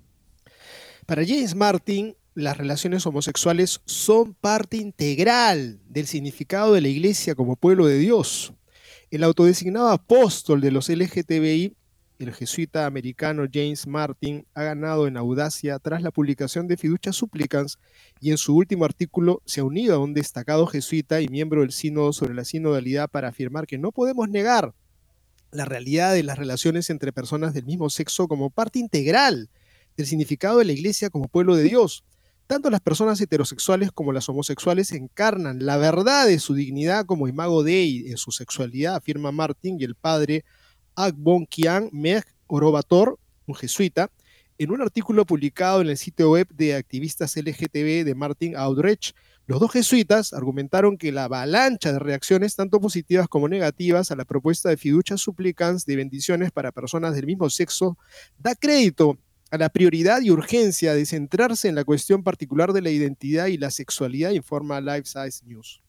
Para 1.05 1.25
James 1.25 1.55
Martin, 1.55 2.15
las 2.33 2.57
relaciones 2.57 3.05
homosexuales 3.05 3.81
son 3.85 4.33
parte 4.33 4.77
integral 4.77 5.81
del 5.87 6.07
significado 6.07 6.73
de 6.73 6.81
la 6.81 6.87
Iglesia 6.87 7.35
como 7.35 7.55
pueblo 7.55 7.85
de 7.85 7.97
Dios. 7.97 8.53
El 9.11 9.25
autodesignado 9.25 9.89
apóstol 9.89 10.61
de 10.61 10.71
los 10.71 10.87
LGTBI, 10.87 11.75
el 12.19 12.33
jesuita 12.33 12.85
americano 12.85 13.43
James 13.51 13.85
Martin, 13.85 14.45
ha 14.53 14.63
ganado 14.63 15.05
en 15.05 15.17
audacia 15.17 15.77
tras 15.79 16.01
la 16.01 16.11
publicación 16.11 16.65
de 16.65 16.77
Fiducia 16.77 17.11
Supplicans 17.11 17.77
y 18.21 18.31
en 18.31 18.37
su 18.37 18.55
último 18.55 18.85
artículo 18.85 19.41
se 19.45 19.59
ha 19.59 19.65
unido 19.65 19.95
a 19.95 19.99
un 19.99 20.13
destacado 20.13 20.65
jesuita 20.65 21.19
y 21.19 21.27
miembro 21.27 21.59
del 21.59 21.73
sínodo 21.73 22.13
sobre 22.13 22.33
la 22.35 22.45
sinodalidad 22.45 23.09
para 23.09 23.27
afirmar 23.27 23.67
que 23.67 23.77
no 23.77 23.91
podemos 23.91 24.29
negar 24.29 24.73
la 25.51 25.65
realidad 25.65 26.13
de 26.13 26.23
las 26.23 26.37
relaciones 26.37 26.89
entre 26.89 27.11
personas 27.11 27.53
del 27.53 27.65
mismo 27.65 27.89
sexo 27.89 28.29
como 28.29 28.49
parte 28.49 28.79
integral 28.79 29.49
del 29.97 30.07
significado 30.07 30.59
de 30.59 30.65
la 30.65 30.71
Iglesia 30.71 31.09
como 31.09 31.27
pueblo 31.27 31.57
de 31.57 31.63
Dios. 31.63 32.05
Tanto 32.51 32.69
las 32.69 32.81
personas 32.81 33.21
heterosexuales 33.21 33.93
como 33.93 34.11
las 34.11 34.27
homosexuales 34.27 34.91
encarnan 34.91 35.65
la 35.65 35.77
verdad 35.77 36.27
de 36.27 36.37
su 36.37 36.53
dignidad 36.53 37.05
como 37.05 37.29
imago 37.29 37.63
Dei 37.63 38.09
en 38.11 38.17
su 38.17 38.33
sexualidad, 38.33 38.95
afirma 38.95 39.31
Martin 39.31 39.79
y 39.79 39.85
el 39.85 39.95
padre 39.95 40.43
Agbon 40.95 41.45
Kian 41.45 41.87
Meg 41.93 42.25
Orobator, 42.47 43.17
un 43.45 43.55
jesuita, 43.55 44.11
en 44.57 44.69
un 44.69 44.81
artículo 44.81 45.25
publicado 45.25 45.79
en 45.79 45.87
el 45.87 45.97
sitio 45.97 46.31
web 46.31 46.45
de 46.49 46.75
activistas 46.75 47.37
LGTB 47.37 48.03
de 48.03 48.15
Martin 48.15 48.57
Audrech. 48.57 49.13
Los 49.47 49.61
dos 49.61 49.71
jesuitas 49.71 50.33
argumentaron 50.33 50.97
que 50.97 51.13
la 51.13 51.23
avalancha 51.23 51.93
de 51.93 51.99
reacciones, 51.99 52.57
tanto 52.57 52.81
positivas 52.81 53.29
como 53.29 53.47
negativas, 53.47 54.11
a 54.11 54.17
la 54.17 54.25
propuesta 54.25 54.67
de 54.67 54.75
fiducia 54.75 55.15
supplicans 55.15 55.85
de 55.85 55.95
bendiciones 55.95 56.51
para 56.51 56.73
personas 56.73 57.15
del 57.15 57.27
mismo 57.27 57.49
sexo 57.49 57.97
da 58.37 58.55
crédito 58.55 59.17
a 59.51 59.57
la 59.57 59.69
prioridad 59.69 60.21
y 60.21 60.31
urgencia 60.31 60.93
de 60.93 61.05
centrarse 61.05 61.67
en 61.67 61.75
la 61.75 61.83
cuestión 61.83 62.23
particular 62.23 62.71
de 62.73 62.81
la 62.81 62.89
identidad 62.89 63.47
y 63.47 63.57
la 63.57 63.69
sexualidad, 63.69 64.31
informa 64.31 64.79
Life 64.79 65.05
Size 65.05 65.45
News. 65.45 65.81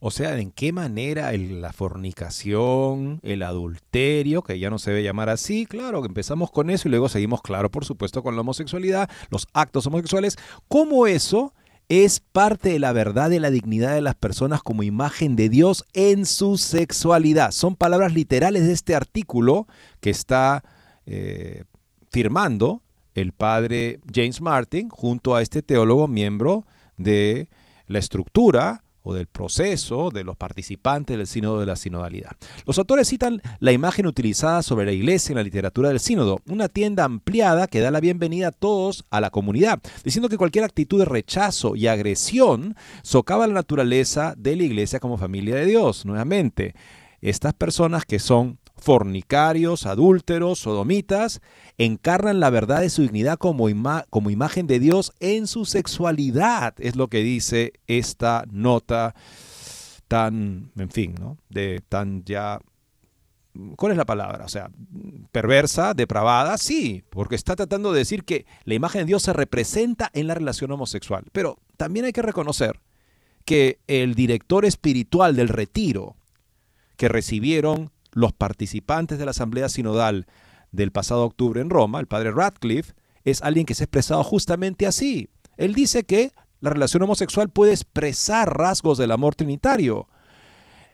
O 0.00 0.12
sea, 0.12 0.38
¿en 0.38 0.52
qué 0.52 0.72
manera 0.72 1.32
la 1.32 1.72
fornicación, 1.72 3.18
el 3.24 3.42
adulterio, 3.42 4.42
que 4.42 4.58
ya 4.58 4.70
no 4.70 4.78
se 4.78 4.90
debe 4.90 5.02
llamar 5.02 5.28
así? 5.28 5.66
Claro, 5.66 6.02
que 6.02 6.08
empezamos 6.08 6.52
con 6.52 6.70
eso 6.70 6.86
y 6.86 6.90
luego 6.92 7.08
seguimos, 7.08 7.42
claro, 7.42 7.68
por 7.68 7.84
supuesto, 7.84 8.22
con 8.22 8.36
la 8.36 8.42
homosexualidad, 8.42 9.10
los 9.30 9.48
actos 9.54 9.86
homosexuales. 9.88 10.36
¿Cómo 10.68 11.08
eso 11.08 11.52
es 11.88 12.20
parte 12.20 12.68
de 12.68 12.78
la 12.78 12.92
verdad 12.92 13.28
de 13.28 13.40
la 13.40 13.50
dignidad 13.50 13.94
de 13.94 14.02
las 14.02 14.14
personas 14.14 14.62
como 14.62 14.84
imagen 14.84 15.34
de 15.34 15.48
Dios 15.48 15.84
en 15.94 16.26
su 16.26 16.58
sexualidad? 16.58 17.50
Son 17.50 17.74
palabras 17.74 18.14
literales 18.14 18.66
de 18.66 18.74
este 18.74 18.94
artículo 18.94 19.66
que 20.00 20.10
está 20.10 20.62
eh, 21.06 21.64
firmando 22.12 22.82
el 23.20 23.32
padre 23.32 24.00
James 24.12 24.40
Martin 24.40 24.88
junto 24.88 25.34
a 25.34 25.42
este 25.42 25.62
teólogo 25.62 26.08
miembro 26.08 26.66
de 26.96 27.48
la 27.86 27.98
estructura 27.98 28.84
o 29.02 29.14
del 29.14 29.26
proceso 29.26 30.10
de 30.10 30.22
los 30.22 30.36
participantes 30.36 31.16
del 31.16 31.26
sínodo 31.26 31.60
de 31.60 31.66
la 31.66 31.76
sinodalidad. 31.76 32.32
Los 32.66 32.78
autores 32.78 33.08
citan 33.08 33.40
la 33.58 33.72
imagen 33.72 34.06
utilizada 34.06 34.62
sobre 34.62 34.84
la 34.84 34.92
iglesia 34.92 35.32
en 35.32 35.38
la 35.38 35.42
literatura 35.42 35.88
del 35.88 36.00
sínodo, 36.00 36.40
una 36.46 36.68
tienda 36.68 37.04
ampliada 37.04 37.68
que 37.68 37.80
da 37.80 37.90
la 37.90 38.00
bienvenida 38.00 38.48
a 38.48 38.52
todos 38.52 39.04
a 39.10 39.20
la 39.20 39.30
comunidad, 39.30 39.80
diciendo 40.04 40.28
que 40.28 40.36
cualquier 40.36 40.64
actitud 40.64 40.98
de 40.98 41.06
rechazo 41.06 41.74
y 41.74 41.86
agresión 41.86 42.76
socava 43.02 43.46
la 43.46 43.54
naturaleza 43.54 44.34
de 44.36 44.56
la 44.56 44.64
iglesia 44.64 45.00
como 45.00 45.16
familia 45.16 45.54
de 45.54 45.64
Dios. 45.64 46.04
Nuevamente, 46.04 46.74
estas 47.22 47.54
personas 47.54 48.04
que 48.04 48.18
son 48.18 48.58
fornicarios, 48.78 49.86
adúlteros, 49.86 50.60
sodomitas, 50.60 51.40
encarnan 51.76 52.40
la 52.40 52.50
verdad 52.50 52.80
de 52.80 52.90
su 52.90 53.02
dignidad 53.02 53.38
como, 53.38 53.68
imagen 53.68 54.66
de 54.66 54.78
Dios 54.78 55.12
en 55.20 55.46
su 55.46 55.64
sexualidad, 55.64 56.74
es 56.78 56.96
lo 56.96 57.08
que 57.08 57.22
dice 57.22 57.72
esta 57.86 58.44
nota 58.50 59.14
tan, 60.06 60.70
en 60.76 60.90
fin, 60.90 61.14
¿no? 61.18 61.36
De 61.48 61.82
tan 61.88 62.24
ya 62.24 62.60
¿Cuál 63.76 63.92
es 63.92 63.98
la 63.98 64.06
palabra? 64.06 64.44
O 64.44 64.48
sea, 64.48 64.70
perversa, 65.32 65.92
depravada, 65.92 66.58
sí, 66.58 67.02
porque 67.10 67.34
está 67.34 67.56
tratando 67.56 67.92
de 67.92 67.98
decir 67.98 68.24
que 68.24 68.46
la 68.64 68.74
imagen 68.74 69.00
de 69.00 69.06
Dios 69.06 69.22
se 69.24 69.32
representa 69.32 70.10
en 70.12 70.28
la 70.28 70.34
relación 70.34 70.70
homosexual. 70.70 71.24
Pero 71.32 71.58
también 71.76 72.04
hay 72.04 72.12
que 72.12 72.22
reconocer 72.22 72.80
que 73.44 73.80
el 73.88 74.14
director 74.14 74.64
espiritual 74.64 75.34
del 75.34 75.48
retiro 75.48 76.14
que 76.96 77.08
recibieron 77.08 77.90
los 78.18 78.32
participantes 78.32 79.18
de 79.18 79.24
la 79.24 79.30
Asamblea 79.30 79.68
Sinodal 79.68 80.26
del 80.72 80.90
pasado 80.90 81.24
octubre 81.24 81.60
en 81.60 81.70
Roma, 81.70 82.00
el 82.00 82.08
padre 82.08 82.32
Radcliffe, 82.32 82.94
es 83.24 83.42
alguien 83.42 83.64
que 83.64 83.74
se 83.74 83.84
ha 83.84 83.86
expresado 83.86 84.24
justamente 84.24 84.86
así. 84.86 85.28
Él 85.56 85.74
dice 85.74 86.04
que 86.04 86.32
la 86.60 86.70
relación 86.70 87.02
homosexual 87.04 87.48
puede 87.48 87.72
expresar 87.72 88.56
rasgos 88.56 88.98
del 88.98 89.12
amor 89.12 89.36
trinitario. 89.36 90.08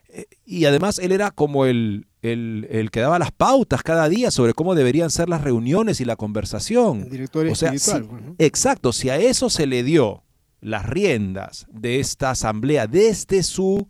Eh, 0.08 0.26
y 0.44 0.66
además 0.66 0.98
él 0.98 1.12
era 1.12 1.30
como 1.30 1.64
el, 1.64 2.06
el, 2.20 2.90
que 2.92 3.00
daba 3.00 3.18
las 3.18 3.32
pautas 3.32 3.82
cada 3.82 4.08
día 4.08 4.30
sobre 4.30 4.52
cómo 4.52 4.74
deberían 4.74 5.10
ser 5.10 5.30
las 5.30 5.40
reuniones 5.40 6.00
y 6.00 6.04
la 6.04 6.16
conversación. 6.16 7.02
El 7.02 7.10
director 7.10 7.46
espiritual. 7.46 8.06
Pues, 8.06 8.22
exacto, 8.38 8.92
si 8.92 9.08
a 9.08 9.16
eso 9.16 9.48
se 9.48 9.66
le 9.66 9.82
dio 9.82 10.24
las 10.60 10.86
riendas 10.86 11.66
de 11.70 12.00
esta 12.00 12.30
asamblea 12.30 12.86
desde 12.86 13.42
su 13.42 13.88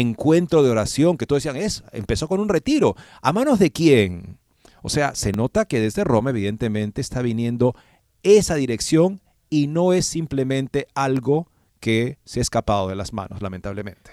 encuentro 0.00 0.62
de 0.62 0.70
oración, 0.70 1.16
que 1.18 1.26
todos 1.26 1.42
decían, 1.42 1.62
es, 1.62 1.84
empezó 1.92 2.28
con 2.28 2.40
un 2.40 2.48
retiro. 2.48 2.96
¿A 3.20 3.32
manos 3.32 3.58
de 3.58 3.70
quién? 3.70 4.38
O 4.82 4.88
sea, 4.88 5.14
se 5.14 5.32
nota 5.32 5.64
que 5.64 5.80
desde 5.80 6.04
Roma 6.04 6.30
evidentemente 6.30 7.00
está 7.00 7.22
viniendo 7.22 7.74
esa 8.22 8.56
dirección 8.56 9.20
y 9.48 9.66
no 9.66 9.92
es 9.92 10.06
simplemente 10.06 10.86
algo 10.94 11.48
que 11.78 12.18
se 12.24 12.40
ha 12.40 12.42
escapado 12.42 12.88
de 12.88 12.96
las 12.96 13.12
manos, 13.12 13.42
lamentablemente. 13.42 14.12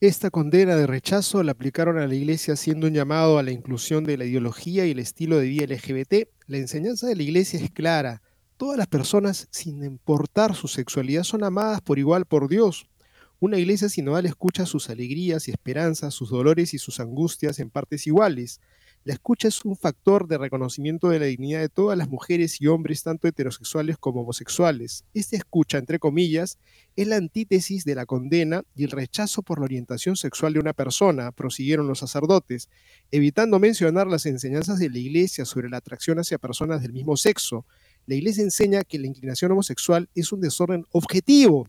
Esta 0.00 0.30
condena 0.30 0.74
de 0.74 0.88
rechazo 0.88 1.44
la 1.44 1.52
aplicaron 1.52 1.98
a 1.98 2.08
la 2.08 2.14
Iglesia 2.14 2.54
haciendo 2.54 2.88
un 2.88 2.92
llamado 2.92 3.38
a 3.38 3.44
la 3.44 3.52
inclusión 3.52 4.02
de 4.02 4.16
la 4.16 4.24
ideología 4.24 4.84
y 4.84 4.90
el 4.90 4.98
estilo 4.98 5.38
de 5.38 5.46
vida 5.46 5.66
LGBT. 5.66 6.28
La 6.48 6.56
enseñanza 6.56 7.06
de 7.06 7.14
la 7.14 7.22
Iglesia 7.22 7.60
es 7.60 7.70
clara. 7.70 8.20
Todas 8.56 8.76
las 8.76 8.88
personas, 8.88 9.46
sin 9.52 9.84
importar 9.84 10.56
su 10.56 10.66
sexualidad, 10.66 11.22
son 11.22 11.44
amadas 11.44 11.80
por 11.82 12.00
igual 12.00 12.26
por 12.26 12.48
Dios. 12.48 12.88
Una 13.42 13.58
iglesia 13.58 13.88
sinodal 13.88 14.24
escucha 14.26 14.66
sus 14.66 14.88
alegrías 14.88 15.48
y 15.48 15.50
esperanzas, 15.50 16.14
sus 16.14 16.30
dolores 16.30 16.74
y 16.74 16.78
sus 16.78 17.00
angustias 17.00 17.58
en 17.58 17.70
partes 17.70 18.06
iguales. 18.06 18.60
La 19.02 19.14
escucha 19.14 19.48
es 19.48 19.64
un 19.64 19.76
factor 19.76 20.28
de 20.28 20.38
reconocimiento 20.38 21.08
de 21.08 21.18
la 21.18 21.26
dignidad 21.26 21.58
de 21.58 21.68
todas 21.68 21.98
las 21.98 22.08
mujeres 22.08 22.60
y 22.60 22.68
hombres, 22.68 23.02
tanto 23.02 23.26
heterosexuales 23.26 23.98
como 23.98 24.20
homosexuales. 24.20 25.04
Esta 25.12 25.34
escucha, 25.34 25.78
entre 25.78 25.98
comillas, 25.98 26.60
es 26.94 27.08
la 27.08 27.16
antítesis 27.16 27.84
de 27.84 27.96
la 27.96 28.06
condena 28.06 28.62
y 28.76 28.84
el 28.84 28.92
rechazo 28.92 29.42
por 29.42 29.58
la 29.58 29.64
orientación 29.64 30.14
sexual 30.14 30.52
de 30.52 30.60
una 30.60 30.72
persona, 30.72 31.32
prosiguieron 31.32 31.88
los 31.88 31.98
sacerdotes, 31.98 32.68
evitando 33.10 33.58
mencionar 33.58 34.06
las 34.06 34.24
enseñanzas 34.24 34.78
de 34.78 34.88
la 34.88 34.98
Iglesia 34.98 35.46
sobre 35.46 35.68
la 35.68 35.78
atracción 35.78 36.20
hacia 36.20 36.38
personas 36.38 36.80
del 36.80 36.92
mismo 36.92 37.16
sexo. 37.16 37.66
La 38.06 38.14
Iglesia 38.14 38.44
enseña 38.44 38.84
que 38.84 39.00
la 39.00 39.08
inclinación 39.08 39.50
homosexual 39.50 40.08
es 40.14 40.30
un 40.30 40.40
desorden 40.40 40.86
objetivo 40.92 41.66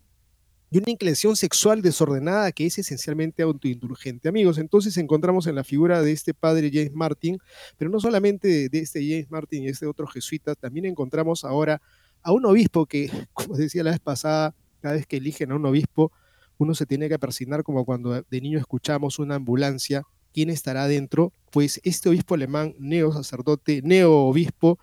y 0.74 0.80
una 0.80 0.90
inclinación 0.90 1.36
sexual 1.36 1.84
desordenada 1.84 2.52
que 2.52 2.66
es 2.66 2.80
esencialmente 2.80 3.44
autoindulgente. 3.44 4.28
Amigos, 4.28 4.58
entonces 4.58 4.98
encontramos 4.98 5.46
en 5.46 5.54
la 5.54 5.64
figura 5.64 6.02
de 6.02 6.12
este 6.12 6.34
padre 6.34 6.72
James 6.74 6.96
Martin, 6.96 7.38
pero 7.78 7.92
no 7.92 8.00
solamente 8.00 8.70
de 8.70 8.80
este 8.80 9.08
James 9.08 9.30
Martin 9.30 9.62
y 9.66 9.68
este 9.68 9.86
otro 9.86 10.08
jesuita, 10.08 10.56
también 10.56 10.88
encontramos 10.88 11.46
ahora 11.46 11.80
a 12.24 12.32
un 12.32 12.48
obispo 12.48 12.88
que, 12.88 13.08
como 13.34 13.56
decía 13.56 13.84
la 13.84 13.92
vez 13.92 14.00
pasada, 14.00 14.56
cada 14.82 14.96
vez 14.96 15.06
que 15.06 15.18
eligen 15.18 15.52
a 15.52 15.58
un 15.58 15.66
obispo, 15.68 16.12
uno 16.58 16.74
se 16.74 16.88
tiene 16.88 17.08
que 17.08 17.20
persignar 17.20 17.62
como 17.62 17.86
cuando 17.86 18.24
de 18.24 18.42
niño 18.42 18.58
escuchamos 18.58 19.20
una 19.20 19.36
ambulancia. 19.36 20.02
¿Quién 20.34 20.50
estará 20.50 20.88
dentro? 20.88 21.34
Pues 21.52 21.80
este 21.84 22.10
obispo 22.10 22.34
alemán, 22.34 22.74
neo 22.80 23.14
sacerdote, 23.14 23.84
neo 23.84 24.12
obispo, 24.12 24.80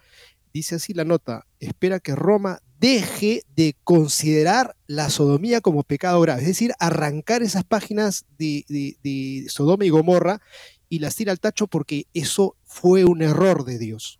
dice 0.52 0.76
así 0.76 0.92
la 0.94 1.04
nota, 1.04 1.46
espera 1.58 2.00
que 2.00 2.14
Roma 2.14 2.60
deje 2.78 3.42
de 3.54 3.76
considerar 3.84 4.74
la 4.86 5.10
sodomía 5.10 5.60
como 5.60 5.82
pecado 5.82 6.20
grave, 6.20 6.42
es 6.42 6.48
decir, 6.48 6.72
arrancar 6.78 7.42
esas 7.42 7.64
páginas 7.64 8.24
de, 8.38 9.46
Sodoma 9.48 9.84
y 9.84 9.90
Gomorra 9.90 10.40
y 10.88 10.98
las 11.00 11.14
tira 11.14 11.32
al 11.32 11.40
tacho 11.40 11.66
porque 11.66 12.06
eso 12.14 12.56
fue 12.64 13.04
un 13.04 13.22
error 13.22 13.64
de 13.64 13.78
Dios. 13.78 14.18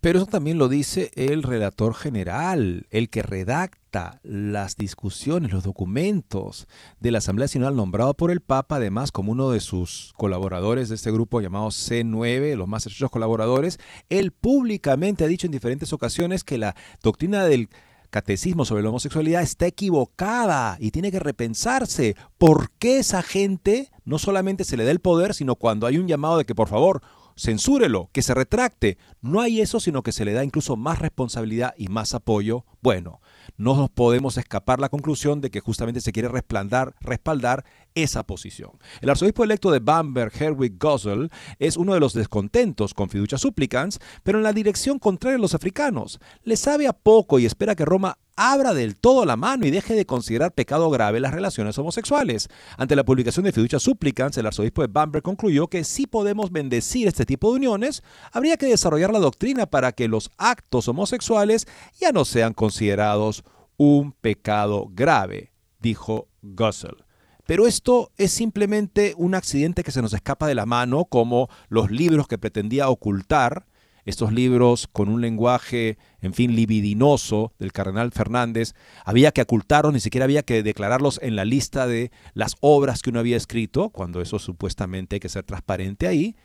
Pero 0.00 0.18
eso 0.18 0.26
también 0.26 0.58
lo 0.58 0.68
dice 0.68 1.10
el 1.14 1.42
relator 1.42 1.94
general, 1.94 2.86
el 2.90 3.08
que 3.08 3.22
redacta 3.22 3.83
las 4.22 4.76
discusiones, 4.76 5.52
los 5.52 5.62
documentos 5.62 6.66
de 7.00 7.10
la 7.10 7.18
Asamblea 7.18 7.44
Nacional 7.44 7.76
nombrado 7.76 8.14
por 8.14 8.30
el 8.30 8.40
Papa, 8.40 8.76
además 8.76 9.12
como 9.12 9.32
uno 9.32 9.50
de 9.50 9.60
sus 9.60 10.12
colaboradores 10.16 10.88
de 10.88 10.96
este 10.96 11.12
grupo 11.12 11.40
llamado 11.40 11.68
C9, 11.68 12.56
los 12.56 12.68
más 12.68 12.86
estrechos 12.86 13.10
colaboradores, 13.10 13.78
él 14.08 14.32
públicamente 14.32 15.24
ha 15.24 15.28
dicho 15.28 15.46
en 15.46 15.52
diferentes 15.52 15.92
ocasiones 15.92 16.44
que 16.44 16.58
la 16.58 16.74
doctrina 17.02 17.44
del 17.44 17.68
catecismo 18.10 18.64
sobre 18.64 18.82
la 18.82 18.90
homosexualidad 18.90 19.42
está 19.42 19.66
equivocada 19.66 20.76
y 20.80 20.90
tiene 20.90 21.10
que 21.10 21.18
repensarse. 21.18 22.16
¿Por 22.38 22.70
qué 22.72 22.98
esa 22.98 23.22
gente 23.22 23.90
no 24.04 24.18
solamente 24.18 24.64
se 24.64 24.76
le 24.76 24.84
da 24.84 24.90
el 24.90 25.00
poder, 25.00 25.34
sino 25.34 25.56
cuando 25.56 25.86
hay 25.86 25.98
un 25.98 26.06
llamado 26.06 26.38
de 26.38 26.44
que 26.44 26.54
por 26.54 26.68
favor 26.68 27.02
censúrelo, 27.36 28.10
que 28.12 28.22
se 28.22 28.34
retracte. 28.34 28.98
No 29.20 29.40
hay 29.40 29.60
eso, 29.60 29.80
sino 29.80 30.02
que 30.02 30.12
se 30.12 30.24
le 30.24 30.32
da 30.32 30.44
incluso 30.44 30.76
más 30.76 30.98
responsabilidad 30.98 31.74
y 31.76 31.88
más 31.88 32.14
apoyo. 32.14 32.64
Bueno, 32.80 33.20
no 33.56 33.76
nos 33.76 33.90
podemos 33.90 34.36
escapar 34.36 34.80
la 34.80 34.88
conclusión 34.88 35.40
de 35.40 35.50
que 35.50 35.60
justamente 35.60 36.00
se 36.00 36.12
quiere 36.12 36.28
respaldar, 36.28 36.94
respaldar 37.00 37.64
esa 37.94 38.24
posición. 38.24 38.72
El 39.00 39.10
arzobispo 39.10 39.44
electo 39.44 39.70
de 39.70 39.78
Bamberg, 39.78 40.32
Herwig 40.40 40.78
Gossel, 40.78 41.30
es 41.58 41.76
uno 41.76 41.94
de 41.94 42.00
los 42.00 42.12
descontentos 42.12 42.94
con 42.94 43.08
fiducia 43.08 43.38
supplicans, 43.38 44.00
pero 44.22 44.38
en 44.38 44.44
la 44.44 44.52
dirección 44.52 44.98
contraria 44.98 45.36
a 45.36 45.40
los 45.40 45.54
africanos. 45.54 46.18
Le 46.42 46.56
sabe 46.56 46.86
a 46.86 46.92
poco 46.92 47.38
y 47.38 47.46
espera 47.46 47.74
que 47.74 47.84
Roma 47.84 48.18
abra 48.36 48.74
del 48.74 48.96
todo 48.96 49.24
la 49.24 49.36
mano 49.36 49.66
y 49.66 49.70
deje 49.70 49.94
de 49.94 50.06
considerar 50.06 50.52
pecado 50.52 50.90
grave 50.90 51.20
las 51.20 51.32
relaciones 51.32 51.78
homosexuales. 51.78 52.48
Ante 52.76 52.96
la 52.96 53.04
publicación 53.04 53.44
de 53.44 53.52
fiducia 53.52 53.78
supplicans, 53.78 54.36
el 54.36 54.46
arzobispo 54.46 54.82
de 54.82 54.88
Bamberg 54.88 55.22
concluyó 55.22 55.68
que 55.68 55.84
si 55.84 56.06
podemos 56.06 56.50
bendecir 56.50 57.06
este 57.06 57.24
tipo 57.24 57.50
de 57.50 57.56
uniones, 57.56 58.02
habría 58.32 58.56
que 58.56 58.66
desarrollar 58.66 59.12
la 59.12 59.20
doctrina 59.20 59.66
para 59.66 59.92
que 59.92 60.08
los 60.08 60.30
actos 60.36 60.88
homosexuales 60.88 61.66
ya 62.00 62.12
no 62.12 62.24
sean 62.24 62.54
considerados 62.54 63.44
un 63.76 64.12
pecado 64.12 64.88
grave, 64.90 65.52
dijo 65.80 66.28
Gussel. 66.42 67.03
Pero 67.46 67.66
esto 67.66 68.10
es 68.16 68.30
simplemente 68.30 69.14
un 69.16 69.34
accidente 69.34 69.82
que 69.82 69.92
se 69.92 70.00
nos 70.00 70.14
escapa 70.14 70.46
de 70.46 70.54
la 70.54 70.66
mano, 70.66 71.04
como 71.04 71.48
los 71.68 71.90
libros 71.90 72.26
que 72.26 72.38
pretendía 72.38 72.88
ocultar, 72.88 73.66
estos 74.04 74.32
libros 74.32 74.86
con 74.92 75.08
un 75.08 75.20
lenguaje, 75.20 75.96
en 76.20 76.34
fin, 76.34 76.54
libidinoso 76.54 77.52
del 77.58 77.72
cardenal 77.72 78.12
Fernández, 78.12 78.74
había 79.04 79.32
que 79.32 79.42
ocultarlos, 79.42 79.94
ni 79.94 80.00
siquiera 80.00 80.24
había 80.24 80.42
que 80.42 80.62
declararlos 80.62 81.18
en 81.22 81.36
la 81.36 81.44
lista 81.44 81.86
de 81.86 82.10
las 82.34 82.56
obras 82.60 83.00
que 83.00 83.10
uno 83.10 83.20
había 83.20 83.36
escrito, 83.36 83.90
cuando 83.90 84.20
eso 84.20 84.38
supuestamente 84.38 85.16
hay 85.16 85.20
que 85.20 85.28
ser 85.28 85.44
transparente 85.44 86.06
ahí. 86.06 86.36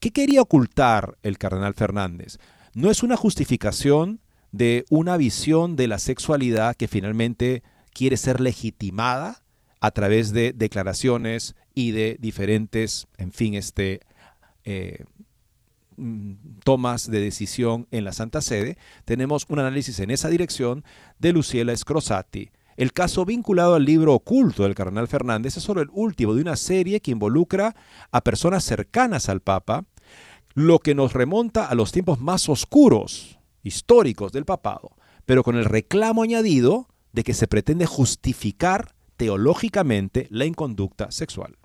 ¿Qué 0.00 0.10
quería 0.10 0.42
ocultar 0.42 1.16
el 1.22 1.38
cardenal 1.38 1.74
Fernández? 1.74 2.38
No 2.74 2.90
es 2.90 3.02
una 3.02 3.16
justificación 3.16 4.20
de 4.52 4.84
una 4.90 5.16
visión 5.16 5.76
de 5.76 5.88
la 5.88 5.98
sexualidad 5.98 6.76
que 6.76 6.88
finalmente 6.88 7.62
quiere 7.92 8.16
ser 8.16 8.40
legitimada 8.40 9.42
a 9.80 9.90
través 9.90 10.32
de 10.32 10.52
declaraciones 10.52 11.54
y 11.74 11.92
de 11.92 12.16
diferentes, 12.20 13.06
en 13.16 13.32
fin, 13.32 13.54
este, 13.54 14.00
eh, 14.64 15.04
mm, 15.96 16.32
tomas 16.64 17.10
de 17.10 17.20
decisión 17.20 17.86
en 17.90 18.04
la 18.04 18.12
Santa 18.12 18.40
Sede, 18.40 18.76
tenemos 19.04 19.46
un 19.48 19.60
análisis 19.60 20.00
en 20.00 20.10
esa 20.10 20.28
dirección 20.28 20.84
de 21.18 21.32
Luciela 21.32 21.76
Scrosati. 21.76 22.50
El 22.76 22.92
caso 22.92 23.24
vinculado 23.24 23.74
al 23.74 23.84
libro 23.84 24.14
oculto 24.14 24.62
del 24.62 24.74
cardenal 24.74 25.08
Fernández 25.08 25.56
es 25.56 25.64
solo 25.64 25.80
el 25.80 25.88
último 25.92 26.34
de 26.34 26.42
una 26.42 26.56
serie 26.56 27.00
que 27.00 27.10
involucra 27.10 27.74
a 28.12 28.20
personas 28.22 28.64
cercanas 28.64 29.28
al 29.28 29.40
Papa, 29.40 29.84
lo 30.54 30.78
que 30.78 30.94
nos 30.94 31.12
remonta 31.12 31.66
a 31.66 31.74
los 31.74 31.92
tiempos 31.92 32.20
más 32.20 32.48
oscuros 32.48 33.38
históricos 33.62 34.32
del 34.32 34.44
papado, 34.44 34.90
pero 35.26 35.42
con 35.42 35.56
el 35.56 35.64
reclamo 35.64 36.22
añadido 36.22 36.88
de 37.12 37.24
que 37.24 37.34
se 37.34 37.48
pretende 37.48 37.86
justificar 37.86 38.94
teológicamente 39.18 40.26
la 40.30 40.46
inconducta 40.46 41.10
sexual. 41.10 41.58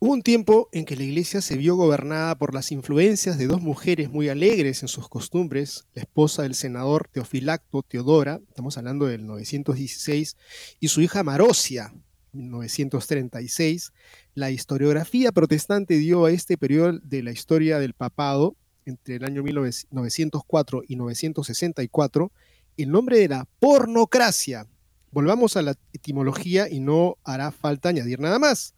Hubo 0.00 0.12
un 0.12 0.22
tiempo 0.22 0.68
en 0.72 0.84
que 0.84 0.96
la 0.96 1.04
iglesia 1.04 1.40
se 1.40 1.56
vio 1.56 1.76
gobernada 1.76 2.34
por 2.36 2.54
las 2.54 2.72
influencias 2.72 3.38
de 3.38 3.46
dos 3.46 3.60
mujeres 3.62 4.10
muy 4.10 4.28
alegres 4.28 4.82
en 4.82 4.88
sus 4.88 5.08
costumbres, 5.08 5.86
la 5.94 6.02
esposa 6.02 6.42
del 6.42 6.54
senador 6.54 7.08
Teofilacto 7.12 7.82
Teodora, 7.82 8.40
estamos 8.48 8.76
hablando 8.78 9.06
del 9.06 9.26
916, 9.26 10.36
y 10.80 10.88
su 10.88 11.02
hija 11.02 11.22
Marosia, 11.22 11.94
1936. 12.32 13.92
La 14.34 14.50
historiografía 14.50 15.32
protestante 15.32 15.94
dio 15.98 16.24
a 16.24 16.30
este 16.30 16.56
periodo 16.56 16.98
de 17.02 17.22
la 17.22 17.32
historia 17.32 17.78
del 17.78 17.94
papado 17.94 18.56
entre 18.86 19.16
el 19.16 19.24
año 19.24 19.42
1904 19.42 20.82
y 20.88 20.96
964 20.96 22.32
el 22.76 22.90
nombre 22.90 23.18
de 23.18 23.28
la 23.28 23.46
pornocracia. 23.58 24.66
Volvamos 25.12 25.56
a 25.56 25.62
la 25.62 25.74
etimología 25.92 26.68
y 26.70 26.78
no 26.78 27.16
hará 27.24 27.50
falta 27.50 27.88
añadir 27.88 28.20
nada 28.20 28.38
más. 28.38 28.74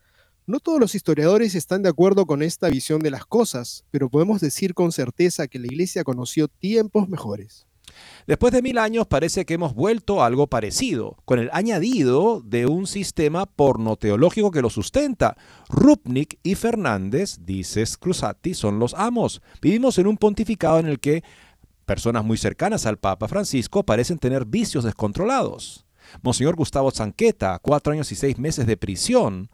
No 0.46 0.60
todos 0.60 0.80
los 0.80 0.94
historiadores 0.94 1.54
están 1.54 1.82
de 1.82 1.90
acuerdo 1.90 2.24
con 2.24 2.42
esta 2.42 2.68
visión 2.68 3.00
de 3.00 3.10
las 3.10 3.26
cosas, 3.26 3.84
pero 3.90 4.08
podemos 4.08 4.40
decir 4.40 4.72
con 4.72 4.92
certeza 4.92 5.46
que 5.46 5.58
la 5.58 5.66
Iglesia 5.66 6.04
conoció 6.04 6.48
tiempos 6.48 7.08
mejores. 7.08 7.66
Después 8.26 8.52
de 8.52 8.62
mil 8.62 8.78
años 8.78 9.06
parece 9.06 9.44
que 9.44 9.54
hemos 9.54 9.74
vuelto 9.74 10.22
a 10.22 10.26
algo 10.26 10.46
parecido, 10.46 11.18
con 11.26 11.38
el 11.38 11.50
añadido 11.52 12.40
de 12.40 12.66
un 12.66 12.86
sistema 12.86 13.44
pornoteológico 13.46 14.50
que 14.50 14.62
lo 14.62 14.70
sustenta. 14.70 15.36
Rupnik 15.68 16.38
y 16.42 16.54
Fernández, 16.54 17.38
dice 17.42 17.84
Cruzati, 18.00 18.54
son 18.54 18.78
los 18.78 18.94
amos. 18.94 19.42
Vivimos 19.60 19.98
en 19.98 20.06
un 20.06 20.16
pontificado 20.16 20.78
en 20.78 20.86
el 20.86 20.98
que 20.98 21.22
personas 21.84 22.24
muy 22.24 22.38
cercanas 22.38 22.86
al 22.86 22.98
Papa 22.98 23.28
Francisco 23.28 23.82
parecen 23.82 24.18
tener 24.18 24.46
vicios 24.46 24.84
descontrolados. 24.84 25.84
Monseñor 26.20 26.56
Gustavo 26.56 26.90
Zanqueta, 26.90 27.58
cuatro 27.60 27.92
años 27.92 28.12
y 28.12 28.14
seis 28.14 28.38
meses 28.38 28.66
de 28.66 28.76
prisión, 28.76 29.50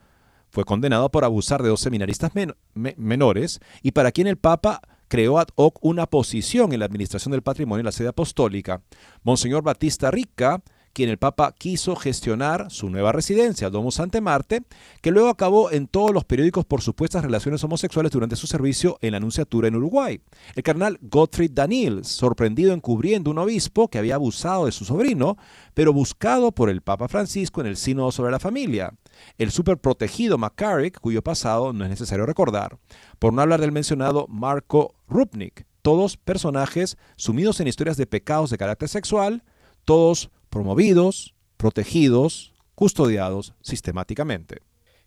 fue 0.51 0.65
condenado 0.65 1.11
por 1.11 1.25
abusar 1.25 1.63
de 1.63 1.69
dos 1.69 1.81
seminaristas 1.81 2.33
menores 2.75 3.61
y 3.83 3.93
para 3.93 4.13
quien 4.13 4.27
el 4.27 4.39
Papa 4.39 4.81
creó 5.09 5.39
ad 5.39 5.49
hoc 5.55 5.79
una 5.83 6.07
posición 6.07 6.73
en 6.73 6.81
la 6.81 6.87
administración 6.87 7.33
del 7.33 7.43
patrimonio 7.43 7.81
en 7.81 7.87
la 7.87 7.93
sede 7.93 8.09
apostólica. 8.09 8.83
Monseñor 9.23 9.63
Batista 9.63 10.11
Rica, 10.11 10.63
quien 10.99 11.11
el 11.11 11.19
Papa 11.19 11.55
quiso 11.57 11.95
gestionar 11.95 12.73
su 12.73 12.91
nueva 12.91 13.13
residencia, 13.13 13.71
Domus 13.71 14.01
Ante 14.01 14.21
Marte, 14.21 14.65
que 15.01 15.13
luego 15.13 15.29
acabó 15.29 15.71
en 15.71 15.87
todos 15.87 16.11
los 16.13 16.25
periódicos 16.25 16.65
por 16.65 16.83
supuestas 16.83 17.23
relaciones 17.23 17.63
homosexuales 17.63 18.11
durante 18.11 18.35
su 18.35 18.49
servicio 18.49 18.99
en 19.01 19.13
la 19.13 19.19
Anunciatura 19.19 19.69
en 19.69 19.77
Uruguay. 19.77 20.21
El 20.57 20.65
cardenal 20.65 20.99
Gottfried 21.01 21.53
Daniels, 21.53 22.09
sorprendido 22.09 22.73
encubriendo 22.73 23.31
un 23.31 23.39
obispo 23.39 23.87
que 23.87 23.99
había 23.99 24.17
abusado 24.17 24.67
de 24.67 24.73
su 24.73 24.85
sobrino, 24.85 25.37
pero 25.73 25.93
buscado 25.93 26.51
por 26.51 26.69
el 26.69 26.83
Papa 26.83 27.07
Francisco 27.07 27.61
en 27.61 27.69
el 27.69 27.77
Sínodo 27.77 28.11
sobre 28.11 28.33
la 28.33 28.41
Familia. 28.41 28.93
El 29.39 29.53
superprotegido 29.53 30.37
McCarrick, 30.37 30.99
cuyo 30.99 31.23
pasado 31.23 31.73
no 31.73 31.85
es 31.85 31.91
necesario 31.91 32.27
recordar. 32.27 32.77
Por 33.21 33.33
no 33.33 33.41
hablar 33.41 33.61
del 33.61 33.71
mencionado 33.71 34.27
Marco 34.27 34.97
Rupnik, 35.07 35.65
todos 35.81 36.17
personajes 36.17 36.99
sumidos 37.15 37.61
en 37.61 37.69
historias 37.69 37.97
de 37.97 38.09
pecados 38.09 38.51
de 38.51 38.59
carácter 38.59 38.89
sexual, 38.89 39.45
todos 39.85 40.33
promovidos, 40.49 41.35
protegidos, 41.57 42.53
custodiados 42.75 43.55
sistemáticamente. 43.61 44.63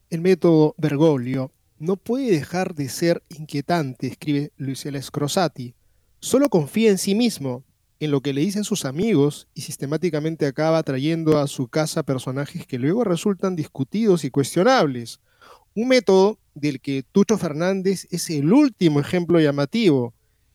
El 0.09 0.21
método 0.21 0.75
Bergoglio 0.77 1.51
no 1.79 1.95
puede 1.95 2.31
dejar 2.31 2.75
de 2.75 2.89
ser 2.89 3.23
inquietante, 3.29 4.07
escribe 4.07 4.51
Luciela 4.57 5.01
Scrosati. 5.01 5.73
Solo 6.19 6.49
confía 6.49 6.91
en 6.91 6.97
sí 6.97 7.15
mismo, 7.15 7.63
en 7.99 8.11
lo 8.11 8.21
que 8.21 8.33
le 8.33 8.41
dicen 8.41 8.63
sus 8.63 8.85
amigos 8.85 9.47
y 9.53 9.61
sistemáticamente 9.61 10.45
acaba 10.45 10.83
trayendo 10.83 11.39
a 11.39 11.47
su 11.47 11.67
casa 11.67 12.03
personajes 12.03 12.67
que 12.67 12.77
luego 12.77 13.03
resultan 13.03 13.55
discutidos 13.55 14.25
y 14.25 14.31
cuestionables. 14.31 15.21
Un 15.75 15.87
método 15.87 16.39
del 16.53 16.81
que 16.81 17.03
Tucho 17.03 17.37
Fernández 17.37 18.07
es 18.11 18.29
el 18.29 18.51
último 18.51 18.99
ejemplo 18.99 19.39
llamativo. 19.39 20.13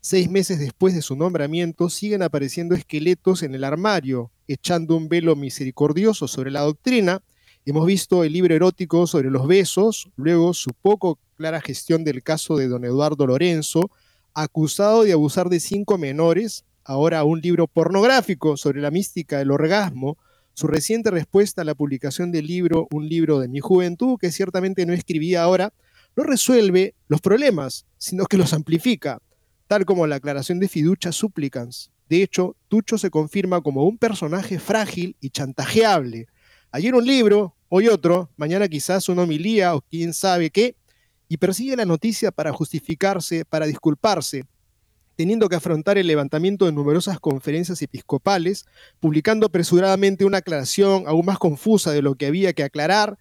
Seis 0.09 0.31
meses 0.31 0.61
después 0.61 0.95
de 0.95 1.03
su 1.03 1.17
nombramiento 1.17 1.91
siguen 1.91 2.23
apareciendo 2.23 2.77
esqueletos 2.77 3.43
en 3.43 3.57
el 3.57 3.65
armario, 3.65 4.31
echando 4.47 4.97
un 4.97 5.09
velo 5.09 5.35
misericordioso 5.35 6.29
sobre 6.29 6.53
la 6.53 6.61
doctrina. 6.61 7.23
Hemos 7.65 7.87
visto 7.87 8.23
el 8.23 8.33
libro 8.33 8.55
erótico 8.55 9.09
sobre 9.09 9.33
los 9.33 9.49
besos, 9.49 10.09
luego 10.15 10.55
su 10.55 10.71
poco 10.81 11.19
clara 11.35 11.61
gestión 11.61 12.05
del 12.05 12.23
caso 12.23 12.57
de 12.57 12.69
don 12.69 12.85
Eduardo 12.85 13.27
Lorenzo, 13.27 13.91
acusado 14.33 15.03
de 15.03 15.13
abusar 15.13 15.49
de 15.49 15.59
cinco 15.59 15.99
menores, 15.99 16.65
ahora 16.85 17.25
un 17.25 17.41
libro 17.41 17.67
pornográfico 17.67 18.57
sobre 18.57 18.81
la 18.81 18.93
mística 18.93 19.39
del 19.39 19.51
orgasmo, 19.51 20.19
su 20.55 20.69
reciente 20.69 21.11
respuesta 21.11 21.63
a 21.63 21.65
la 21.65 21.75
publicación 21.75 22.31
del 22.31 22.47
libro 22.47 22.87
Un 22.93 23.09
libro 23.09 23.41
de 23.41 23.49
mi 23.49 23.59
juventud, 23.59 24.19
que 24.21 24.31
ciertamente 24.31 24.87
no 24.87 24.93
escribía 24.93 25.43
ahora, 25.43 25.73
no 26.15 26.23
resuelve 26.23 26.95
los 27.09 27.21
problemas, 27.21 27.87
sino 27.99 28.27
que 28.27 28.37
los 28.37 28.53
amplifica, 28.53 29.19
tal 29.67 29.85
como 29.85 30.07
la 30.07 30.17
aclaración 30.17 30.61
de 30.61 30.69
fiducia 30.69 31.13
supplicans, 31.13 31.91
de 32.09 32.23
hecho, 32.23 32.57
Tucho 32.69 32.99
se 32.99 33.11
confirma 33.11 33.61
como 33.61 33.85
un 33.85 33.99
personaje 33.99 34.59
frágil 34.59 35.17
y 35.21 35.31
chantajeable. 35.31 36.29
Ayer 36.71 36.95
un 36.95 37.05
libro, 37.05 37.57
hoy 37.69 37.89
otro, 37.89 38.31
mañana 38.37 38.69
quizás 38.69 39.09
una 39.09 39.23
homilía 39.23 39.75
o 39.75 39.81
quién 39.81 40.13
sabe 40.13 40.51
qué, 40.51 40.77
y 41.29 41.39
persigue 41.39 41.75
la 41.75 41.85
noticia 41.85 42.31
para 42.31 42.53
justificarse, 42.53 43.45
para 43.45 43.67
disculparse. 43.67 44.45
teniendo 45.17 45.49
que 45.49 45.57
afrontar 45.57 45.97
el 45.97 46.07
levantamiento 46.07 46.67
de 46.67 46.73
numerosas 46.73 47.19
conferencias 47.19 47.81
episcopales, 47.81 48.67
publicando 49.01 49.47
apresuradamente 49.47 50.27
una 50.27 50.39
aclaración 50.39 51.05
aún 51.07 51.25
más 51.25 51.39
confusa 51.39 51.91
de 51.91 52.03
lo 52.03 52.17
que 52.17 52.27
había 52.27 52.53
que 52.53 52.63
aclarar, 52.63 53.19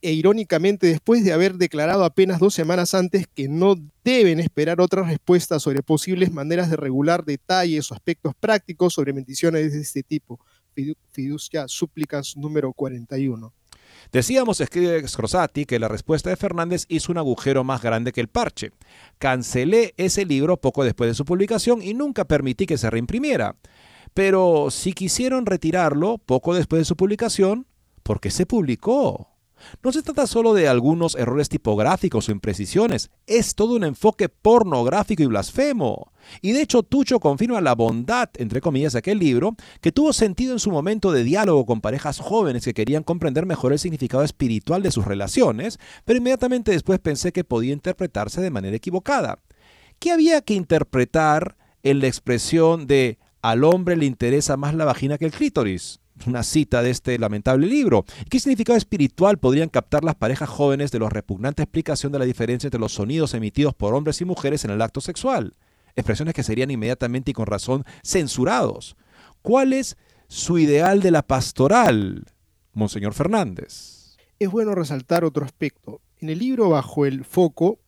e 0.00 0.12
irónicamente 0.12 0.86
después 0.86 1.24
de 1.24 1.32
haber 1.32 1.54
declarado 1.54 2.04
apenas 2.04 2.38
dos 2.38 2.54
semanas 2.54 2.94
antes 2.94 3.26
que 3.26 3.48
no 3.48 3.76
deben 4.02 4.40
esperar 4.40 4.80
otras 4.80 5.08
respuestas 5.08 5.62
sobre 5.62 5.82
posibles 5.82 6.32
maneras 6.32 6.70
de 6.70 6.76
regular 6.76 7.24
detalles 7.24 7.90
o 7.90 7.94
aspectos 7.94 8.34
prácticos 8.38 8.94
sobre 8.94 9.12
bendiciones 9.12 9.72
de 9.72 9.80
este 9.80 10.02
tipo. 10.02 10.40
Fiducia 11.12 11.68
súplicas 11.68 12.36
número 12.36 12.72
41. 12.72 13.52
Decíamos, 14.12 14.60
escribe 14.60 15.06
Scrosati, 15.06 15.64
que 15.64 15.78
la 15.78 15.88
respuesta 15.88 16.30
de 16.30 16.36
Fernández 16.36 16.84
hizo 16.88 17.12
un 17.12 17.18
agujero 17.18 17.64
más 17.64 17.82
grande 17.82 18.12
que 18.12 18.20
el 18.20 18.28
parche. 18.28 18.70
Cancelé 19.18 19.94
ese 19.96 20.24
libro 20.24 20.56
poco 20.56 20.84
después 20.84 21.10
de 21.10 21.14
su 21.14 21.24
publicación 21.24 21.82
y 21.82 21.94
nunca 21.94 22.24
permití 22.24 22.66
que 22.66 22.78
se 22.78 22.90
reimprimiera. 22.90 23.56
Pero 24.12 24.70
si 24.70 24.92
quisieron 24.92 25.46
retirarlo 25.46 26.18
poco 26.18 26.54
después 26.54 26.80
de 26.80 26.84
su 26.84 26.96
publicación, 26.96 27.66
¿por 28.02 28.20
qué 28.20 28.30
se 28.30 28.46
publicó? 28.46 29.33
No 29.82 29.92
se 29.92 30.02
trata 30.02 30.26
solo 30.26 30.54
de 30.54 30.68
algunos 30.68 31.14
errores 31.14 31.48
tipográficos 31.48 32.28
o 32.28 32.32
imprecisiones, 32.32 33.10
es 33.26 33.54
todo 33.54 33.74
un 33.74 33.84
enfoque 33.84 34.28
pornográfico 34.28 35.22
y 35.22 35.26
blasfemo. 35.26 36.12
Y 36.40 36.52
de 36.52 36.62
hecho 36.62 36.82
Tucho 36.82 37.20
confirma 37.20 37.60
la 37.60 37.74
bondad, 37.74 38.30
entre 38.36 38.60
comillas, 38.60 38.94
de 38.94 39.00
aquel 39.00 39.18
libro, 39.18 39.54
que 39.80 39.92
tuvo 39.92 40.12
sentido 40.12 40.52
en 40.52 40.58
su 40.58 40.70
momento 40.70 41.12
de 41.12 41.24
diálogo 41.24 41.66
con 41.66 41.80
parejas 41.80 42.18
jóvenes 42.18 42.64
que 42.64 42.74
querían 42.74 43.02
comprender 43.02 43.46
mejor 43.46 43.72
el 43.72 43.78
significado 43.78 44.22
espiritual 44.22 44.82
de 44.82 44.90
sus 44.90 45.04
relaciones, 45.04 45.78
pero 46.04 46.18
inmediatamente 46.18 46.72
después 46.72 46.98
pensé 46.98 47.32
que 47.32 47.44
podía 47.44 47.72
interpretarse 47.72 48.40
de 48.40 48.50
manera 48.50 48.76
equivocada. 48.76 49.38
¿Qué 49.98 50.12
había 50.12 50.40
que 50.42 50.54
interpretar 50.54 51.56
en 51.82 52.00
la 52.00 52.06
expresión 52.06 52.86
de 52.86 53.18
al 53.42 53.64
hombre 53.64 53.96
le 53.96 54.06
interesa 54.06 54.56
más 54.56 54.74
la 54.74 54.84
vagina 54.84 55.18
que 55.18 55.26
el 55.26 55.32
clítoris? 55.32 56.00
Una 56.26 56.42
cita 56.42 56.82
de 56.82 56.90
este 56.90 57.18
lamentable 57.18 57.66
libro. 57.66 58.04
¿Qué 58.30 58.40
significado 58.40 58.76
espiritual 58.76 59.38
podrían 59.38 59.68
captar 59.68 60.04
las 60.04 60.14
parejas 60.14 60.48
jóvenes 60.48 60.90
de 60.90 60.98
la 60.98 61.08
repugnante 61.08 61.62
explicación 61.62 62.12
de 62.12 62.18
la 62.18 62.24
diferencia 62.24 62.68
entre 62.68 62.80
los 62.80 62.92
sonidos 62.92 63.34
emitidos 63.34 63.74
por 63.74 63.94
hombres 63.94 64.20
y 64.20 64.24
mujeres 64.24 64.64
en 64.64 64.70
el 64.70 64.82
acto 64.82 65.00
sexual? 65.00 65.54
Expresiones 65.96 66.34
que 66.34 66.42
serían 66.42 66.70
inmediatamente 66.70 67.30
y 67.30 67.34
con 67.34 67.46
razón 67.46 67.84
censurados. 68.02 68.96
¿Cuál 69.42 69.72
es 69.72 69.96
su 70.28 70.58
ideal 70.58 71.00
de 71.00 71.10
la 71.10 71.22
pastoral, 71.22 72.24
Monseñor 72.72 73.14
Fernández? 73.14 74.16
Es 74.38 74.50
bueno 74.50 74.74
resaltar 74.74 75.24
otro 75.24 75.44
aspecto. 75.44 76.00
En 76.18 76.30
el 76.30 76.38
libro 76.38 76.70
Bajo 76.70 77.06
el 77.06 77.24
Foco 77.24 77.78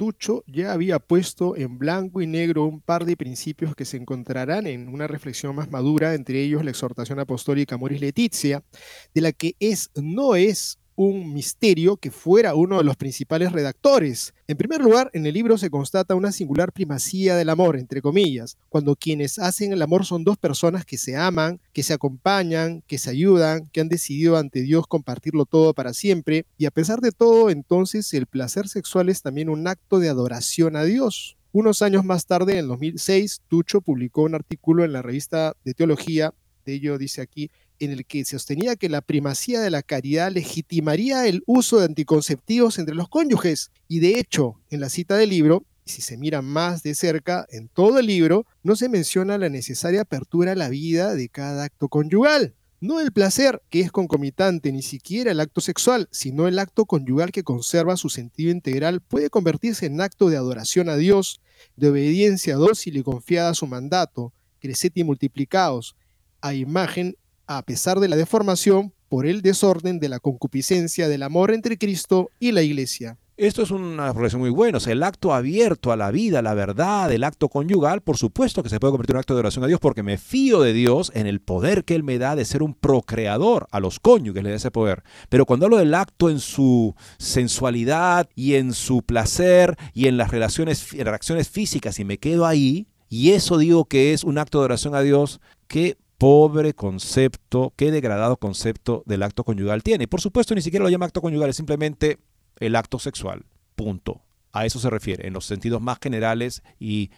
Tucho 0.00 0.44
ya 0.46 0.72
había 0.72 0.98
puesto 0.98 1.56
en 1.56 1.76
blanco 1.76 2.22
y 2.22 2.26
negro 2.26 2.64
un 2.64 2.80
par 2.80 3.04
de 3.04 3.18
principios 3.18 3.74
que 3.74 3.84
se 3.84 3.98
encontrarán 3.98 4.66
en 4.66 4.88
una 4.88 5.06
reflexión 5.06 5.54
más 5.54 5.70
madura, 5.70 6.14
entre 6.14 6.42
ellos 6.42 6.64
la 6.64 6.70
exhortación 6.70 7.18
apostólica 7.18 7.76
Moris 7.76 8.00
Letizia, 8.00 8.64
de 9.12 9.20
la 9.20 9.32
que 9.32 9.56
es, 9.60 9.90
no 9.94 10.36
es 10.36 10.79
un 11.02 11.32
misterio 11.32 11.96
que 11.96 12.10
fuera 12.10 12.54
uno 12.54 12.76
de 12.76 12.84
los 12.84 12.94
principales 12.94 13.52
redactores. 13.52 14.34
En 14.46 14.58
primer 14.58 14.82
lugar, 14.82 15.10
en 15.14 15.24
el 15.24 15.32
libro 15.32 15.56
se 15.56 15.70
constata 15.70 16.14
una 16.14 16.30
singular 16.30 16.72
primacía 16.72 17.36
del 17.36 17.48
amor, 17.48 17.78
entre 17.78 18.02
comillas, 18.02 18.58
cuando 18.68 18.94
quienes 18.94 19.38
hacen 19.38 19.72
el 19.72 19.80
amor 19.80 20.04
son 20.04 20.24
dos 20.24 20.36
personas 20.36 20.84
que 20.84 20.98
se 20.98 21.16
aman, 21.16 21.58
que 21.72 21.82
se 21.82 21.94
acompañan, 21.94 22.82
que 22.86 22.98
se 22.98 23.08
ayudan, 23.08 23.70
que 23.72 23.80
han 23.80 23.88
decidido 23.88 24.36
ante 24.36 24.60
Dios 24.60 24.86
compartirlo 24.86 25.46
todo 25.46 25.72
para 25.72 25.94
siempre, 25.94 26.44
y 26.58 26.66
a 26.66 26.70
pesar 26.70 27.00
de 27.00 27.12
todo, 27.12 27.48
entonces 27.48 28.12
el 28.12 28.26
placer 28.26 28.68
sexual 28.68 29.08
es 29.08 29.22
también 29.22 29.48
un 29.48 29.66
acto 29.68 30.00
de 30.00 30.10
adoración 30.10 30.76
a 30.76 30.84
Dios. 30.84 31.38
Unos 31.52 31.80
años 31.80 32.04
más 32.04 32.26
tarde, 32.26 32.58
en 32.58 32.68
2006, 32.68 33.40
Tucho 33.48 33.80
publicó 33.80 34.24
un 34.24 34.34
artículo 34.34 34.84
en 34.84 34.92
la 34.92 35.00
revista 35.00 35.56
de 35.64 35.72
teología, 35.72 36.34
de 36.66 36.74
ello 36.74 36.98
dice 36.98 37.22
aquí, 37.22 37.50
en 37.80 37.90
el 37.90 38.06
que 38.06 38.24
sostenía 38.24 38.76
que 38.76 38.88
la 38.88 39.00
primacía 39.00 39.60
de 39.60 39.70
la 39.70 39.82
caridad 39.82 40.30
legitimaría 40.30 41.26
el 41.26 41.42
uso 41.46 41.78
de 41.78 41.86
anticonceptivos 41.86 42.78
entre 42.78 42.94
los 42.94 43.08
cónyuges. 43.08 43.70
Y 43.88 44.00
de 44.00 44.18
hecho, 44.20 44.60
en 44.70 44.80
la 44.80 44.88
cita 44.88 45.16
del 45.16 45.30
libro, 45.30 45.64
si 45.86 46.02
se 46.02 46.16
mira 46.16 46.42
más 46.42 46.82
de 46.82 46.94
cerca, 46.94 47.46
en 47.50 47.68
todo 47.68 47.98
el 47.98 48.06
libro 48.06 48.46
no 48.62 48.76
se 48.76 48.88
menciona 48.88 49.38
la 49.38 49.48
necesaria 49.48 50.02
apertura 50.02 50.52
a 50.52 50.56
la 50.56 50.68
vida 50.68 51.14
de 51.14 51.28
cada 51.28 51.64
acto 51.64 51.88
conyugal. 51.88 52.54
No 52.82 53.00
el 53.00 53.12
placer, 53.12 53.60
que 53.68 53.80
es 53.80 53.92
concomitante, 53.92 54.72
ni 54.72 54.82
siquiera 54.82 55.32
el 55.32 55.40
acto 55.40 55.60
sexual, 55.60 56.08
sino 56.10 56.48
el 56.48 56.58
acto 56.58 56.86
conyugal 56.86 57.30
que 57.30 57.42
conserva 57.42 57.98
su 57.98 58.08
sentido 58.08 58.50
integral 58.50 59.02
puede 59.02 59.28
convertirse 59.28 59.84
en 59.84 60.00
acto 60.00 60.30
de 60.30 60.38
adoración 60.38 60.88
a 60.88 60.96
Dios, 60.96 61.42
de 61.76 61.90
obediencia 61.90 62.56
dócil 62.56 62.96
y 62.96 63.02
confiada 63.02 63.50
a 63.50 63.54
su 63.54 63.66
mandato, 63.66 64.32
creced 64.60 64.92
y 64.94 65.04
multiplicados, 65.04 65.94
a 66.40 66.54
imagen 66.54 67.16
a 67.50 67.62
pesar 67.62 67.98
de 67.98 68.06
la 68.06 68.14
deformación 68.14 68.94
por 69.08 69.26
el 69.26 69.42
desorden 69.42 69.98
de 69.98 70.08
la 70.08 70.20
concupiscencia 70.20 71.08
del 71.08 71.24
amor 71.24 71.50
entre 71.50 71.78
Cristo 71.78 72.30
y 72.38 72.52
la 72.52 72.62
Iglesia. 72.62 73.18
Esto 73.36 73.62
es 73.62 73.72
una 73.72 74.12
relación 74.12 74.40
muy 74.40 74.50
buena. 74.50 74.78
el 74.86 75.02
acto 75.02 75.34
abierto 75.34 75.90
a 75.90 75.96
la 75.96 76.12
vida, 76.12 76.38
a 76.38 76.42
la 76.42 76.54
verdad, 76.54 77.10
el 77.10 77.24
acto 77.24 77.48
conyugal, 77.48 78.02
por 78.02 78.18
supuesto 78.18 78.62
que 78.62 78.68
se 78.68 78.78
puede 78.78 78.92
convertir 78.92 79.14
en 79.14 79.16
un 79.16 79.20
acto 79.20 79.34
de 79.34 79.40
oración 79.40 79.64
a 79.64 79.66
Dios 79.66 79.80
porque 79.80 80.04
me 80.04 80.16
fío 80.16 80.60
de 80.60 80.72
Dios 80.72 81.10
en 81.12 81.26
el 81.26 81.40
poder 81.40 81.84
que 81.84 81.96
Él 81.96 82.04
me 82.04 82.18
da 82.18 82.36
de 82.36 82.44
ser 82.44 82.62
un 82.62 82.74
procreador. 82.74 83.66
A 83.72 83.80
los 83.80 83.98
cónyuges 83.98 84.44
le 84.44 84.50
da 84.50 84.56
ese 84.56 84.70
poder. 84.70 85.02
Pero 85.28 85.44
cuando 85.44 85.66
hablo 85.66 85.78
del 85.78 85.94
acto 85.94 86.30
en 86.30 86.38
su 86.38 86.94
sensualidad 87.18 88.28
y 88.36 88.54
en 88.54 88.74
su 88.74 89.02
placer 89.02 89.76
y 89.92 90.06
en 90.06 90.18
las 90.18 90.30
relaciones, 90.30 90.92
reacciones 90.92 91.48
físicas 91.48 91.98
y 91.98 92.04
me 92.04 92.18
quedo 92.18 92.46
ahí, 92.46 92.86
y 93.08 93.30
eso 93.30 93.58
digo 93.58 93.86
que 93.86 94.12
es 94.12 94.22
un 94.22 94.38
acto 94.38 94.60
de 94.60 94.66
oración 94.66 94.94
a 94.94 95.00
Dios, 95.00 95.40
que 95.66 95.96
pobre 96.20 96.74
concepto, 96.74 97.72
qué 97.76 97.90
degradado 97.90 98.36
concepto 98.36 99.02
del 99.06 99.22
acto 99.22 99.42
conyugal 99.42 99.82
tiene. 99.82 100.04
Y 100.04 100.06
por 100.06 100.20
supuesto 100.20 100.54
ni 100.54 100.60
siquiera 100.60 100.82
lo 100.84 100.90
llama 100.90 101.06
acto 101.06 101.22
conyugal, 101.22 101.48
es 101.48 101.56
simplemente 101.56 102.18
el 102.58 102.76
acto 102.76 102.98
sexual. 102.98 103.46
Punto. 103.74 104.20
A 104.52 104.66
eso 104.66 104.78
se 104.78 104.90
refiere, 104.90 105.26
en 105.26 105.32
los 105.32 105.46
sentidos 105.46 105.80
más 105.80 105.96
generales 105.98 106.62
y 106.78 107.10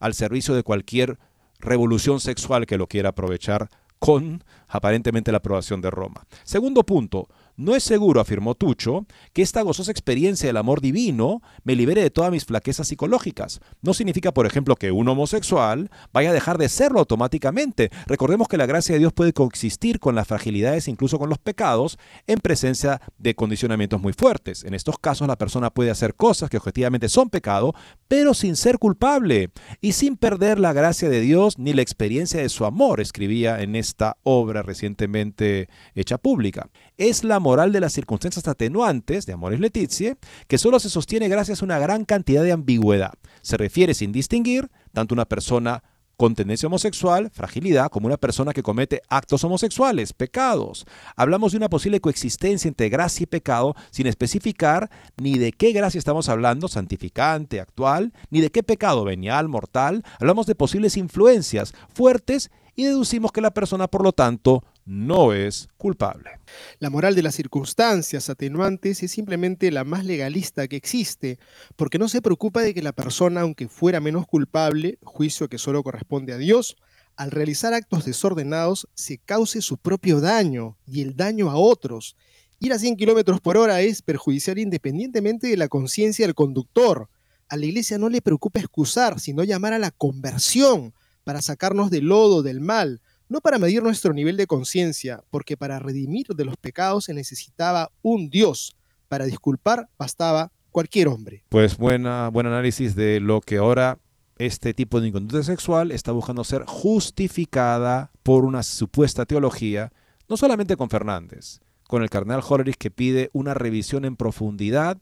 al 0.00 0.14
servicio 0.14 0.54
de 0.54 0.62
cualquier 0.62 1.18
revolución 1.58 2.20
sexual 2.20 2.64
que 2.64 2.78
lo 2.78 2.86
quiera 2.86 3.10
aprovechar 3.10 3.68
con 3.98 4.42
aparentemente 4.66 5.30
la 5.30 5.38
aprobación 5.38 5.82
de 5.82 5.90
Roma. 5.90 6.26
Segundo 6.44 6.84
punto, 6.84 7.28
no 7.58 7.74
es 7.74 7.82
seguro, 7.82 8.20
afirmó 8.20 8.54
Tucho, 8.54 9.04
que 9.32 9.42
esta 9.42 9.62
gozosa 9.62 9.90
experiencia 9.90 10.46
del 10.46 10.56
amor 10.56 10.80
divino 10.80 11.42
me 11.64 11.74
libere 11.74 12.00
de 12.00 12.10
todas 12.10 12.30
mis 12.30 12.44
flaquezas 12.44 12.86
psicológicas. 12.86 13.58
No 13.82 13.94
significa, 13.94 14.32
por 14.32 14.46
ejemplo, 14.46 14.76
que 14.76 14.92
un 14.92 15.08
homosexual 15.08 15.90
vaya 16.12 16.30
a 16.30 16.32
dejar 16.32 16.56
de 16.56 16.68
serlo 16.68 17.00
automáticamente. 17.00 17.90
Recordemos 18.06 18.46
que 18.46 18.58
la 18.58 18.66
gracia 18.66 18.92
de 18.92 19.00
Dios 19.00 19.12
puede 19.12 19.32
coexistir 19.32 19.98
con 19.98 20.14
las 20.14 20.28
fragilidades, 20.28 20.86
incluso 20.86 21.18
con 21.18 21.28
los 21.28 21.38
pecados, 21.38 21.98
en 22.28 22.38
presencia 22.38 23.02
de 23.18 23.34
condicionamientos 23.34 24.00
muy 24.00 24.12
fuertes. 24.12 24.62
En 24.62 24.72
estos 24.72 24.96
casos 25.00 25.26
la 25.26 25.36
persona 25.36 25.70
puede 25.70 25.90
hacer 25.90 26.14
cosas 26.14 26.50
que 26.50 26.58
objetivamente 26.58 27.08
son 27.08 27.28
pecado, 27.28 27.74
pero 28.06 28.34
sin 28.34 28.54
ser 28.54 28.78
culpable 28.78 29.50
y 29.80 29.92
sin 29.92 30.16
perder 30.16 30.60
la 30.60 30.72
gracia 30.72 31.08
de 31.08 31.20
Dios 31.20 31.58
ni 31.58 31.72
la 31.72 31.82
experiencia 31.82 32.40
de 32.40 32.50
su 32.50 32.64
amor, 32.64 33.00
escribía 33.00 33.60
en 33.62 33.74
esta 33.74 34.16
obra 34.22 34.62
recientemente 34.62 35.68
hecha 35.96 36.18
pública. 36.18 36.70
Es 36.98 37.22
la 37.22 37.38
moral 37.38 37.70
de 37.70 37.78
las 37.78 37.92
circunstancias 37.92 38.48
atenuantes 38.48 39.24
de 39.24 39.32
Amores 39.32 39.60
Letizie, 39.60 40.16
que 40.48 40.58
solo 40.58 40.80
se 40.80 40.90
sostiene 40.90 41.28
gracias 41.28 41.62
a 41.62 41.64
una 41.64 41.78
gran 41.78 42.04
cantidad 42.04 42.42
de 42.42 42.50
ambigüedad. 42.50 43.14
Se 43.40 43.56
refiere 43.56 43.94
sin 43.94 44.10
distinguir 44.10 44.68
tanto 44.92 45.14
una 45.14 45.24
persona 45.24 45.84
con 46.16 46.34
tendencia 46.34 46.66
homosexual, 46.66 47.30
fragilidad, 47.30 47.88
como 47.90 48.08
una 48.08 48.16
persona 48.16 48.52
que 48.52 48.64
comete 48.64 49.00
actos 49.08 49.44
homosexuales, 49.44 50.12
pecados. 50.12 50.86
Hablamos 51.14 51.52
de 51.52 51.58
una 51.58 51.68
posible 51.68 52.00
coexistencia 52.00 52.66
entre 52.66 52.88
gracia 52.88 53.22
y 53.22 53.26
pecado 53.26 53.76
sin 53.92 54.08
especificar 54.08 54.90
ni 55.16 55.38
de 55.38 55.52
qué 55.52 55.70
gracia 55.70 56.00
estamos 56.00 56.28
hablando, 56.28 56.66
santificante, 56.66 57.60
actual, 57.60 58.12
ni 58.30 58.40
de 58.40 58.50
qué 58.50 58.64
pecado 58.64 59.04
venial, 59.04 59.46
mortal. 59.46 60.02
Hablamos 60.18 60.46
de 60.46 60.56
posibles 60.56 60.96
influencias 60.96 61.72
fuertes 61.94 62.50
y 62.78 62.84
deducimos 62.84 63.32
que 63.32 63.40
la 63.40 63.52
persona, 63.52 63.88
por 63.88 64.04
lo 64.04 64.12
tanto, 64.12 64.62
no 64.84 65.32
es 65.32 65.68
culpable. 65.78 66.38
La 66.78 66.90
moral 66.90 67.16
de 67.16 67.24
las 67.24 67.34
circunstancias 67.34 68.30
atenuantes 68.30 69.02
es 69.02 69.10
simplemente 69.10 69.72
la 69.72 69.82
más 69.82 70.04
legalista 70.04 70.68
que 70.68 70.76
existe, 70.76 71.40
porque 71.74 71.98
no 71.98 72.08
se 72.08 72.22
preocupa 72.22 72.62
de 72.62 72.74
que 72.74 72.80
la 72.80 72.92
persona, 72.92 73.40
aunque 73.40 73.66
fuera 73.66 73.98
menos 73.98 74.28
culpable, 74.28 75.00
juicio 75.02 75.48
que 75.48 75.58
solo 75.58 75.82
corresponde 75.82 76.32
a 76.32 76.38
Dios, 76.38 76.76
al 77.16 77.32
realizar 77.32 77.74
actos 77.74 78.04
desordenados 78.04 78.86
se 78.94 79.18
cause 79.18 79.60
su 79.60 79.78
propio 79.78 80.20
daño 80.20 80.78
y 80.86 81.02
el 81.02 81.16
daño 81.16 81.50
a 81.50 81.56
otros. 81.56 82.14
Ir 82.60 82.72
a 82.72 82.78
100 82.78 82.94
kilómetros 82.94 83.40
por 83.40 83.56
hora 83.56 83.80
es 83.80 84.02
perjudicial 84.02 84.56
independientemente 84.56 85.48
de 85.48 85.56
la 85.56 85.66
conciencia 85.66 86.26
del 86.26 86.36
conductor. 86.36 87.08
A 87.48 87.56
la 87.56 87.66
iglesia 87.66 87.98
no 87.98 88.08
le 88.08 88.22
preocupa 88.22 88.60
excusar, 88.60 89.18
sino 89.18 89.42
llamar 89.42 89.72
a 89.72 89.80
la 89.80 89.90
conversión 89.90 90.94
para 91.28 91.42
sacarnos 91.42 91.90
del 91.90 92.06
lodo, 92.06 92.42
del 92.42 92.62
mal, 92.62 93.02
no 93.28 93.42
para 93.42 93.58
medir 93.58 93.82
nuestro 93.82 94.14
nivel 94.14 94.38
de 94.38 94.46
conciencia, 94.46 95.22
porque 95.28 95.58
para 95.58 95.78
redimir 95.78 96.26
de 96.28 96.46
los 96.46 96.56
pecados 96.56 97.04
se 97.04 97.12
necesitaba 97.12 97.90
un 98.00 98.30
Dios, 98.30 98.78
para 99.08 99.26
disculpar 99.26 99.90
bastaba 99.98 100.50
cualquier 100.70 101.08
hombre. 101.08 101.44
Pues 101.50 101.76
buena, 101.76 102.30
buen 102.30 102.46
análisis 102.46 102.94
de 102.94 103.20
lo 103.20 103.42
que 103.42 103.58
ahora 103.58 103.98
este 104.38 104.72
tipo 104.72 105.02
de 105.02 105.08
inconducta 105.08 105.42
sexual 105.42 105.92
está 105.92 106.12
buscando 106.12 106.44
ser 106.44 106.64
justificada 106.64 108.10
por 108.22 108.46
una 108.46 108.62
supuesta 108.62 109.26
teología, 109.26 109.92
no 110.30 110.38
solamente 110.38 110.78
con 110.78 110.88
Fernández, 110.88 111.60
con 111.86 112.02
el 112.02 112.08
cardenal 112.08 112.40
Hollerich 112.42 112.78
que 112.78 112.90
pide 112.90 113.28
una 113.34 113.52
revisión 113.52 114.06
en 114.06 114.16
profundidad 114.16 114.96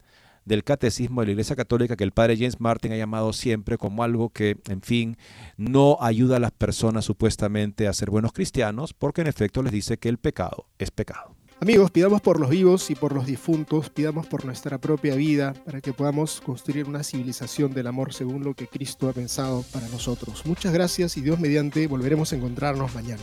del 0.46 0.64
catecismo 0.64 1.20
de 1.20 1.26
la 1.26 1.32
Iglesia 1.32 1.56
Católica 1.56 1.96
que 1.96 2.04
el 2.04 2.12
padre 2.12 2.36
James 2.36 2.60
Martin 2.60 2.92
ha 2.92 2.96
llamado 2.96 3.34
siempre 3.34 3.76
como 3.76 4.02
algo 4.02 4.30
que, 4.30 4.56
en 4.68 4.80
fin, 4.80 5.18
no 5.58 5.98
ayuda 6.00 6.36
a 6.36 6.40
las 6.40 6.52
personas 6.52 7.04
supuestamente 7.04 7.86
a 7.86 7.92
ser 7.92 8.08
buenos 8.08 8.32
cristianos, 8.32 8.94
porque 8.94 9.20
en 9.20 9.26
efecto 9.26 9.62
les 9.62 9.72
dice 9.72 9.98
que 9.98 10.08
el 10.08 10.16
pecado 10.16 10.66
es 10.78 10.90
pecado. 10.90 11.36
Amigos, 11.58 11.90
pidamos 11.90 12.20
por 12.20 12.38
los 12.38 12.50
vivos 12.50 12.90
y 12.90 12.94
por 12.94 13.14
los 13.14 13.24
difuntos, 13.24 13.88
pidamos 13.88 14.26
por 14.26 14.44
nuestra 14.44 14.78
propia 14.78 15.14
vida, 15.14 15.54
para 15.64 15.80
que 15.80 15.94
podamos 15.94 16.42
construir 16.42 16.86
una 16.86 17.02
civilización 17.02 17.72
del 17.72 17.86
amor 17.86 18.12
según 18.12 18.44
lo 18.44 18.52
que 18.52 18.66
Cristo 18.66 19.08
ha 19.08 19.14
pensado 19.14 19.64
para 19.72 19.88
nosotros. 19.88 20.44
Muchas 20.44 20.74
gracias 20.74 21.16
y 21.16 21.22
Dios 21.22 21.40
mediante 21.40 21.86
volveremos 21.86 22.32
a 22.32 22.36
encontrarnos 22.36 22.94
mañana. 22.94 23.22